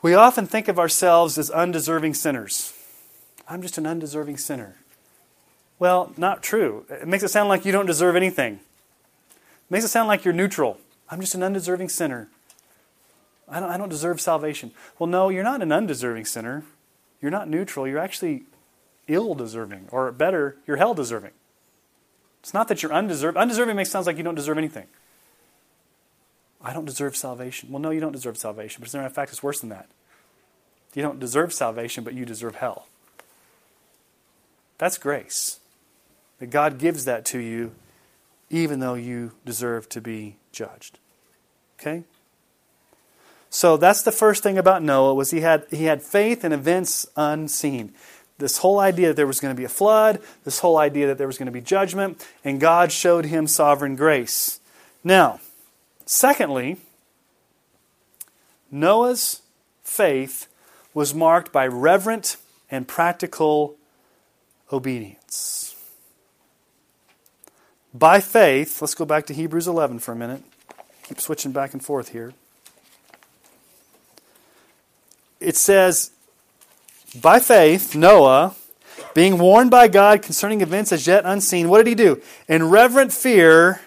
We 0.00 0.14
often 0.14 0.46
think 0.46 0.68
of 0.68 0.78
ourselves 0.78 1.38
as 1.38 1.50
undeserving 1.50 2.14
sinners. 2.14 2.72
I'm 3.48 3.62
just 3.62 3.78
an 3.78 3.86
undeserving 3.86 4.36
sinner. 4.36 4.76
Well, 5.78 6.12
not 6.16 6.42
true. 6.42 6.84
It 6.88 7.08
makes 7.08 7.24
it 7.24 7.28
sound 7.28 7.48
like 7.48 7.64
you 7.64 7.72
don't 7.72 7.86
deserve 7.86 8.14
anything. 8.16 8.54
It 8.54 9.70
makes 9.70 9.84
it 9.84 9.88
sound 9.88 10.08
like 10.08 10.24
you're 10.24 10.34
neutral. 10.34 10.78
I'm 11.10 11.20
just 11.20 11.34
an 11.34 11.42
undeserving 11.42 11.88
sinner. 11.88 12.28
I 13.48 13.60
don't, 13.60 13.70
I 13.70 13.78
don't 13.78 13.88
deserve 13.88 14.20
salvation. 14.20 14.72
Well, 14.98 15.06
no, 15.06 15.28
you're 15.28 15.44
not 15.44 15.62
an 15.62 15.72
undeserving 15.72 16.26
sinner. 16.26 16.64
You're 17.20 17.30
not 17.30 17.48
neutral. 17.48 17.88
You're 17.88 17.98
actually 17.98 18.42
ill 19.08 19.34
deserving, 19.34 19.88
or 19.90 20.12
better, 20.12 20.56
you're 20.66 20.76
hell 20.76 20.94
deserving. 20.94 21.32
It's 22.48 22.54
not 22.54 22.68
that 22.68 22.82
you're 22.82 22.94
undeserving. 22.94 23.38
Undeserving 23.38 23.76
makes 23.76 23.90
sounds 23.90 24.06
like 24.06 24.16
you 24.16 24.22
don't 24.22 24.34
deserve 24.34 24.56
anything. 24.56 24.86
I 26.62 26.72
don't 26.72 26.86
deserve 26.86 27.14
salvation. 27.14 27.70
Well, 27.70 27.78
no, 27.78 27.90
you 27.90 28.00
don't 28.00 28.12
deserve 28.12 28.38
salvation. 28.38 28.80
But 28.80 28.88
as 28.88 28.94
a 28.94 28.96
matter 28.96 29.06
of 29.06 29.12
fact, 29.12 29.32
it's 29.32 29.42
worse 29.42 29.60
than 29.60 29.68
that. 29.68 29.86
You 30.94 31.02
don't 31.02 31.20
deserve 31.20 31.52
salvation, 31.52 32.04
but 32.04 32.14
you 32.14 32.24
deserve 32.24 32.54
hell. 32.54 32.86
That's 34.78 34.96
grace. 34.96 35.60
That 36.38 36.46
God 36.46 36.78
gives 36.78 37.04
that 37.04 37.26
to 37.26 37.38
you, 37.38 37.72
even 38.48 38.80
though 38.80 38.94
you 38.94 39.32
deserve 39.44 39.86
to 39.90 40.00
be 40.00 40.36
judged. 40.50 40.98
Okay? 41.78 42.04
So 43.50 43.76
that's 43.76 44.00
the 44.00 44.10
first 44.10 44.42
thing 44.42 44.56
about 44.56 44.82
Noah 44.82 45.12
was 45.12 45.32
he 45.32 45.40
had 45.40 45.66
he 45.70 45.84
had 45.84 46.00
faith 46.00 46.46
in 46.46 46.54
events 46.54 47.06
unseen. 47.14 47.92
This 48.38 48.58
whole 48.58 48.78
idea 48.80 49.08
that 49.08 49.16
there 49.16 49.26
was 49.26 49.40
going 49.40 49.54
to 49.54 49.58
be 49.58 49.64
a 49.64 49.68
flood, 49.68 50.20
this 50.44 50.60
whole 50.60 50.78
idea 50.78 51.08
that 51.08 51.18
there 51.18 51.26
was 51.26 51.38
going 51.38 51.46
to 51.46 51.52
be 51.52 51.60
judgment, 51.60 52.24
and 52.44 52.60
God 52.60 52.92
showed 52.92 53.26
him 53.26 53.46
sovereign 53.46 53.96
grace. 53.96 54.60
Now, 55.02 55.40
Secondly, 56.08 56.78
Noah's 58.70 59.42
faith 59.82 60.46
was 60.94 61.12
marked 61.12 61.52
by 61.52 61.66
reverent 61.66 62.38
and 62.70 62.88
practical 62.88 63.76
obedience. 64.72 65.76
By 67.92 68.20
faith, 68.20 68.80
let's 68.80 68.94
go 68.94 69.04
back 69.04 69.26
to 69.26 69.34
Hebrews 69.34 69.68
11 69.68 69.98
for 69.98 70.12
a 70.12 70.16
minute. 70.16 70.42
Keep 71.02 71.20
switching 71.20 71.52
back 71.52 71.74
and 71.74 71.84
forth 71.84 72.08
here. 72.08 72.32
It 75.40 75.56
says, 75.56 76.12
By 77.14 77.40
faith, 77.40 77.94
Noah, 77.94 78.54
being 79.14 79.38
warned 79.38 79.70
by 79.70 79.88
God 79.88 80.22
concerning 80.22 80.60
events 80.60 80.92
as 80.92 81.06
yet 81.06 81.24
unseen, 81.24 81.68
what 81.68 81.78
did 81.78 81.86
he 81.86 81.94
do? 81.94 82.20
In 82.48 82.68
reverent 82.68 83.12
fear, 83.12 83.80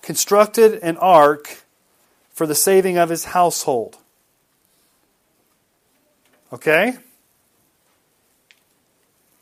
constructed 0.00 0.74
an 0.82 0.96
ark 0.96 1.62
for 2.30 2.46
the 2.46 2.54
saving 2.54 2.96
of 2.96 3.10
his 3.10 3.26
household. 3.26 3.98
Okay? 6.52 6.94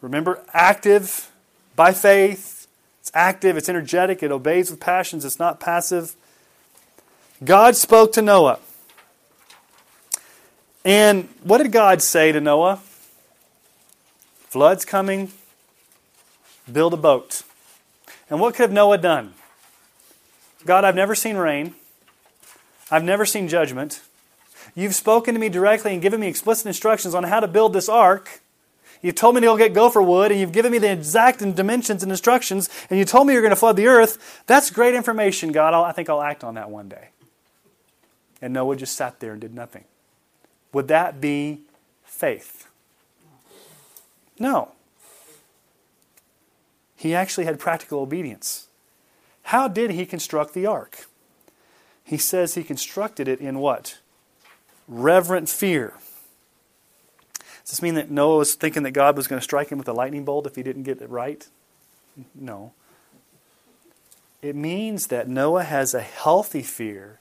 Remember, 0.00 0.42
active 0.52 1.30
by 1.76 1.92
faith. 1.92 2.66
It's 3.00 3.10
active, 3.14 3.56
it's 3.56 3.68
energetic, 3.68 4.22
it 4.22 4.30
obeys 4.30 4.70
with 4.70 4.80
passions, 4.80 5.24
it's 5.24 5.38
not 5.38 5.60
passive. 5.60 6.14
God 7.42 7.76
spoke 7.76 8.12
to 8.12 8.22
Noah. 8.22 8.58
And 10.84 11.28
what 11.42 11.58
did 11.58 11.72
God 11.72 12.00
say 12.02 12.32
to 12.32 12.40
Noah? 12.40 12.80
Flood's 14.48 14.84
coming, 14.84 15.30
build 16.70 16.94
a 16.94 16.96
boat. 16.96 17.42
And 18.28 18.40
what 18.40 18.54
could 18.54 18.62
have 18.62 18.72
Noah 18.72 18.98
done? 18.98 19.34
God, 20.64 20.84
I've 20.84 20.94
never 20.94 21.14
seen 21.14 21.36
rain. 21.36 21.74
I've 22.90 23.04
never 23.04 23.24
seen 23.24 23.48
judgment. 23.48 24.02
You've 24.74 24.94
spoken 24.94 25.34
to 25.34 25.40
me 25.40 25.48
directly 25.48 25.92
and 25.92 26.02
given 26.02 26.20
me 26.20 26.28
explicit 26.28 26.66
instructions 26.66 27.14
on 27.14 27.24
how 27.24 27.40
to 27.40 27.48
build 27.48 27.72
this 27.72 27.88
ark. 27.88 28.40
You've 29.02 29.14
told 29.14 29.34
me 29.34 29.40
to 29.40 29.46
go 29.46 29.56
get 29.56 29.72
gopher 29.72 30.02
wood, 30.02 30.30
and 30.30 30.38
you've 30.38 30.52
given 30.52 30.72
me 30.72 30.78
the 30.78 30.92
exact 30.92 31.38
dimensions 31.54 32.02
and 32.02 32.12
instructions, 32.12 32.68
and 32.90 32.98
you 32.98 33.04
told 33.04 33.26
me 33.26 33.32
you're 33.32 33.42
going 33.42 33.50
to 33.50 33.56
flood 33.56 33.76
the 33.76 33.86
earth. 33.86 34.42
That's 34.46 34.70
great 34.70 34.94
information, 34.94 35.52
God. 35.52 35.72
I'll, 35.72 35.84
I 35.84 35.92
think 35.92 36.10
I'll 36.10 36.20
act 36.20 36.44
on 36.44 36.54
that 36.54 36.70
one 36.70 36.88
day. 36.88 37.08
And 38.42 38.52
Noah 38.52 38.76
just 38.76 38.94
sat 38.94 39.20
there 39.20 39.32
and 39.32 39.40
did 39.40 39.54
nothing. 39.54 39.84
Would 40.72 40.88
that 40.88 41.20
be 41.20 41.60
faith? 42.04 42.68
No. 44.38 44.72
He 46.96 47.14
actually 47.14 47.44
had 47.44 47.58
practical 47.58 48.00
obedience. 48.00 48.68
How 49.44 49.68
did 49.68 49.90
he 49.90 50.06
construct 50.06 50.54
the 50.54 50.66
ark? 50.66 51.06
He 52.04 52.18
says 52.18 52.54
he 52.54 52.62
constructed 52.62 53.28
it 53.28 53.40
in 53.40 53.58
what? 53.58 53.98
Reverent 54.86 55.48
fear. 55.48 55.94
Does 57.38 57.70
this 57.70 57.82
mean 57.82 57.94
that 57.94 58.10
Noah 58.10 58.38
was 58.38 58.54
thinking 58.54 58.82
that 58.82 58.90
God 58.92 59.16
was 59.16 59.28
going 59.28 59.38
to 59.38 59.44
strike 59.44 59.70
him 59.70 59.78
with 59.78 59.88
a 59.88 59.92
lightning 59.92 60.24
bolt 60.24 60.46
if 60.46 60.56
he 60.56 60.62
didn't 60.62 60.82
get 60.82 61.00
it 61.00 61.08
right? 61.08 61.46
No. 62.34 62.72
It 64.42 64.56
means 64.56 65.08
that 65.08 65.28
Noah 65.28 65.64
has 65.64 65.94
a 65.94 66.00
healthy 66.00 66.62
fear 66.62 67.20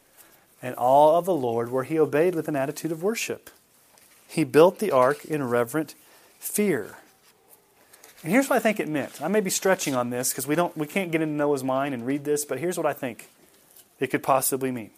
and 0.62 0.76
awe 0.78 1.18
of 1.18 1.26
the 1.26 1.34
Lord 1.36 1.72
where 1.72 1.84
he 1.84 2.00
obeyed 2.00 2.36
with 2.36 2.48
an 2.48 2.56
attitude 2.56 2.92
of 2.92 3.04
worship. 3.04 3.50
He 4.28 4.44
built 4.44 4.80
the 4.80 4.92
ark 4.92 5.26
in 5.26 5.44
reverent 5.50 5.96
fear. 6.40 6.98
And 8.24 8.32
here's 8.32 8.50
what 8.50 8.58
I 8.58 8.60
think 8.60 8.80
it 8.80 8.90
meant. 8.90 9.22
I 9.22 9.28
may 9.30 9.40
be 9.40 9.50
stretching 9.50 9.96
on 9.96 10.10
this 10.10 10.32
because 10.32 10.46
we 10.48 10.56
don't 10.56 10.76
we 10.78 10.86
can't 10.88 11.12
get 11.12 11.22
into 11.22 11.36
Noah's 11.36 11.64
mind 11.64 11.94
and 11.94 12.06
read 12.06 12.26
this, 12.26 12.46
but 12.46 12.60
here's 12.60 12.78
what 12.78 12.86
I 12.86 12.94
think 12.94 13.30
it 14.00 14.08
could 14.08 14.24
possibly 14.24 14.72
mean. 14.72 14.92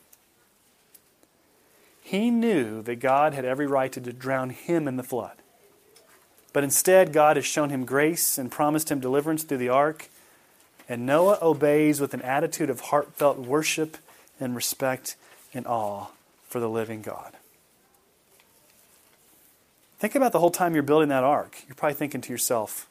he 2.04 2.30
knew 2.30 2.82
that 2.82 3.00
God 3.00 3.34
had 3.34 3.46
every 3.46 3.66
right 3.68 3.92
to 3.94 4.02
drown 4.02 4.50
him 4.50 4.88
in 4.88 4.98
the 4.98 5.04
flood. 5.04 5.38
But 6.52 6.66
instead, 6.66 7.14
God 7.14 7.38
has 7.38 7.46
shown 7.46 7.70
him 7.70 7.86
grace 7.86 8.38
and 8.38 8.52
promised 8.52 8.92
him 8.92 9.00
deliverance 9.00 9.44
through 9.44 9.60
the 9.60 9.70
ark. 9.70 10.10
And 10.90 11.06
Noah 11.06 11.38
obeys 11.42 12.02
with 12.02 12.14
an 12.14 12.22
attitude 12.24 12.70
of 12.70 12.82
heartfelt 12.82 13.38
worship 13.38 13.98
and 14.42 14.56
respect 14.56 15.16
and 15.54 15.68
awe 15.68 16.08
for 16.48 16.60
the 16.60 16.70
living 16.70 17.02
God. 17.02 17.34
Think 20.00 20.16
about 20.16 20.32
the 20.32 20.40
whole 20.40 20.52
time 20.52 20.74
you're 20.74 20.84
building 20.84 21.10
that 21.10 21.24
ark. 21.24 21.62
You're 21.68 21.76
probably 21.76 21.96
thinking 21.96 22.22
to 22.22 22.32
yourself, 22.32 22.88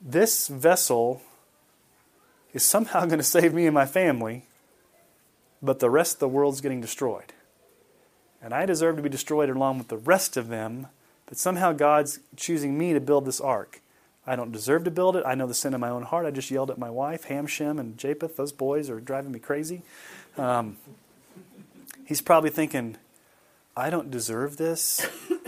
this 0.00 0.48
vessel 0.48 1.22
is 2.54 2.62
somehow 2.62 3.00
going 3.06 3.18
to 3.18 3.24
save 3.24 3.52
me 3.52 3.66
and 3.66 3.74
my 3.74 3.86
family, 3.86 4.44
but 5.62 5.78
the 5.78 5.90
rest 5.90 6.14
of 6.14 6.20
the 6.20 6.28
world's 6.28 6.60
getting 6.60 6.80
destroyed. 6.80 7.32
And 8.42 8.54
I 8.54 8.66
deserve 8.66 8.96
to 8.96 9.02
be 9.02 9.08
destroyed 9.08 9.50
along 9.50 9.78
with 9.78 9.88
the 9.88 9.96
rest 9.96 10.36
of 10.36 10.48
them, 10.48 10.86
but 11.26 11.36
somehow 11.36 11.72
God's 11.72 12.20
choosing 12.36 12.78
me 12.78 12.92
to 12.92 13.00
build 13.00 13.26
this 13.26 13.40
ark. 13.40 13.80
I 14.26 14.34
don't 14.34 14.52
deserve 14.52 14.84
to 14.84 14.90
build 14.90 15.16
it. 15.16 15.24
I 15.26 15.34
know 15.34 15.46
the 15.46 15.54
sin 15.54 15.74
in 15.74 15.80
my 15.80 15.88
own 15.88 16.02
heart. 16.02 16.26
I 16.26 16.30
just 16.30 16.50
yelled 16.50 16.70
at 16.70 16.78
my 16.78 16.90
wife, 16.90 17.24
Ham, 17.24 17.46
Shem, 17.46 17.78
and 17.78 17.96
Japheth. 17.96 18.36
Those 18.36 18.52
boys 18.52 18.90
are 18.90 18.98
driving 18.98 19.30
me 19.30 19.38
crazy. 19.38 19.82
Um, 20.36 20.78
he's 22.06 22.22
probably 22.22 22.50
thinking, 22.50 22.96
I 23.76 23.90
don't 23.90 24.10
deserve 24.10 24.56
this, 24.56 25.06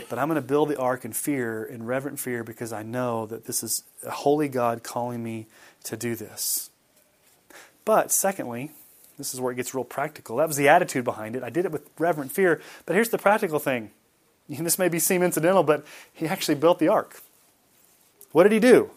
but 0.09 0.19
I'm 0.19 0.27
going 0.27 0.39
to 0.39 0.47
build 0.47 0.69
the 0.69 0.77
ark 0.77 1.03
in 1.03 1.13
fear, 1.13 1.63
in 1.63 1.85
reverent 1.85 2.19
fear, 2.19 2.43
because 2.43 2.71
I 2.71 2.83
know 2.83 3.25
that 3.25 3.45
this 3.45 3.63
is 3.63 3.83
a 4.05 4.11
holy 4.11 4.47
God 4.47 4.83
calling 4.83 5.23
me 5.23 5.47
to 5.85 5.97
do 5.97 6.15
this. 6.15 6.69
But 7.85 8.11
secondly, 8.11 8.71
this 9.17 9.33
is 9.33 9.41
where 9.41 9.51
it 9.51 9.55
gets 9.55 9.73
real 9.73 9.83
practical. 9.83 10.37
That 10.37 10.47
was 10.47 10.57
the 10.57 10.69
attitude 10.69 11.03
behind 11.03 11.35
it. 11.35 11.43
I 11.43 11.49
did 11.49 11.65
it 11.65 11.71
with 11.71 11.89
reverent 11.97 12.31
fear. 12.31 12.61
But 12.85 12.93
here's 12.93 13.09
the 13.09 13.17
practical 13.17 13.57
thing. 13.57 13.89
And 14.47 14.57
this 14.65 14.77
may 14.77 14.89
be 14.89 14.99
seem 14.99 15.23
incidental, 15.23 15.63
but 15.63 15.85
he 16.13 16.27
actually 16.27 16.55
built 16.55 16.79
the 16.79 16.87
ark. 16.87 17.21
What 18.31 18.43
did 18.43 18.51
he 18.51 18.59
do? 18.59 18.91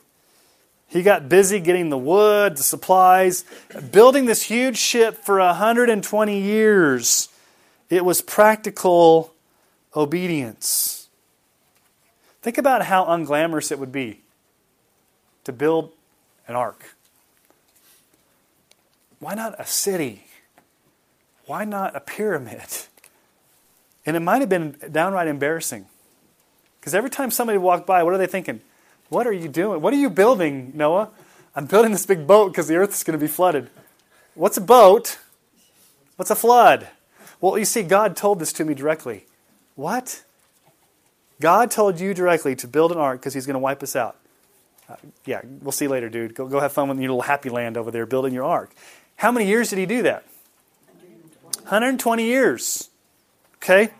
He 0.87 1.03
got 1.03 1.31
busy 1.31 1.59
getting 1.59 1.89
the 1.89 1.97
wood, 1.97 2.59
the 2.59 2.63
supplies, 2.63 3.47
building 3.91 4.27
this 4.27 4.43
huge 4.43 4.77
ship 4.77 5.25
for 5.25 5.39
120 5.39 6.39
years. 6.39 7.31
It 7.93 8.07
was 8.07 8.23
practical 8.23 9.35
obedience. 9.95 11.11
Think 12.41 12.57
about 12.57 12.87
how 12.87 13.05
unglamorous 13.05 13.71
it 13.71 13.79
would 13.79 13.93
be 13.93 14.23
to 15.45 15.53
build 15.53 15.93
an 16.49 16.55
ark. 16.55 16.97
Why 19.19 19.35
not 19.35 19.61
a 19.61 19.67
city? 19.67 20.25
Why 21.45 21.67
not 21.67 21.95
a 21.95 22.01
pyramid? 22.01 22.65
And 24.07 24.17
it 24.17 24.21
might 24.21 24.41
have 24.41 24.49
been 24.49 24.75
downright 24.91 25.29
embarrassing. 25.29 25.85
Because 26.81 26.95
every 26.95 27.11
time 27.11 27.31
somebody 27.31 27.59
walked 27.59 27.87
by, 27.87 28.03
what 28.05 28.15
are 28.15 28.19
they 28.19 28.27
thinking? 28.27 28.63
What 29.11 29.27
are 29.27 29.35
you 29.35 29.49
doing? 29.49 29.83
What 29.83 29.93
are 29.93 29.99
you 29.99 30.09
building, 30.09 30.73
Noah? 30.75 31.11
I'm 31.55 31.67
building 31.67 31.93
this 31.93 32.07
big 32.07 32.27
boat 32.27 32.53
because 32.53 32.69
the 32.69 32.77
earth 32.77 32.95
is 32.95 33.05
going 33.05 33.19
to 33.19 33.23
be 33.23 33.31
flooded. 33.31 33.69
What's 34.35 34.57
a 34.57 34.63
boat? 34.63 35.19
What's 36.17 36.31
a 36.31 36.35
flood? 36.35 36.89
Well, 37.43 37.59
you 37.59 37.67
see, 37.67 37.83
God 37.83 38.17
told 38.17 38.39
this 38.39 38.55
to 38.55 38.65
me 38.65 38.73
directly. 38.73 39.27
What? 39.75 40.23
God 41.41 41.71
told 41.71 42.01
you 42.01 42.15
directly 42.15 42.55
to 42.57 42.69
build 42.69 42.93
an 42.93 42.99
ark 42.99 43.21
because 43.21 43.35
He's 43.35 43.45
going 43.47 43.55
to 43.55 43.59
wipe 43.59 43.83
us 43.83 43.95
out. 43.95 44.17
Uh, 44.89 44.97
yeah, 45.27 45.43
we'll 45.61 45.73
see 45.73 45.89
later, 45.89 46.09
dude. 46.09 46.35
Go, 46.35 46.47
go 46.47 46.61
have 46.61 46.73
fun 46.73 46.89
with 46.89 46.99
your 46.99 47.11
little 47.11 47.23
happy 47.23 47.51
land 47.51 47.77
over 47.77 47.91
there 47.91 48.07
building 48.07 48.33
your 48.33 48.45
ark. 48.45 48.71
How 49.17 49.31
many 49.31 49.47
years 49.47 49.69
did 49.71 49.79
He 49.79 49.87
do 49.87 50.03
that? 50.03 50.25
120 51.63 52.25
years. 52.25 52.91
Okay? 53.57 53.91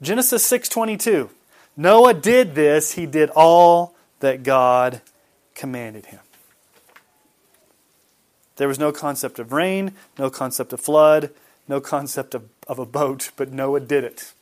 Genesis 0.00 0.48
6:22. 0.48 1.30
Noah 1.76 2.14
did 2.14 2.54
this, 2.54 2.92
he 2.92 3.06
did 3.06 3.30
all 3.30 3.94
that 4.18 4.42
God 4.42 5.00
commanded 5.54 6.06
him. 6.06 6.18
There 8.56 8.66
was 8.66 8.80
no 8.80 8.90
concept 8.90 9.38
of 9.38 9.52
rain, 9.52 9.92
no 10.18 10.28
concept 10.28 10.72
of 10.72 10.80
flood, 10.80 11.30
no 11.68 11.80
concept 11.80 12.34
of, 12.34 12.48
of 12.66 12.78
a 12.78 12.86
boat, 12.86 13.30
but 13.36 13.52
Noah 13.52 13.80
did 13.80 14.04
it. 14.04 14.32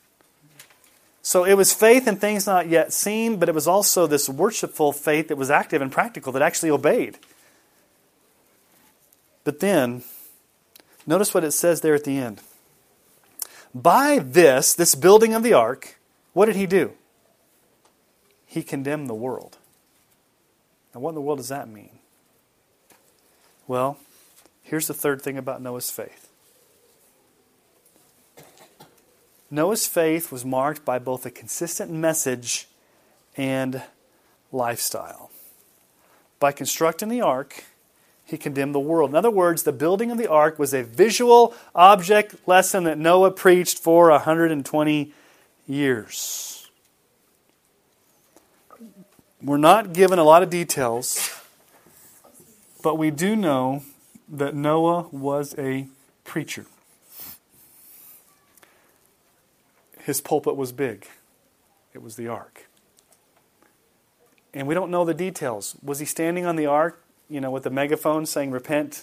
So 1.22 1.44
it 1.44 1.54
was 1.54 1.72
faith 1.72 2.06
in 2.06 2.16
things 2.16 2.46
not 2.46 2.68
yet 2.68 2.92
seen, 2.92 3.38
but 3.38 3.48
it 3.48 3.54
was 3.54 3.66
also 3.66 4.06
this 4.06 4.28
worshipful 4.28 4.92
faith 4.92 5.26
that 5.28 5.36
was 5.36 5.50
active 5.50 5.82
and 5.82 5.90
practical 5.90 6.32
that 6.32 6.42
actually 6.42 6.70
obeyed. 6.70 7.18
But 9.42 9.58
then, 9.58 10.04
notice 11.06 11.34
what 11.34 11.42
it 11.42 11.50
says 11.50 11.80
there 11.80 11.94
at 11.94 12.04
the 12.04 12.16
end. 12.16 12.42
By 13.74 14.20
this, 14.20 14.72
this 14.72 14.94
building 14.94 15.34
of 15.34 15.42
the 15.42 15.52
ark, 15.52 15.98
what 16.32 16.46
did 16.46 16.56
he 16.56 16.66
do? 16.66 16.92
He 18.46 18.62
condemned 18.62 19.08
the 19.08 19.14
world. 19.14 19.58
Now, 20.94 21.00
what 21.00 21.10
in 21.10 21.14
the 21.16 21.20
world 21.20 21.38
does 21.38 21.48
that 21.48 21.68
mean? 21.68 21.98
Well, 23.66 23.98
here's 24.62 24.86
the 24.86 24.94
third 24.94 25.20
thing 25.22 25.36
about 25.36 25.60
Noah's 25.60 25.90
faith 25.90 26.25
Noah's 29.50 29.86
faith 29.86 30.32
was 30.32 30.44
marked 30.44 30.84
by 30.84 30.98
both 30.98 31.24
a 31.24 31.30
consistent 31.30 31.90
message 31.90 32.68
and 33.36 33.82
lifestyle. 34.50 35.30
By 36.40 36.52
constructing 36.52 37.08
the 37.08 37.20
ark, 37.20 37.64
he 38.24 38.36
condemned 38.36 38.74
the 38.74 38.80
world. 38.80 39.10
In 39.10 39.16
other 39.16 39.30
words, 39.30 39.62
the 39.62 39.72
building 39.72 40.10
of 40.10 40.18
the 40.18 40.28
ark 40.28 40.58
was 40.58 40.74
a 40.74 40.82
visual 40.82 41.54
object 41.74 42.34
lesson 42.46 42.84
that 42.84 42.98
Noah 42.98 43.30
preached 43.30 43.78
for 43.78 44.10
120 44.10 45.12
years. 45.68 46.68
We're 49.40 49.58
not 49.58 49.92
given 49.92 50.18
a 50.18 50.24
lot 50.24 50.42
of 50.42 50.50
details, 50.50 51.40
but 52.82 52.98
we 52.98 53.12
do 53.12 53.36
know 53.36 53.84
that 54.28 54.56
Noah 54.56 55.06
was 55.12 55.54
a 55.56 55.86
preacher. 56.24 56.66
His 60.06 60.20
pulpit 60.20 60.54
was 60.54 60.70
big. 60.70 61.08
It 61.92 62.00
was 62.00 62.14
the 62.14 62.28
ark. 62.28 62.68
And 64.54 64.68
we 64.68 64.72
don't 64.72 64.88
know 64.88 65.04
the 65.04 65.12
details. 65.12 65.74
Was 65.82 65.98
he 65.98 66.04
standing 66.06 66.46
on 66.46 66.54
the 66.54 66.66
ark, 66.66 67.02
you 67.28 67.40
know, 67.40 67.50
with 67.50 67.66
a 67.66 67.70
megaphone 67.70 68.24
saying, 68.24 68.52
Repent? 68.52 69.02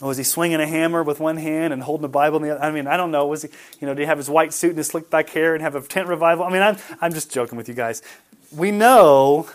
Or 0.00 0.08
was 0.08 0.16
he 0.16 0.24
swinging 0.24 0.60
a 0.60 0.66
hammer 0.66 1.04
with 1.04 1.20
one 1.20 1.36
hand 1.36 1.72
and 1.72 1.80
holding 1.80 2.04
a 2.04 2.08
Bible 2.08 2.38
in 2.38 2.42
the 2.42 2.56
other? 2.56 2.64
I 2.64 2.72
mean, 2.72 2.88
I 2.88 2.96
don't 2.96 3.12
know. 3.12 3.24
Was 3.28 3.42
he, 3.42 3.50
you 3.80 3.86
know, 3.86 3.94
did 3.94 4.00
he 4.00 4.06
have 4.06 4.18
his 4.18 4.28
white 4.28 4.52
suit 4.52 4.70
and 4.70 4.78
his 4.78 4.88
slicked 4.88 5.10
back 5.10 5.30
hair 5.30 5.54
and 5.54 5.62
have 5.62 5.76
a 5.76 5.82
tent 5.82 6.08
revival? 6.08 6.44
I 6.44 6.50
mean, 6.50 6.62
I'm, 6.62 6.76
I'm 7.00 7.12
just 7.12 7.30
joking 7.30 7.56
with 7.56 7.68
you 7.68 7.74
guys. 7.74 8.02
We 8.50 8.72
know 8.72 9.48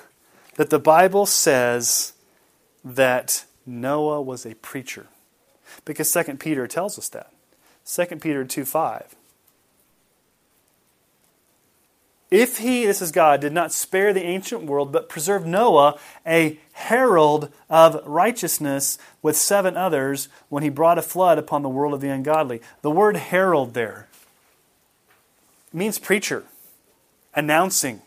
that 0.55 0.69
the 0.69 0.79
Bible 0.79 1.25
says 1.25 2.13
that 2.85 3.43
Noah 3.65 4.21
was 4.21 4.45
a 4.45 4.55
preacher 4.55 5.07
because 5.83 6.09
2 6.13 6.35
Peter 6.35 6.65
tells 6.65 6.97
us 6.97 7.09
that. 7.09 7.33
2 7.85 8.05
Peter 8.15 8.45
2 8.45 8.63
5. 8.63 9.16
If 12.29 12.57
he, 12.57 12.85
this 12.85 13.01
is 13.01 13.11
God, 13.11 13.39
did 13.39 13.53
not 13.53 13.71
spare 13.71 14.11
the 14.11 14.23
ancient 14.23 14.63
world, 14.63 14.91
but 14.91 15.07
preserved 15.07 15.47
Noah, 15.47 15.97
a 16.25 16.59
herald 16.73 17.51
of 17.69 18.05
righteousness, 18.05 18.97
with 19.21 19.37
seven 19.37 19.77
others, 19.77 20.27
when 20.49 20.61
he 20.61 20.69
brought 20.69 20.97
a 20.97 21.01
flood 21.01 21.37
upon 21.37 21.61
the 21.61 21.69
world 21.69 21.93
of 21.93 22.01
the 22.01 22.09
ungodly. 22.09 22.61
The 22.81 22.91
word 22.91 23.15
herald 23.15 23.73
there 23.73 24.07
means 25.71 25.99
preacher, 25.99 26.43
announcing. 27.33 28.01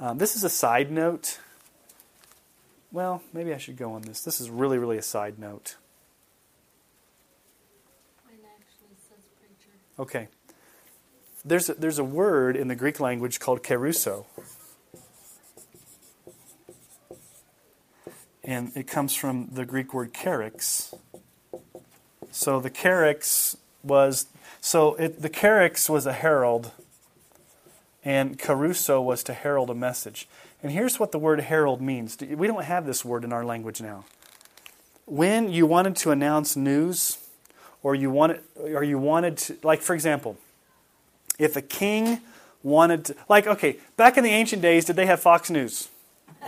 Um, 0.00 0.18
this 0.18 0.34
is 0.34 0.42
a 0.42 0.50
side 0.50 0.90
note. 0.90 1.38
Well, 2.90 3.22
maybe 3.32 3.54
I 3.54 3.58
should 3.58 3.76
go 3.76 3.92
on 3.92 4.02
this. 4.02 4.22
This 4.22 4.40
is 4.40 4.50
really, 4.50 4.78
really 4.78 4.98
a 4.98 5.02
side 5.02 5.38
note. 5.38 5.76
Okay. 9.98 10.28
There's 11.44 11.68
a, 11.68 11.74
there's 11.74 11.98
a 11.98 12.04
word 12.04 12.56
in 12.56 12.68
the 12.68 12.76
Greek 12.76 13.00
language 13.00 13.40
called 13.40 13.62
kerusso. 13.62 14.26
And 18.44 18.72
it 18.76 18.86
comes 18.86 19.14
from 19.14 19.48
the 19.52 19.64
Greek 19.64 19.92
word 19.94 20.12
kerix. 20.12 20.94
So 22.30 22.60
the 22.60 22.70
kerix 22.70 23.56
was 23.82 24.26
so 24.60 24.94
it, 24.94 25.20
the 25.20 25.30
kerix 25.30 25.90
was 25.90 26.06
a 26.06 26.12
herald, 26.12 26.70
and 28.04 28.38
kerusso 28.38 29.02
was 29.02 29.24
to 29.24 29.34
herald 29.34 29.70
a 29.70 29.74
message. 29.74 30.28
And 30.62 30.70
here's 30.70 31.00
what 31.00 31.10
the 31.10 31.18
word 31.18 31.40
herald 31.40 31.80
means. 31.80 32.16
We 32.20 32.46
don't 32.46 32.64
have 32.64 32.86
this 32.86 33.04
word 33.04 33.24
in 33.24 33.32
our 33.32 33.44
language 33.44 33.80
now. 33.80 34.04
When 35.04 35.50
you 35.50 35.66
wanted 35.66 35.96
to 35.96 36.12
announce 36.12 36.54
news, 36.54 37.18
or 37.82 37.96
you 37.96 38.10
wanted, 38.10 38.40
or 38.56 38.84
you 38.84 38.98
wanted 38.98 39.36
to, 39.38 39.56
like 39.64 39.82
for 39.82 39.94
example, 39.94 40.38
if 41.38 41.56
a 41.56 41.62
king 41.62 42.20
wanted 42.62 43.06
to, 43.06 43.16
like, 43.28 43.46
okay, 43.46 43.78
back 43.96 44.16
in 44.16 44.24
the 44.24 44.30
ancient 44.30 44.62
days, 44.62 44.84
did 44.84 44.96
they 44.96 45.06
have 45.06 45.20
Fox 45.20 45.50
News? 45.50 45.88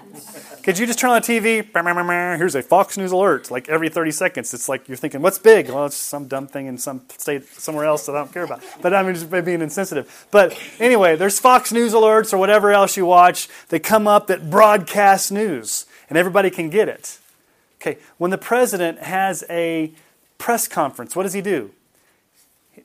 Could 0.63 0.79
you 0.79 0.87
just 0.87 0.99
turn 0.99 1.11
on 1.11 1.21
the 1.21 1.27
TV? 1.27 2.37
Here's 2.39 2.55
a 2.55 2.63
Fox 2.63 2.97
News 2.97 3.13
alert. 3.13 3.51
Like 3.51 3.69
every 3.69 3.89
30 3.89 4.11
seconds, 4.11 4.55
it's 4.55 4.69
like 4.69 4.89
you're 4.89 4.97
thinking, 4.97 5.23
"What's 5.23 5.39
big?" 5.39 5.69
Well, 5.69 5.87
it's 5.87 5.97
some 5.97 6.27
dumb 6.27 6.47
thing 6.47 6.67
in 6.67 6.79
some 6.79 7.03
state 7.19 7.47
somewhere 7.47 7.85
else 7.85 8.07
that 8.07 8.15
I 8.15 8.19
don't 8.19 8.33
care 8.33 8.45
about. 8.45 8.63
But 8.81 8.95
I'm 8.95 9.13
just 9.15 9.31
being 9.31 9.61
insensitive. 9.61 10.27
But 10.31 10.59
anyway, 10.81 11.17
there's 11.17 11.39
Fox 11.39 11.73
News 11.73 11.93
alerts 11.93 12.33
or 12.33 12.39
whatever 12.39 12.73
else 12.73 12.97
you 12.97 13.07
watch 13.07 13.49
that 13.69 13.81
come 13.81 14.07
up 14.07 14.27
that 14.29 14.51
broadcast 14.51 15.31
news, 15.31 15.87
and 16.09 16.19
everybody 16.19 16.51
can 16.51 16.71
get 16.71 16.89
it. 16.89 17.19
Okay, 17.81 17.99
when 18.17 18.31
the 18.31 18.39
president 18.39 19.01
has 19.01 19.45
a 19.51 19.93
press 20.39 20.67
conference, 20.67 21.15
what 21.15 21.25
does 21.25 21.35
he 21.35 21.43
do? 21.43 21.71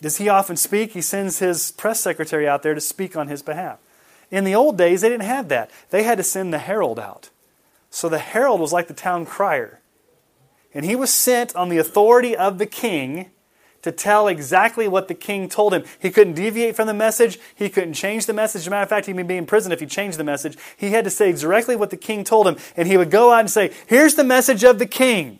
Does 0.01 0.17
he 0.17 0.29
often 0.29 0.55
speak? 0.55 0.91
He 0.91 1.01
sends 1.01 1.39
his 1.39 1.71
press 1.71 1.99
secretary 1.99 2.47
out 2.47 2.63
there 2.63 2.73
to 2.73 2.81
speak 2.81 3.15
on 3.15 3.27
his 3.27 3.41
behalf. 3.41 3.79
In 4.31 4.43
the 4.43 4.55
old 4.55 4.77
days, 4.77 5.01
they 5.01 5.09
didn't 5.09 5.25
have 5.25 5.49
that. 5.49 5.71
They 5.89 6.03
had 6.03 6.17
to 6.17 6.23
send 6.23 6.53
the 6.53 6.59
herald 6.59 6.99
out. 6.99 7.29
So 7.89 8.07
the 8.07 8.19
herald 8.19 8.59
was 8.59 8.71
like 8.71 8.87
the 8.87 8.93
town 8.93 9.25
crier. 9.25 9.81
And 10.73 10.85
he 10.85 10.95
was 10.95 11.11
sent 11.11 11.55
on 11.55 11.69
the 11.69 11.79
authority 11.79 12.35
of 12.35 12.59
the 12.59 12.67
king 12.67 13.31
to 13.81 13.91
tell 13.91 14.27
exactly 14.27 14.87
what 14.87 15.07
the 15.07 15.15
king 15.15 15.49
told 15.49 15.73
him. 15.73 15.83
He 15.99 16.11
couldn't 16.11 16.33
deviate 16.33 16.75
from 16.75 16.87
the 16.87 16.93
message. 16.93 17.39
He 17.55 17.69
couldn't 17.69 17.93
change 17.93 18.25
the 18.25 18.33
message. 18.33 18.61
As 18.61 18.67
a 18.67 18.69
matter 18.69 18.83
of 18.83 18.89
fact, 18.89 19.07
he'd 19.07 19.27
be 19.27 19.37
in 19.37 19.45
prison 19.45 19.71
if 19.71 19.79
he 19.79 19.85
changed 19.85 20.19
the 20.19 20.23
message. 20.23 20.57
He 20.77 20.91
had 20.91 21.05
to 21.05 21.09
say 21.09 21.31
directly 21.31 21.75
what 21.75 21.89
the 21.89 21.97
king 21.97 22.23
told 22.23 22.47
him. 22.47 22.57
And 22.75 22.87
he 22.87 22.97
would 22.97 23.09
go 23.09 23.31
out 23.31 23.39
and 23.39 23.49
say, 23.49 23.71
Here's 23.87 24.15
the 24.15 24.23
message 24.23 24.63
of 24.63 24.79
the 24.79 24.85
king. 24.85 25.39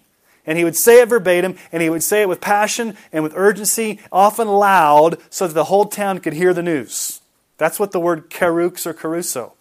And 0.50 0.58
he 0.58 0.64
would 0.64 0.76
say 0.76 1.00
it 1.00 1.10
verbatim, 1.10 1.58
and 1.72 1.84
he 1.84 1.92
would 1.92 2.02
say 2.02 2.24
it 2.24 2.28
with 2.28 2.42
passion 2.42 2.98
and 3.14 3.24
with 3.24 3.34
urgency, 3.36 4.00
often 4.12 4.48
loud, 4.48 5.20
so 5.30 5.46
that 5.46 5.54
the 5.54 5.66
whole 5.66 5.86
town 5.86 6.18
could 6.18 6.34
hear 6.34 6.56
the 6.56 6.64
news. 6.64 7.22
That's 7.60 7.80
what 7.80 7.92
the 7.92 8.00
word 8.00 8.32
kerux 8.32 8.88
or 8.88 8.96
kerusso. 8.96 9.52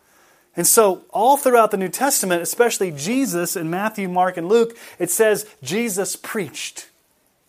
And 0.57 0.67
so, 0.67 1.03
all 1.11 1.37
throughout 1.37 1.73
the 1.73 1.77
New 1.77 1.91
Testament, 1.91 2.41
especially 2.41 2.91
Jesus 2.91 3.55
in 3.55 3.69
Matthew, 3.69 4.09
Mark, 4.09 4.39
and 4.39 4.49
Luke, 4.49 4.79
it 4.99 5.11
says 5.11 5.45
Jesus 5.63 6.17
preached 6.17 6.89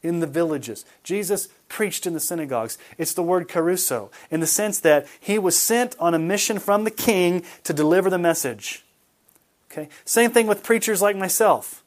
in 0.04 0.20
the 0.20 0.28
villages. 0.28 0.84
Jesus 1.06 1.48
preached 1.70 2.06
in 2.06 2.12
the 2.12 2.20
synagogues. 2.20 2.78
It's 2.98 3.14
the 3.14 3.24
word 3.24 3.48
kerusso, 3.48 4.12
in 4.30 4.42
the 4.42 4.48
sense 4.48 4.82
that 4.82 5.08
he 5.18 5.40
was 5.40 5.58
sent 5.58 5.96
on 5.98 6.14
a 6.14 6.20
mission 6.20 6.60
from 6.60 6.84
the 6.84 6.92
king 6.92 7.46
to 7.64 7.72
deliver 7.72 8.10
the 8.10 8.18
message. 8.18 8.84
Okay? 9.72 9.88
Same 10.04 10.32
thing 10.32 10.46
with 10.46 10.62
preachers 10.62 11.02
like 11.02 11.16
myself. 11.16 11.86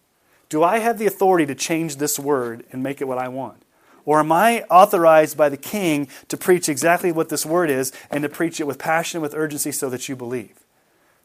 Do 0.53 0.63
I 0.63 0.81
have 0.81 0.99
the 0.99 1.07
authority 1.07 1.47
to 1.47 1.55
change 1.55 1.97
this 1.97 2.19
word 2.19 2.67
and 2.73 2.83
make 2.83 3.01
it 3.01 3.09
what 3.09 3.17
I 3.17 3.29
want? 3.29 3.63
Or 4.05 4.21
am 4.21 4.31
I 4.31 4.65
authorized 4.65 5.35
by 5.35 5.49
the 5.49 5.57
king 5.57 6.09
to 6.29 6.37
preach 6.37 6.69
exactly 6.69 7.11
what 7.11 7.31
this 7.31 7.47
word 7.47 7.71
is 7.71 7.91
and 8.11 8.23
to 8.23 8.29
preach 8.29 8.61
it 8.61 8.67
with 8.67 8.79
passion 8.79 9.17
and 9.17 9.23
with 9.23 9.35
urgency 9.35 9.73
so 9.73 9.89
that 9.89 10.11
you 10.11 10.15
believe? 10.15 10.53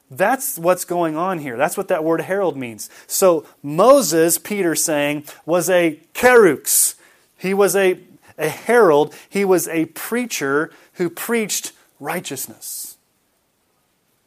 That's 0.10 0.58
what's 0.58 0.86
going 0.86 1.18
on 1.18 1.40
here. 1.40 1.58
That's 1.58 1.76
what 1.76 1.90
that 1.90 2.06
word 2.06 2.22
herald 2.22 2.56
means. 2.56 2.90
So 3.06 3.46
Moses, 3.62 4.38
Peter 4.38 4.76
saying, 4.76 5.26
was 5.46 5.70
a 5.70 6.00
kerux. 6.14 6.96
He 7.38 7.54
was 7.54 7.76
a, 7.76 8.00
a 8.38 8.48
herald. 8.48 9.14
He 9.28 9.44
was 9.44 9.68
a 9.68 9.88
preacher 9.88 10.72
who 10.94 11.10
preached 11.10 11.74
righteousness. 12.00 12.96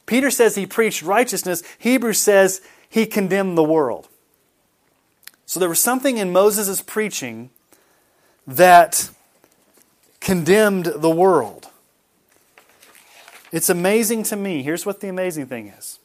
Peter 0.04 0.30
says 0.30 0.56
he 0.56 0.66
preached 0.66 1.00
righteousness. 1.00 1.62
Hebrews 1.78 2.18
says 2.18 2.60
he 2.90 3.06
condemned 3.06 3.56
the 3.56 3.64
world. 3.64 4.09
So 5.50 5.58
there 5.58 5.68
was 5.68 5.80
something 5.80 6.16
in 6.16 6.30
Moses' 6.30 6.80
preaching 6.80 7.50
that 8.46 9.10
condemned 10.20 10.86
the 10.94 11.10
world. 11.10 11.70
It's 13.50 13.68
amazing 13.68 14.22
to 14.24 14.36
me. 14.36 14.62
Here's 14.62 14.86
what 14.86 15.00
the 15.00 15.08
amazing 15.08 15.46
thing 15.46 15.66
is 15.66 15.98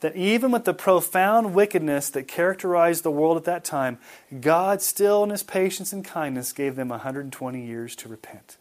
that 0.00 0.16
even 0.16 0.50
with 0.50 0.64
the 0.64 0.74
profound 0.74 1.54
wickedness 1.54 2.10
that 2.10 2.26
characterized 2.26 3.04
the 3.04 3.12
world 3.12 3.36
at 3.36 3.44
that 3.44 3.62
time, 3.62 3.98
God 4.40 4.82
still, 4.82 5.22
in 5.22 5.30
His 5.30 5.44
patience 5.44 5.92
and 5.92 6.04
kindness, 6.04 6.52
gave 6.52 6.74
them 6.74 6.88
120 6.88 7.64
years 7.64 7.94
to 7.94 8.08
repent. 8.08 8.56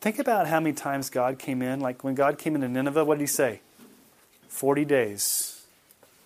Think 0.00 0.18
about 0.18 0.48
how 0.48 0.58
many 0.58 0.74
times 0.74 1.08
God 1.08 1.38
came 1.38 1.62
in. 1.62 1.78
Like 1.78 2.02
when 2.02 2.16
God 2.16 2.36
came 2.36 2.56
into 2.56 2.68
Nineveh, 2.68 3.04
what 3.04 3.18
did 3.18 3.22
He 3.22 3.28
say? 3.28 3.60
40 4.52 4.84
days. 4.84 5.62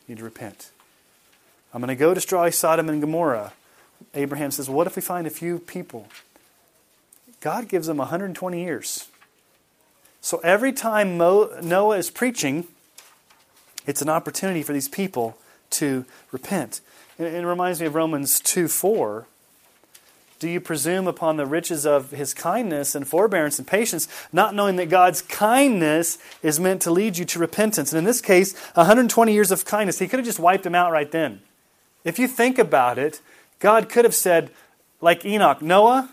You 0.07 0.15
need 0.15 0.19
to 0.19 0.25
repent. 0.25 0.73
I'm 1.73 1.81
going 1.81 1.89
to 1.89 1.95
go 1.95 2.13
destroy 2.13 2.51
Sodom 2.51 2.89
and 2.89 3.01
Gomorrah. 3.01 3.53
Abraham 4.15 4.51
says, 4.51 4.69
What 4.69 4.87
if 4.87 4.97
we 4.97 5.01
find 5.01 5.27
a 5.27 5.31
few 5.31 5.61
people? 5.61 6.09
God 7.41 7.69
gives 7.69 7.87
them 7.87 7.99
120 7.99 8.61
years. 8.63 9.09
So 10.21 10.39
every 10.39 10.73
time 10.73 11.17
Noah 11.17 11.97
is 11.97 12.11
preaching, 12.11 12.67
it's 13.87 14.03
an 14.03 14.09
opportunity 14.09 14.63
for 14.63 14.73
these 14.73 14.89
people 14.89 15.39
to 15.71 16.05
repent. 16.33 16.81
And 17.19 17.29
It 17.29 17.47
reminds 17.47 17.81
me 17.81 17.87
of 17.87 17.95
Romans 17.95 18.41
2 18.41 18.67
4. 18.69 19.27
Do 20.39 20.49
you 20.49 20.61
presume 20.61 21.07
upon 21.07 21.37
the 21.37 21.47
riches 21.47 21.87
of 21.87 22.11
his 22.11 22.35
kindness 22.35 22.95
and 22.95 23.09
forbearance 23.09 23.59
and 23.59 23.67
patience, 23.67 24.07
not 24.33 24.55
knowing 24.55 24.77
that 24.77 24.91
God's 24.91 25.23
kindness 25.23 26.19
is 26.43 26.61
meant 26.61 26.83
to 26.83 26.91
lead 26.91 27.17
you 27.17 27.25
to 27.25 27.39
repentance? 27.39 27.93
And 27.93 27.99
in 27.99 28.05
this 28.05 28.21
case, 28.21 28.55
120 28.75 29.33
years 29.33 29.51
of 29.51 29.65
kindness, 29.65 29.99
he 29.99 30.09
could 30.09 30.19
have 30.19 30.27
just 30.27 30.39
wiped 30.39 30.67
him 30.67 30.75
out 30.75 30.93
right 30.93 31.11
then. 31.11 31.41
If 32.05 32.19
you 32.19 32.29
think 32.29 32.59
about 32.59 32.99
it, 32.99 33.21
God 33.61 33.89
could 33.89 34.05
have 34.05 34.15
said, 34.15 34.51
like 35.01 35.25
Enoch, 35.25 35.63
Noah, 35.63 36.11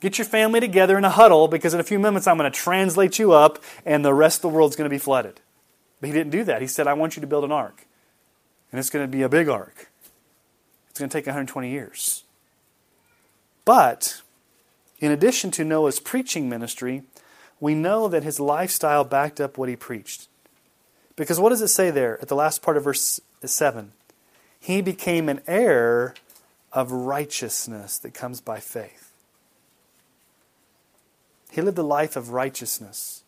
get 0.00 0.18
your 0.18 0.26
family 0.26 0.60
together 0.60 0.98
in 0.98 1.04
a 1.04 1.10
huddle 1.10 1.48
because 1.48 1.72
in 1.72 1.80
a 1.80 1.84
few 1.84 1.98
moments 1.98 2.26
I'm 2.26 2.36
going 2.36 2.50
to 2.50 2.56
translate 2.56 3.18
you 3.18 3.32
up 3.32 3.58
and 3.86 4.04
the 4.04 4.12
rest 4.12 4.38
of 4.38 4.42
the 4.42 4.56
world's 4.56 4.76
going 4.76 4.88
to 4.88 4.94
be 4.94 4.98
flooded. 4.98 5.40
But 6.00 6.08
he 6.08 6.12
didn't 6.12 6.30
do 6.30 6.44
that. 6.44 6.60
He 6.60 6.68
said, 6.68 6.86
I 6.86 6.92
want 6.92 7.16
you 7.16 7.20
to 7.20 7.26
build 7.26 7.44
an 7.44 7.52
ark. 7.52 7.86
And 8.70 8.78
it's 8.78 8.90
going 8.90 9.04
to 9.04 9.10
be 9.10 9.22
a 9.22 9.28
big 9.28 9.48
ark. 9.48 9.88
It's 10.90 10.98
going 10.98 11.08
to 11.08 11.16
take 11.16 11.26
120 11.26 11.70
years. 11.70 12.24
But 13.64 14.22
in 14.98 15.10
addition 15.10 15.50
to 15.52 15.64
Noah's 15.64 16.00
preaching 16.00 16.48
ministry, 16.48 17.02
we 17.60 17.74
know 17.74 18.08
that 18.08 18.24
his 18.24 18.40
lifestyle 18.40 19.04
backed 19.04 19.40
up 19.40 19.56
what 19.56 19.68
he 19.68 19.76
preached. 19.76 20.28
Because 21.16 21.38
what 21.38 21.50
does 21.50 21.62
it 21.62 21.68
say 21.68 21.90
there 21.90 22.20
at 22.20 22.28
the 22.28 22.34
last 22.34 22.62
part 22.62 22.76
of 22.76 22.84
verse 22.84 23.20
7? 23.44 23.92
He 24.58 24.80
became 24.80 25.28
an 25.28 25.40
heir 25.46 26.14
of 26.72 26.90
righteousness 26.90 27.98
that 27.98 28.14
comes 28.14 28.40
by 28.40 28.60
faith. 28.60 29.12
He 31.50 31.60
lived 31.60 31.78
a 31.78 31.82
life 31.82 32.16
of 32.16 32.30
righteousness. 32.30 33.24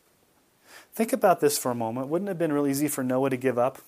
Think 0.95 1.12
about 1.12 1.41
this 1.41 1.59
for 1.59 1.70
a 1.70 1.74
moment. 1.74 2.09
Wouldn't 2.09 2.28
it 2.28 2.30
have 2.30 2.39
been 2.39 2.53
real 2.53 2.66
easy 2.66 2.89
for 2.89 3.05
Noah 3.05 3.30
to 3.30 3.37
give 3.37 3.59
up? 3.59 3.80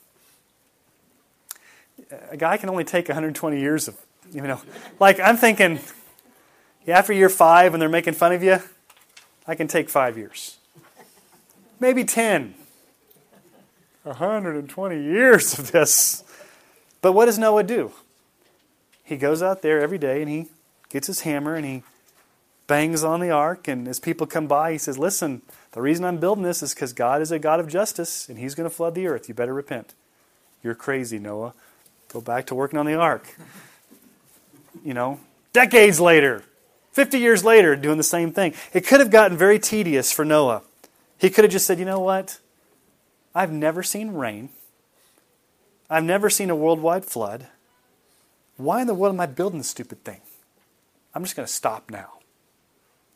A 2.31 2.37
guy 2.37 2.57
can 2.57 2.69
only 2.69 2.85
take 2.85 3.09
120 3.09 3.59
years 3.59 3.89
of, 3.89 3.97
you 4.31 4.43
know, 4.43 4.61
like 5.01 5.19
I'm 5.19 5.37
thinking, 5.37 5.79
after 6.95 7.13
year 7.13 7.29
five 7.29 7.75
and 7.75 7.83
they're 7.83 7.89
making 7.89 8.15
fun 8.15 8.33
of 8.33 8.43
you, 8.43 8.59
I 9.47 9.55
can 9.55 9.69
take 9.69 9.89
five 9.89 10.17
years. 10.17 10.59
Maybe 11.81 12.05
10. 12.05 12.55
120 14.03 15.03
years 15.03 15.59
of 15.59 15.73
this. 15.73 16.23
But 17.01 17.13
what 17.13 17.27
does 17.27 17.39
Noah 17.39 17.65
do? 17.65 17.93
He 19.05 19.17
goes 19.17 19.43
out 19.43 19.63
there 19.63 19.81
every 19.81 19.99
day 19.99 20.21
and 20.23 20.31
he 20.31 20.47
gets 20.89 21.07
his 21.07 21.21
hammer 21.21 21.55
and 21.55 21.65
he 21.65 21.83
bangs 22.67 23.05
on 23.05 23.21
the 23.21 23.31
ark. 23.31 23.69
And 23.69 23.87
as 23.87 24.01
people 24.01 24.27
come 24.27 24.47
by, 24.47 24.73
he 24.73 24.79
says, 24.79 24.99
Listen, 24.99 25.43
the 25.73 25.83
reason 25.83 26.05
I'm 26.05 26.19
building 26.19 26.45
this 26.45 26.63
is 26.63 26.75
because 26.75 26.93
God 26.93 27.21
is 27.23 27.31
a 27.31 27.39
God 27.39 27.61
of 27.61 27.69
justice 27.69 28.29
and 28.29 28.39
he's 28.39 28.55
going 28.55 28.69
to 28.69 28.75
flood 28.75 28.95
the 28.95 29.07
earth. 29.07 29.29
You 29.29 29.35
better 29.35 29.55
repent. 29.55 29.95
You're 30.63 30.75
crazy, 30.75 31.19
Noah. 31.19 31.55
Go 32.09 32.21
back 32.21 32.47
to 32.47 32.55
working 32.55 32.79
on 32.79 32.87
the 32.87 32.95
ark. 32.95 33.37
You 34.85 34.95
know, 34.95 35.21
decades 35.53 36.01
later, 36.01 36.43
50 36.97 37.19
years 37.19 37.45
later, 37.45 37.77
doing 37.77 37.99
the 37.99 38.03
same 38.03 38.33
thing. 38.33 38.55
It 38.73 38.87
could 38.87 39.01
have 39.01 39.11
gotten 39.11 39.37
very 39.37 39.59
tedious 39.59 40.13
for 40.13 40.25
Noah. 40.25 40.63
He 41.19 41.29
could 41.29 41.45
have 41.45 41.53
just 41.53 41.67
said, 41.67 41.79
you 41.79 41.85
know 41.85 42.01
what? 42.01 42.39
I've 43.35 43.53
never 43.53 43.83
seen 43.83 44.13
rain. 44.13 44.49
I've 45.91 46.05
never 46.05 46.31
seen 46.31 46.49
a 46.49 46.57
worldwide 46.57 47.05
flood. 47.05 47.49
Why 48.57 48.81
in 48.81 48.87
the 48.87 48.95
world 48.95 49.15
am 49.15 49.21
I 49.21 49.27
building 49.27 49.59
this 49.59 49.69
stupid 49.69 50.05
thing? 50.05 50.23
I'm 51.15 51.23
just 51.23 51.37
going 51.37 51.47
to 51.47 51.53
stop 51.53 51.91
now. 51.91 52.13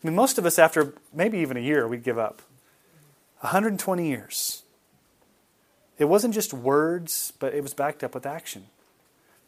I 0.05 0.07
mean, 0.07 0.15
most 0.15 0.37
of 0.37 0.45
us, 0.45 0.59
after 0.59 0.93
maybe 1.15 1.39
even 1.39 1.57
a 1.57 1.61
year, 1.61 1.89
we'd 1.89 2.05
give 2.05 2.19
up. 2.19 2.43
120 3.41 4.07
years. 4.07 4.63
It 5.97 6.05
wasn't 6.05 6.35
just 6.35 6.53
words, 6.53 7.33
but 7.39 7.55
it 7.55 7.63
was 7.63 7.73
backed 7.73 8.05
up 8.05 8.15
with 8.15 8.27
action. 8.27 8.67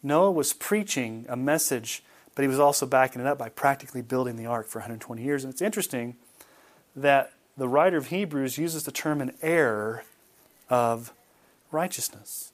Noah 0.03 0.31
was 0.31 0.55
preaching 0.55 1.27
a 1.29 1.37
message 1.37 2.03
but 2.35 2.43
he 2.43 2.49
was 2.49 2.59
also 2.59 2.87
backing 2.87 3.21
it 3.21 3.27
up 3.27 3.39
by 3.39 3.49
practically 3.49 4.03
building 4.03 4.37
the 4.37 4.47
ark 4.47 4.69
for 4.69 4.79
120 4.79 5.23
years. 5.23 5.45
And 5.45 5.53
it's 5.53 5.63
interesting 5.63 6.17
that 6.97 7.33
the 7.57 7.69
writer 7.69 7.97
of 7.97 8.09
Hebrews 8.09 8.59
uses 8.59 8.85
the 8.85 8.93
term 8.93 9.21
an 9.21 9.33
heir 9.43 10.05
of 10.71 11.13
righteousness. 11.71 12.53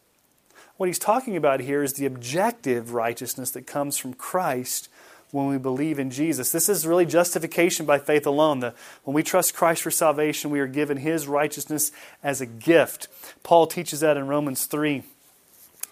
What 0.76 0.87
he's 0.87 0.99
talking 0.99 1.37
about 1.37 1.61
here 1.61 1.83
is 1.83 1.95
the 1.95 2.07
objective 2.07 2.93
righteousness 2.93 3.51
that 3.51 3.66
comes 3.66 3.97
from 3.97 4.14
Christ 4.14 4.89
when 5.31 5.47
we 5.47 5.59
believe 5.59 5.99
in 5.99 6.11
Jesus. 6.11 6.53
This 6.53 6.68
is 6.68 6.87
really 6.87 7.05
justification 7.05 7.85
by 7.85 7.99
faith 7.99 8.26
alone. 8.26 8.61
The, 8.61 8.74
when 9.05 9.14
we 9.14 9.22
trust 9.22 9.55
Christ 9.55 9.83
for 9.83 9.91
salvation, 9.91 10.51
we 10.51 10.61
are 10.61 10.66
given 10.66 10.99
his 10.99 11.29
righteousness 11.29 11.93
as 12.22 12.41
a 12.41 12.47
gift. 12.47 13.09
Paul 13.43 13.66
teaches 13.66 14.01
that 14.01 14.16
in 14.16 14.26
Romans 14.26 14.66
3 14.66 15.03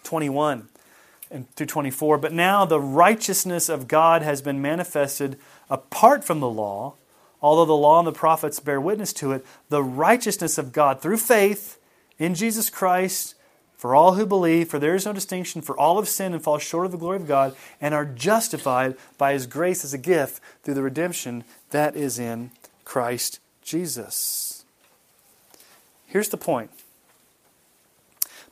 21 0.05 0.69
and 1.31 1.51
through 1.55 1.67
24. 1.67 2.19
But 2.19 2.33
now 2.33 2.65
the 2.65 2.81
righteousness 2.81 3.69
of 3.69 3.89
God 3.89 4.23
has 4.23 4.43
been 4.43 4.63
manifested 4.63 5.39
apart 5.69 6.25
from 6.25 6.41
the 6.41 6.49
law, 6.49 6.95
although 7.43 7.65
the 7.65 7.73
law 7.73 7.99
and 7.99 8.07
the 8.07 8.13
prophets 8.13 8.61
bear 8.61 8.81
witness 8.81 9.13
to 9.15 9.33
it. 9.33 9.45
The 9.69 9.83
righteousness 9.83 10.59
of 10.59 10.73
God 10.73 11.01
through 11.01 11.19
faith 11.19 11.79
in 12.19 12.35
Jesus 12.35 12.71
Christ 12.71 13.35
for 13.77 13.95
all 13.95 14.15
who 14.15 14.27
believe, 14.27 14.69
for 14.69 14.79
there 14.79 14.95
is 14.95 15.05
no 15.05 15.13
distinction, 15.13 15.61
for 15.61 15.79
all 15.79 15.97
have 15.97 16.09
sinned 16.09 16.35
and 16.35 16.43
fall 16.43 16.59
short 16.59 16.87
of 16.87 16.93
the 16.93 16.99
glory 16.99 17.19
of 17.19 17.29
God, 17.29 17.55
and 17.81 17.95
are 17.95 18.07
justified 18.07 18.97
by 19.19 19.33
his 19.35 19.47
grace 19.47 19.85
as 19.85 19.93
a 19.93 19.99
gift 19.99 20.43
through 20.63 20.75
the 20.75 20.83
redemption 20.83 21.45
that 21.71 21.95
is 21.95 22.19
in 22.19 22.51
Christ 22.85 23.39
Jesus. 23.63 24.65
Here's 26.07 26.31
the 26.31 26.39
point. 26.39 26.71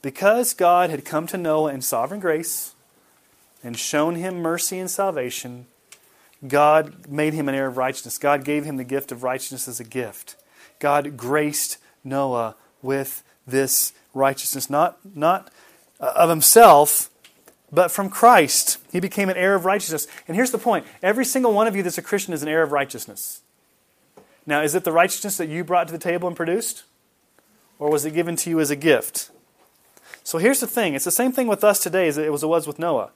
Because 0.04 0.52
God 0.52 0.90
had 0.90 1.06
come 1.06 1.26
to 1.28 1.38
Noah 1.38 1.72
in 1.72 1.80
sovereign 1.80 2.20
grace 2.20 2.74
and 3.62 3.74
shown 3.74 4.16
him 4.16 4.42
mercy 4.42 4.78
and 4.78 4.90
salvation, 4.90 5.64
God 6.46 7.08
made 7.08 7.32
him 7.32 7.48
an 7.48 7.54
heir 7.54 7.68
of 7.68 7.78
righteousness. 7.78 8.18
God 8.18 8.44
gave 8.44 8.66
him 8.66 8.76
the 8.76 8.84
gift 8.84 9.12
of 9.12 9.22
righteousness 9.22 9.66
as 9.66 9.80
a 9.80 9.84
gift. 9.84 10.36
God 10.78 11.16
graced 11.16 11.78
Noah 12.04 12.54
with 12.82 13.22
this 13.46 13.94
righteousness, 14.12 14.68
not, 14.68 14.98
not 15.16 15.50
uh, 15.98 16.12
of 16.14 16.28
himself, 16.28 17.08
but 17.72 17.90
from 17.90 18.10
Christ. 18.10 18.76
He 18.92 19.00
became 19.00 19.30
an 19.30 19.38
heir 19.38 19.54
of 19.54 19.64
righteousness. 19.64 20.06
And 20.28 20.36
here's 20.36 20.50
the 20.50 20.58
point 20.58 20.84
every 21.02 21.24
single 21.24 21.54
one 21.54 21.66
of 21.66 21.74
you 21.74 21.82
that's 21.82 21.96
a 21.96 22.02
Christian 22.02 22.34
is 22.34 22.42
an 22.42 22.48
heir 22.48 22.62
of 22.62 22.72
righteousness. 22.72 23.40
Now, 24.44 24.60
is 24.60 24.74
it 24.74 24.84
the 24.84 24.92
righteousness 24.92 25.38
that 25.38 25.48
you 25.48 25.64
brought 25.64 25.86
to 25.86 25.94
the 25.94 25.98
table 25.98 26.28
and 26.28 26.36
produced? 26.36 26.84
Or 27.78 27.90
was 27.90 28.04
it 28.04 28.10
given 28.10 28.36
to 28.36 28.50
you 28.50 28.60
as 28.60 28.70
a 28.70 28.76
gift? 28.76 29.30
So 30.24 30.38
here's 30.38 30.60
the 30.60 30.66
thing 30.66 30.94
it's 30.94 31.04
the 31.04 31.10
same 31.10 31.30
thing 31.30 31.46
with 31.46 31.62
us 31.62 31.78
today 31.78 32.08
as 32.08 32.18
it 32.18 32.32
was, 32.32 32.42
it 32.42 32.48
was 32.48 32.66
with 32.66 32.78
Noah. 32.78 33.10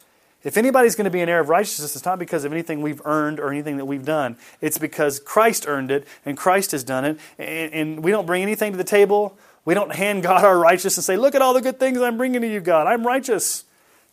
If 0.44 0.56
anybody's 0.56 0.94
going 0.94 1.06
to 1.06 1.10
be 1.10 1.20
an 1.20 1.28
heir 1.28 1.40
of 1.40 1.48
righteousness, 1.48 1.96
it's 1.96 2.04
not 2.04 2.20
because 2.20 2.44
of 2.44 2.52
anything 2.52 2.80
we've 2.80 3.02
earned 3.04 3.40
or 3.40 3.50
anything 3.50 3.76
that 3.78 3.86
we've 3.86 4.04
done. 4.04 4.36
It's 4.60 4.78
because 4.78 5.18
Christ 5.18 5.66
earned 5.66 5.90
it 5.90 6.06
and 6.24 6.36
Christ 6.36 6.70
has 6.70 6.84
done 6.84 7.04
it. 7.04 7.18
And, 7.38 7.74
and 7.74 8.04
we 8.04 8.12
don't 8.12 8.26
bring 8.26 8.42
anything 8.42 8.70
to 8.70 8.78
the 8.78 8.84
table. 8.84 9.36
We 9.64 9.74
don't 9.74 9.92
hand 9.92 10.22
God 10.22 10.44
our 10.44 10.56
righteousness 10.56 10.98
and 10.98 11.04
say, 11.04 11.16
Look 11.16 11.34
at 11.34 11.42
all 11.42 11.54
the 11.54 11.60
good 11.60 11.80
things 11.80 12.00
I'm 12.00 12.16
bringing 12.16 12.42
to 12.42 12.48
you, 12.48 12.60
God. 12.60 12.86
I'm 12.86 13.04
righteous. 13.04 13.64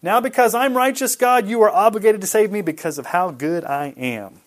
Now, 0.01 0.19
because 0.19 0.55
I'm 0.55 0.75
righteous, 0.75 1.15
God, 1.15 1.47
you 1.47 1.61
are 1.61 1.69
obligated 1.69 2.21
to 2.21 2.27
save 2.27 2.51
me 2.51 2.61
because 2.61 2.97
of 2.97 3.07
how 3.07 3.31
good 3.31 3.63
I 3.63 3.93
am. 3.97 4.41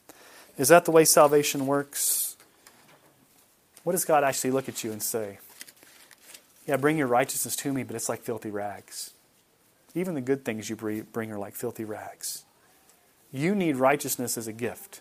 Is 0.56 0.68
that 0.68 0.84
the 0.84 0.90
way 0.90 1.04
salvation 1.04 1.66
works? 1.66 2.36
What 3.82 3.92
does 3.92 4.04
God 4.04 4.24
actually 4.24 4.50
look 4.50 4.68
at 4.68 4.84
you 4.84 4.92
and 4.92 5.02
say? 5.02 5.38
Yeah, 6.68 6.76
bring 6.76 6.98
your 6.98 7.06
righteousness 7.06 7.56
to 7.56 7.72
me, 7.72 7.82
but 7.82 7.96
it's 7.96 8.10
like 8.10 8.20
filthy 8.20 8.50
rags. 8.50 9.14
Even 9.94 10.14
the 10.14 10.20
good 10.20 10.44
things 10.44 10.68
you 10.68 10.76
bring 10.76 11.32
are 11.32 11.38
like 11.38 11.54
filthy 11.54 11.84
rags. 11.84 12.44
You 13.32 13.54
need 13.54 13.76
righteousness 13.76 14.36
as 14.36 14.46
a 14.46 14.52
gift. 14.52 15.00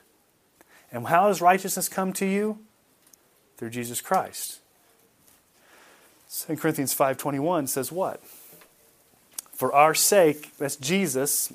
And 0.93 1.07
how 1.07 1.27
does 1.27 1.41
righteousness 1.41 1.89
come 1.89 2.13
to 2.13 2.25
you? 2.25 2.59
Through 3.57 3.71
Jesus 3.71 3.99
Christ. 3.99 4.61
2 6.29 6.55
Corinthians 6.55 6.95
5:21 6.95 7.67
says 7.67 7.91
what? 7.91 8.21
For 9.51 9.73
our 9.73 9.93
sake, 9.93 10.55
that's 10.57 10.77
Jesus, 10.77 11.51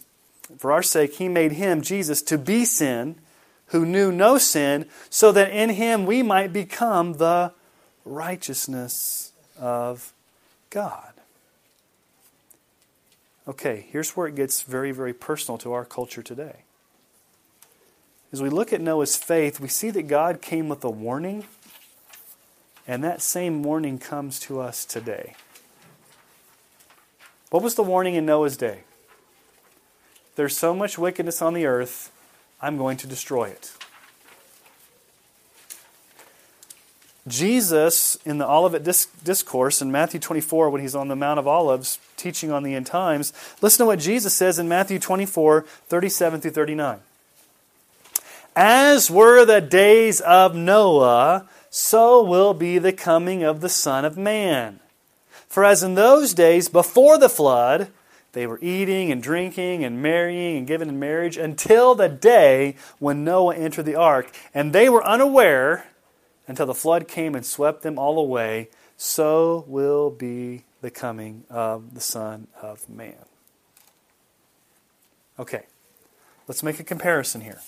for 0.59 0.73
our 0.73 0.83
sake 0.83 1.15
he 1.15 1.29
made 1.29 1.53
him 1.53 1.81
Jesus 1.81 2.21
to 2.23 2.37
be 2.37 2.67
sin 2.67 3.17
who 3.69 3.87
knew 3.87 4.13
no 4.13 4.37
sin 4.37 4.85
so 5.09 5.33
that 5.33 5.51
in 5.53 5.71
him 5.71 6.05
we 6.05 6.23
might 6.23 6.53
become 6.53 7.15
the 7.15 7.53
righteousness 8.05 9.32
of 9.63 10.13
God. 10.71 11.13
Okay, 13.47 13.87
here's 13.91 14.11
where 14.11 14.27
it 14.27 14.35
gets 14.35 14.63
very 14.63 14.91
very 14.91 15.15
personal 15.15 15.57
to 15.59 15.73
our 15.73 15.85
culture 15.85 16.23
today. 16.23 16.65
As 18.33 18.43
we 18.43 18.49
look 18.49 18.73
at 18.73 18.81
Noah's 18.81 19.17
faith, 19.17 19.61
we 19.61 19.69
see 19.69 19.91
that 19.91 20.09
God 20.09 20.43
came 20.43 20.69
with 20.69 20.83
a 20.85 20.91
warning 20.91 21.45
and 22.87 23.05
that 23.05 23.23
same 23.23 23.63
warning 23.63 23.99
comes 23.99 24.41
to 24.41 24.61
us 24.61 24.85
today. 24.85 25.35
What 27.51 27.63
was 27.63 27.75
the 27.75 27.83
warning 27.83 28.15
in 28.15 28.27
Noah's 28.27 28.57
day? 28.57 28.81
There's 30.35 30.57
so 30.57 30.75
much 30.75 30.99
wickedness 30.99 31.43
on 31.43 31.55
the 31.55 31.67
earth, 31.67 32.11
I'm 32.61 32.79
going 32.79 32.97
to 32.99 33.07
destroy 33.07 33.51
it. 33.51 33.73
Jesus, 37.29 38.17
in 38.25 38.39
the 38.39 38.49
Olivet 38.49 38.83
Discourse 38.83 39.81
in 39.81 39.93
Matthew 39.93 40.19
24, 40.19 40.71
when 40.71 40.81
he's 40.81 40.97
on 40.97 41.07
the 41.07 41.15
Mount 41.15 41.39
of 41.39 41.47
Olives 41.47 42.01
teaching 42.17 42.51
on 42.51 42.65
the 42.65 42.75
end 42.75 42.87
times, 42.87 43.33
listen 43.61 43.85
to 43.85 43.87
what 43.87 44.01
Jesus 44.01 44.35
says 44.35 44.59
in 44.59 44.69
Matthew 44.69 44.99
24, 44.99 45.63
37 45.89 46.41
through 46.41 46.51
39. 46.51 46.99
As 48.57 49.11
were 49.11 49.45
the 49.45 49.61
days 49.61 50.21
of 50.21 50.57
Noah, 50.57 51.49
so 51.71 52.23
will 52.23 52.55
be 52.55 52.79
the 52.79 52.93
coming 52.93 53.45
of 53.45 53.61
the 53.61 53.69
Son 53.69 54.05
of 54.05 54.19
Man. 54.19 54.81
For 55.47 55.65
as 55.65 55.83
in 55.83 55.95
those 55.95 56.35
days 56.35 56.69
before 56.69 57.19
the 57.19 57.29
flood, 57.29 57.89
they 58.33 58.47
were 58.47 58.59
eating 58.61 59.13
and 59.13 59.23
drinking 59.23 59.85
and 59.85 60.03
marrying 60.03 60.57
and 60.57 60.67
giving 60.67 60.89
in 60.89 60.99
marriage 60.99 61.37
until 61.37 61.95
the 61.95 62.09
day 62.09 62.77
when 62.99 63.25
Noah 63.25 63.55
entered 63.55 63.85
the 63.85 63.95
ark. 63.95 64.35
And 64.55 64.73
they 64.73 64.89
were 64.89 65.07
unaware 65.07 65.87
until 66.53 66.67
the 66.67 66.75
flood 66.75 67.09
came 67.09 67.35
and 67.35 67.47
swept 67.47 67.81
them 67.81 67.99
all 67.99 68.19
away. 68.19 68.69
So 68.99 69.65
will 69.67 70.11
be 70.11 70.65
the 70.83 70.91
coming 70.91 71.45
of 71.49 71.95
the 71.95 72.01
Son 72.03 72.47
of 72.61 72.91
Man. 72.91 73.25
Okay, 75.39 75.65
let's 76.47 76.63
make 76.63 76.79
a 76.79 76.85
comparison 76.85 77.41
here. 77.41 77.63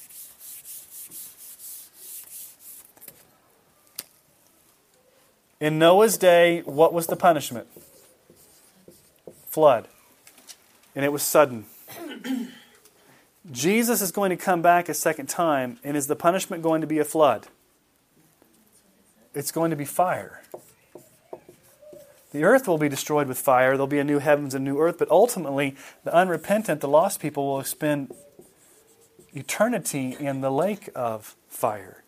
In 5.59 5.79
Noah's 5.79 6.19
day, 6.19 6.61
what 6.67 6.93
was 6.93 7.07
the 7.07 7.17
punishment? 7.17 7.67
Flood. 9.47 9.89
And 10.95 11.07
it 11.07 11.11
was 11.11 11.23
sudden. 11.23 11.65
Jesus 13.51 14.03
is 14.03 14.13
going 14.13 14.29
to 14.29 14.37
come 14.37 14.61
back 14.61 14.91
a 14.91 14.95
second 14.95 15.31
time, 15.31 15.79
and 15.83 15.97
is 15.97 16.07
the 16.07 16.17
punishment 16.17 16.63
going 16.63 16.83
to 16.83 16.87
be 16.87 16.99
a 16.99 17.05
flood? 17.05 17.47
It's 19.35 19.51
going 19.51 19.71
to 19.71 19.77
be 19.77 19.85
fire. 19.85 20.43
The 22.33 22.45
earth 22.45 22.67
will 22.67 22.79
be 22.79 22.89
destroyed 22.89 23.29
with 23.29 23.39
fire. 23.39 23.73
There'll 23.73 23.87
be 23.87 24.01
a 24.01 24.05
new 24.05 24.19
heavens 24.19 24.55
and 24.55 24.65
new 24.65 24.81
earth, 24.81 24.99
but 24.99 25.11
ultimately, 25.11 25.77
the 26.03 26.13
unrepentant, 26.13 26.81
the 26.81 26.89
lost 26.89 27.21
people, 27.21 27.47
will 27.47 27.65
spend 27.65 28.13
eternity 29.33 30.17
in 30.19 30.41
the 30.41 30.51
lake 30.51 30.89
of 30.95 31.37
fire. 31.49 32.03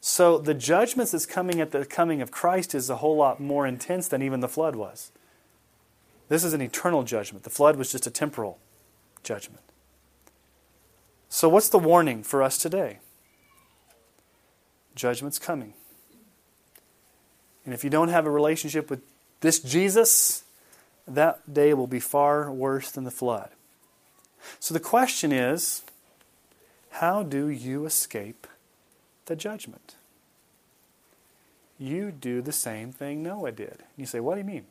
So 0.00 0.38
the 0.38 0.54
judgments 0.54 1.12
that's 1.12 1.26
coming 1.26 1.60
at 1.60 1.72
the 1.72 1.84
coming 1.84 2.22
of 2.22 2.30
Christ 2.30 2.76
is 2.76 2.88
a 2.88 2.96
whole 2.96 3.16
lot 3.16 3.40
more 3.40 3.66
intense 3.66 4.06
than 4.06 4.22
even 4.22 4.38
the 4.38 4.48
flood 4.48 4.76
was. 4.76 5.10
This 6.28 6.44
is 6.44 6.52
an 6.52 6.60
eternal 6.60 7.02
judgment. 7.02 7.44
The 7.44 7.50
flood 7.50 7.76
was 7.76 7.90
just 7.90 8.06
a 8.06 8.10
temporal 8.10 8.58
judgment. 9.24 9.62
So, 11.28 11.48
what's 11.48 11.68
the 11.68 11.78
warning 11.78 12.22
for 12.22 12.40
us 12.40 12.56
today? 12.56 13.00
Judgment's 14.94 15.40
coming. 15.40 15.74
And 17.66 17.74
if 17.74 17.84
you 17.84 17.90
don't 17.90 18.08
have 18.08 18.24
a 18.24 18.30
relationship 18.30 18.88
with 18.88 19.02
this 19.42 19.58
Jesus, 19.58 20.44
that 21.06 21.52
day 21.52 21.74
will 21.74 21.86
be 21.86 22.00
far 22.00 22.50
worse 22.50 22.90
than 22.90 23.04
the 23.04 23.10
flood. 23.10 23.50
So 24.58 24.72
the 24.72 24.80
question 24.80 25.30
is 25.30 25.82
how 26.88 27.22
do 27.22 27.48
you 27.48 27.84
escape 27.84 28.46
the 29.26 29.36
judgment. 29.36 29.96
You 31.78 32.10
do 32.10 32.40
the 32.40 32.52
same 32.52 32.90
thing 32.90 33.22
Noah 33.22 33.52
did. 33.52 33.68
And 33.68 33.98
You 33.98 34.06
say, 34.06 34.20
What 34.20 34.34
do 34.34 34.40
you 34.40 34.46
mean? 34.46 34.64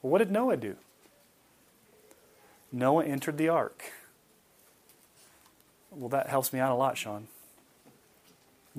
Well, 0.00 0.10
what 0.12 0.18
did 0.18 0.30
Noah 0.30 0.56
do? 0.56 0.76
Noah 2.72 3.04
entered 3.04 3.36
the 3.36 3.48
ark. 3.48 3.82
Well, 5.90 6.08
that 6.08 6.28
helps 6.28 6.52
me 6.52 6.60
out 6.60 6.72
a 6.72 6.76
lot, 6.76 6.96
Sean. 6.96 7.26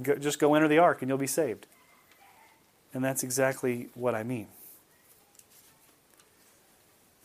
Go, 0.01 0.15
just 0.15 0.39
go 0.39 0.55
enter 0.55 0.69
the 0.69 0.79
ark 0.79 1.01
and 1.01 1.09
you'll 1.09 1.17
be 1.17 1.27
saved. 1.27 1.67
And 2.93 3.03
that's 3.03 3.23
exactly 3.23 3.89
what 3.93 4.15
I 4.15 4.23
mean. 4.23 4.47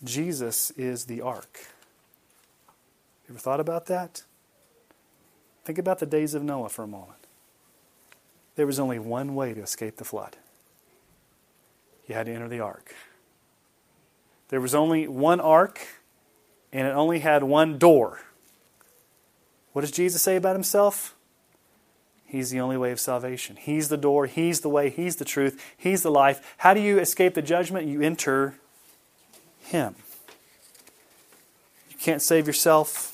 Jesus 0.05 0.71
is 0.73 1.07
the 1.07 1.21
ark. 1.21 1.67
Ever 3.29 3.39
thought 3.39 3.61
about 3.61 3.87
that? 3.87 4.23
Think 5.65 5.79
about 5.79 5.99
the 5.99 6.07
days 6.07 6.35
of 6.35 6.45
Noah 6.45 6.69
for 6.69 6.85
a 6.85 6.87
moment. 6.87 7.19
There 8.55 8.67
was 8.67 8.79
only 8.79 8.99
one 8.99 9.35
way 9.35 9.53
to 9.53 9.61
escape 9.61 9.97
the 9.97 10.05
flood 10.05 10.37
you 12.07 12.15
had 12.15 12.27
to 12.27 12.33
enter 12.33 12.49
the 12.49 12.61
ark. 12.61 12.95
There 14.49 14.61
was 14.61 14.75
only 14.75 15.09
one 15.09 15.41
ark, 15.41 15.81
and 16.73 16.87
it 16.87 16.93
only 16.93 17.19
had 17.19 17.43
one 17.43 17.79
door, 17.79 18.21
What 19.73 19.83
does 19.83 19.91
Jesus 19.91 20.23
say 20.23 20.37
about 20.37 20.55
himself? 20.55 21.16
He's 22.27 22.51
the 22.51 22.61
only 22.61 22.77
way 22.77 22.91
of 22.91 22.99
salvation. 22.99 23.57
He's 23.57 23.89
the 23.89 23.97
door. 23.97 24.27
He's 24.27 24.61
the 24.61 24.69
way. 24.69 24.91
He's 24.91 25.17
the 25.17 25.25
truth. 25.25 25.63
He's 25.77 26.03
the 26.03 26.11
life. 26.11 26.55
How 26.59 26.75
do 26.75 26.81
you 26.81 26.99
escape 26.99 27.35
the 27.35 27.43
judgment? 27.43 27.87
You 27.87 28.03
enter 28.03 28.55
Him. 29.61 29.95
You 31.91 31.97
can't 31.99 32.21
save 32.21 32.47
yourself. 32.47 33.13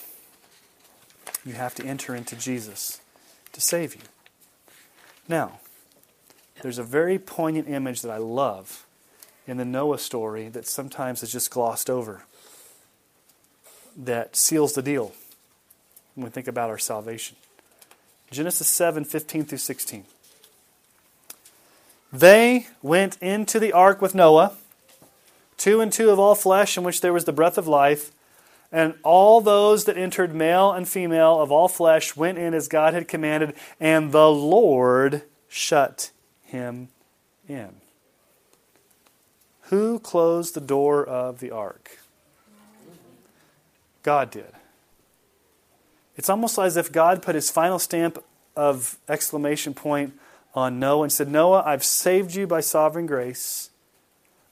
You 1.45 1.55
have 1.55 1.75
to 1.75 1.85
enter 1.85 2.15
into 2.15 2.37
Jesus 2.37 3.01
to 3.53 3.61
save 3.61 3.95
you. 3.95 4.03
Now, 5.29 5.61
there's 6.63 6.79
a 6.79 6.85
very 6.85 7.19
poignant 7.19 7.69
image 7.69 8.03
that 8.03 8.11
I 8.11 8.19
love 8.19 8.87
in 9.47 9.57
the 9.57 9.65
Noah 9.65 9.99
story 9.99 10.49
that 10.49 10.67
sometimes 10.67 11.23
is 11.23 11.33
just 11.33 11.51
glossed 11.51 11.91
over 11.91 12.23
that 13.97 14.37
seals 14.37 14.73
the 14.73 14.83
deal 14.83 15.13
when 16.15 16.25
we 16.25 16.31
think 16.31 16.49
about 16.49 16.71
our 16.71 16.79
salvation. 16.79 17.37
Genesis 18.33 18.67
7 18.67 19.05
15 19.05 19.45
through 19.45 19.59
16. 19.59 20.05
They 22.13 22.67
went 22.83 23.17
into 23.23 23.61
the 23.61 23.73
ark 23.73 24.03
with 24.03 24.15
Noah, 24.15 24.57
two 25.57 25.81
and 25.81 25.93
two 25.93 26.11
of 26.11 26.19
all 26.19 26.35
flesh, 26.35 26.77
in 26.77 26.83
which 26.83 27.01
there 27.01 27.13
was 27.13 27.25
the 27.25 27.33
breath 27.33 27.57
of 27.57 27.69
life. 27.69 28.11
And 28.71 28.95
all 29.03 29.43
those 29.43 29.85
that 29.85 29.99
entered, 29.99 30.35
male 30.35 30.73
and 30.73 30.89
female 30.89 31.41
of 31.41 31.53
all 31.53 31.69
flesh, 31.69 32.17
went 32.17 32.39
in 32.39 32.55
as 32.55 32.69
God 32.69 32.95
had 32.95 33.07
commanded, 33.07 33.55
and 33.79 34.13
the 34.13 34.31
Lord 34.31 35.23
shut 35.49 36.11
him 36.43 36.89
in. 37.47 37.69
Who 39.65 39.99
closed 39.99 40.55
the 40.55 40.61
door 40.61 41.05
of 41.05 41.41
the 41.41 41.51
ark? 41.51 41.99
God 44.03 44.31
did. 44.31 44.53
It's 46.17 46.29
almost 46.29 46.59
as 46.59 46.77
if 46.77 46.93
God 46.93 47.23
put 47.23 47.35
his 47.35 47.51
final 47.51 47.79
stamp 47.79 48.23
of 48.55 48.99
exclamation 49.09 49.75
point 49.75 50.15
on 50.55 50.79
Noah 50.79 51.05
and 51.05 51.13
said, 51.13 51.29
Noah, 51.29 51.63
I've 51.65 51.85
saved 51.85 52.35
you 52.35 52.47
by 52.47 52.61
sovereign 52.61 53.07
grace. 53.07 53.71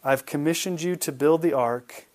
I've 0.02 0.24
commissioned 0.24 0.80
you 0.80 0.96
to 0.96 1.12
build 1.12 1.42
the 1.42 1.52
ark. 1.52 2.06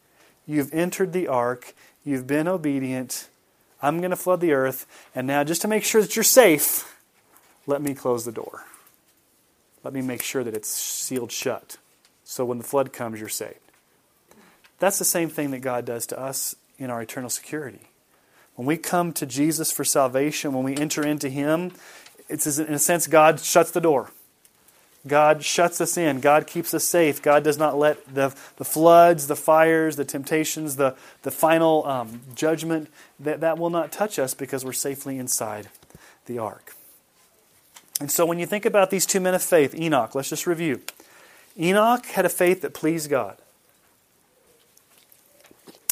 You've 0.48 0.74
entered 0.74 1.14
the 1.14 1.28
ark. 1.28 1.74
You've 2.04 2.26
been 2.26 2.48
obedient. 2.48 3.28
I'm 3.82 4.00
going 4.00 4.10
to 4.10 4.16
flood 4.16 4.42
the 4.42 4.54
earth. 4.54 4.88
And 5.14 5.28
now, 5.28 5.44
just 5.44 5.62
to 5.62 5.68
make 5.68 5.84
sure 5.84 6.02
that 6.02 6.16
you're 6.16 6.24
safe, 6.24 7.00
let 7.68 7.82
me 7.82 7.94
close 7.94 8.26
the 8.26 8.32
door. 8.32 8.64
Let 9.84 9.94
me 9.94 10.02
make 10.02 10.24
sure 10.24 10.44
that 10.44 10.56
it's 10.56 10.70
sealed 10.70 11.32
shut. 11.32 11.78
So 12.24 12.44
when 12.44 12.58
the 12.58 12.64
flood 12.64 12.92
comes, 12.92 13.20
you're 13.20 13.30
saved. 13.30 13.60
That's 14.80 14.98
the 14.98 15.06
same 15.06 15.30
thing 15.30 15.52
that 15.52 15.60
God 15.60 15.86
does 15.86 16.08
to 16.08 16.20
us 16.20 16.56
in 16.80 16.90
our 16.90 17.02
eternal 17.02 17.30
security. 17.30 17.82
When 18.56 18.66
we 18.66 18.78
come 18.78 19.12
to 19.14 19.26
Jesus 19.26 19.72
for 19.72 19.84
salvation, 19.84 20.54
when 20.54 20.64
we 20.64 20.76
enter 20.76 21.06
into 21.06 21.30
Him, 21.30 21.72
it's 22.30 22.58
in 22.58 22.74
a 22.74 22.80
sense 22.80 23.08
God 23.08 23.40
shuts 23.40 23.72
the 23.72 23.82
door. 23.82 24.12
God 25.08 25.44
shuts 25.44 25.80
us 25.82 25.98
in. 25.98 26.20
God 26.20 26.48
keeps 26.48 26.74
us 26.74 26.84
safe. 26.84 27.22
God 27.22 27.44
does 27.44 27.58
not 27.58 27.78
let 27.78 28.16
the, 28.16 28.34
the 28.58 28.66
floods, 28.66 29.28
the 29.28 29.36
fires, 29.36 29.98
the 29.98 30.06
temptations, 30.06 30.78
the, 30.78 30.96
the 31.22 31.30
final 31.30 31.86
um, 31.86 32.22
judgment, 32.34 32.90
that, 33.20 33.40
that 33.42 33.60
will 33.60 33.70
not 33.70 33.92
touch 33.92 34.18
us 34.18 34.34
because 34.34 34.66
we're 34.66 34.74
safely 34.74 35.20
inside 35.20 35.70
the 36.26 36.40
ark. 36.40 36.76
And 38.00 38.12
so 38.12 38.26
when 38.26 38.40
you 38.40 38.46
think 38.46 38.66
about 38.66 38.90
these 38.90 39.06
two 39.06 39.20
men 39.20 39.36
of 39.36 39.44
faith, 39.44 39.76
Enoch, 39.76 40.16
let's 40.16 40.30
just 40.30 40.48
review. 40.48 40.82
Enoch 41.58 42.06
had 42.08 42.26
a 42.26 42.30
faith 42.30 42.62
that 42.62 42.74
pleased 42.74 43.10
God. 43.10 43.38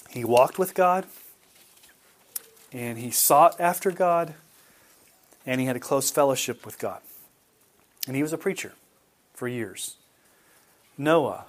He 0.10 0.26
walked 0.26 0.58
with 0.58 0.74
God, 0.74 1.06
and 2.74 2.98
he 2.98 3.12
sought 3.12 3.60
after 3.60 3.92
God, 3.92 4.34
and 5.46 5.62
he 5.62 5.68
had 5.68 5.76
a 5.76 5.80
close 5.80 6.10
fellowship 6.10 6.66
with 6.66 6.80
God. 6.80 7.02
And 8.08 8.16
he 8.16 8.24
was 8.24 8.34
a 8.34 8.38
preacher 8.38 8.74
for 9.34 9.48
years. 9.48 9.98
Noah, 10.98 11.46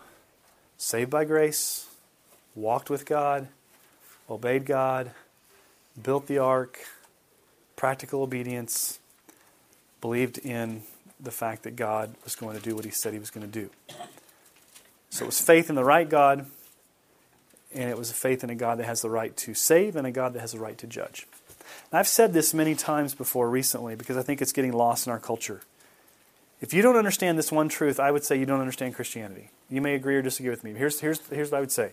saved 0.76 1.10
by 1.10 1.24
grace, 1.24 1.88
walked 2.54 2.90
with 2.90 3.06
God, 3.06 3.48
obeyed 4.28 4.66
God, 4.66 5.12
built 6.00 6.26
the 6.26 6.38
ark, 6.38 6.78
practical 7.76 8.22
obedience, 8.22 8.98
believed 10.00 10.38
in 10.38 10.82
the 11.18 11.30
fact 11.30 11.62
that 11.62 11.76
God 11.76 12.14
was 12.24 12.34
going 12.34 12.56
to 12.56 12.62
do 12.62 12.74
what 12.74 12.84
he 12.84 12.90
said 12.90 13.12
he 13.12 13.18
was 13.18 13.30
going 13.30 13.50
to 13.50 13.60
do. 13.60 13.70
So 15.10 15.24
it 15.24 15.26
was 15.26 15.40
faith 15.40 15.70
in 15.70 15.76
the 15.76 15.84
right 15.84 16.08
God, 16.08 16.46
and 17.74 17.90
it 17.90 17.98
was 17.98 18.10
a 18.10 18.14
faith 18.14 18.44
in 18.44 18.50
a 18.50 18.54
God 18.54 18.78
that 18.78 18.86
has 18.86 19.02
the 19.02 19.10
right 19.10 19.36
to 19.38 19.54
save 19.54 19.96
and 19.96 20.06
a 20.06 20.10
God 20.10 20.32
that 20.34 20.40
has 20.40 20.52
the 20.52 20.60
right 20.60 20.78
to 20.78 20.86
judge. 20.86 21.26
And 21.90 21.98
I've 21.98 22.08
said 22.08 22.32
this 22.32 22.54
many 22.54 22.74
times 22.74 23.14
before 23.14 23.48
recently 23.50 23.96
because 23.96 24.16
I 24.16 24.22
think 24.22 24.40
it's 24.40 24.52
getting 24.52 24.72
lost 24.72 25.06
in 25.06 25.12
our 25.12 25.20
culture. 25.20 25.62
If 26.60 26.72
you 26.72 26.82
don't 26.82 26.96
understand 26.96 27.36
this 27.38 27.52
one 27.52 27.68
truth, 27.68 28.00
I 28.00 28.10
would 28.10 28.24
say 28.24 28.38
you 28.38 28.46
don't 28.46 28.60
understand 28.60 28.94
Christianity. 28.94 29.50
You 29.68 29.80
may 29.80 29.94
agree 29.94 30.16
or 30.16 30.22
disagree 30.22 30.50
with 30.50 30.64
me. 30.64 30.72
Here's, 30.72 31.00
here's, 31.00 31.20
here's 31.28 31.50
what 31.50 31.58
I 31.58 31.60
would 31.60 31.72
say 31.72 31.92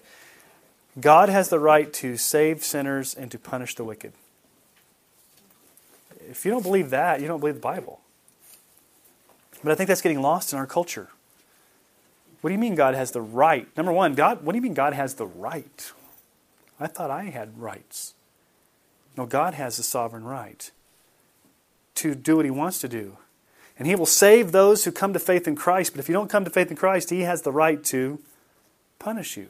God 1.00 1.30
has 1.30 1.50
the 1.50 1.60
right 1.60 1.92
to 1.94 2.18
save 2.18 2.64
sinners 2.64 3.14
and 3.14 3.32
to 3.32 3.40
punish 3.40 3.76
the 3.76 3.84
wicked. 3.84 4.14
If 6.30 6.46
you 6.46 6.52
don't 6.52 6.64
believe 6.64 6.92
that, 6.92 7.22
you 7.22 7.28
don't 7.28 7.40
believe 7.40 7.56
the 7.56 7.62
Bible. 7.62 8.02
But 9.64 9.72
I 9.72 9.76
think 9.76 9.88
that's 9.88 10.02
getting 10.02 10.22
lost 10.22 10.54
in 10.54 10.60
our 10.60 10.68
culture. 10.68 11.10
What 12.42 12.50
do 12.50 12.54
you 12.54 12.60
mean 12.60 12.76
God 12.76 12.96
has 12.96 13.12
the 13.12 13.22
right? 13.22 13.68
Number 13.78 13.92
one, 13.92 14.16
God, 14.16 14.44
what 14.44 14.54
do 14.54 14.58
you 14.58 14.62
mean 14.62 14.74
God 14.74 14.94
has 14.94 15.14
the 15.14 15.28
right? 15.28 15.92
I 16.80 16.88
thought 16.88 17.12
I 17.12 17.26
had 17.26 17.60
rights. 17.60 18.16
No, 19.16 19.28
God 19.28 19.54
has 19.54 19.78
the 19.78 19.84
sovereign 19.84 20.24
right 20.24 20.72
to 21.96 22.16
do 22.16 22.38
what 22.38 22.46
He 22.46 22.52
wants 22.52 22.80
to 22.80 22.88
do. 22.88 23.18
And 23.78 23.88
He 23.88 23.96
will 23.96 24.08
save 24.08 24.52
those 24.52 24.84
who 24.84 24.92
come 24.92 25.14
to 25.14 25.20
faith 25.20 25.48
in 25.48 25.56
Christ. 25.56 25.94
But 25.94 26.00
if 26.00 26.10
you 26.10 26.14
don't 26.14 26.30
come 26.30 26.44
to 26.44 26.50
faith 26.50 26.72
in 26.72 26.78
Christ, 26.78 27.12
He 27.12 27.22
has 27.22 27.44
the 27.44 27.52
right 27.52 27.84
to 27.86 28.20
punish 28.98 29.38
you. 29.38 29.50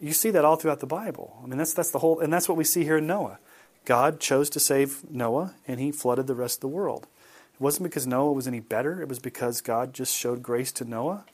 You 0.00 0.12
see 0.12 0.30
that 0.30 0.44
all 0.44 0.56
throughout 0.56 0.80
the 0.80 0.86
Bible. 0.86 1.38
I 1.44 1.46
mean, 1.46 1.58
that's, 1.58 1.74
that's 1.74 1.90
the 1.90 1.98
whole, 1.98 2.20
and 2.20 2.32
that's 2.32 2.48
what 2.48 2.58
we 2.58 2.64
see 2.64 2.84
here 2.84 2.96
in 2.96 3.06
Noah. 3.06 3.38
God 3.84 4.20
chose 4.20 4.48
to 4.50 4.60
save 4.60 5.08
Noah, 5.10 5.54
and 5.68 5.78
He 5.78 5.92
flooded 5.92 6.26
the 6.26 6.34
rest 6.34 6.58
of 6.58 6.60
the 6.62 6.68
world. 6.68 7.06
It 7.54 7.60
wasn't 7.60 7.84
because 7.84 8.06
Noah 8.06 8.32
was 8.32 8.48
any 8.48 8.60
better, 8.60 9.02
it 9.02 9.08
was 9.08 9.18
because 9.18 9.60
God 9.60 9.92
just 9.92 10.16
showed 10.16 10.42
grace 10.42 10.72
to 10.72 10.84
Noah 10.84 11.24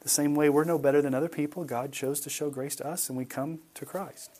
the 0.00 0.08
same 0.08 0.34
way 0.34 0.48
we're 0.48 0.64
no 0.64 0.78
better 0.78 1.02
than 1.02 1.14
other 1.14 1.28
people, 1.28 1.64
God 1.64 1.92
chose 1.92 2.20
to 2.20 2.30
show 2.30 2.50
grace 2.50 2.76
to 2.76 2.86
us 2.86 3.08
and 3.08 3.18
we 3.18 3.24
come 3.24 3.60
to 3.74 3.84
Christ. 3.84 4.37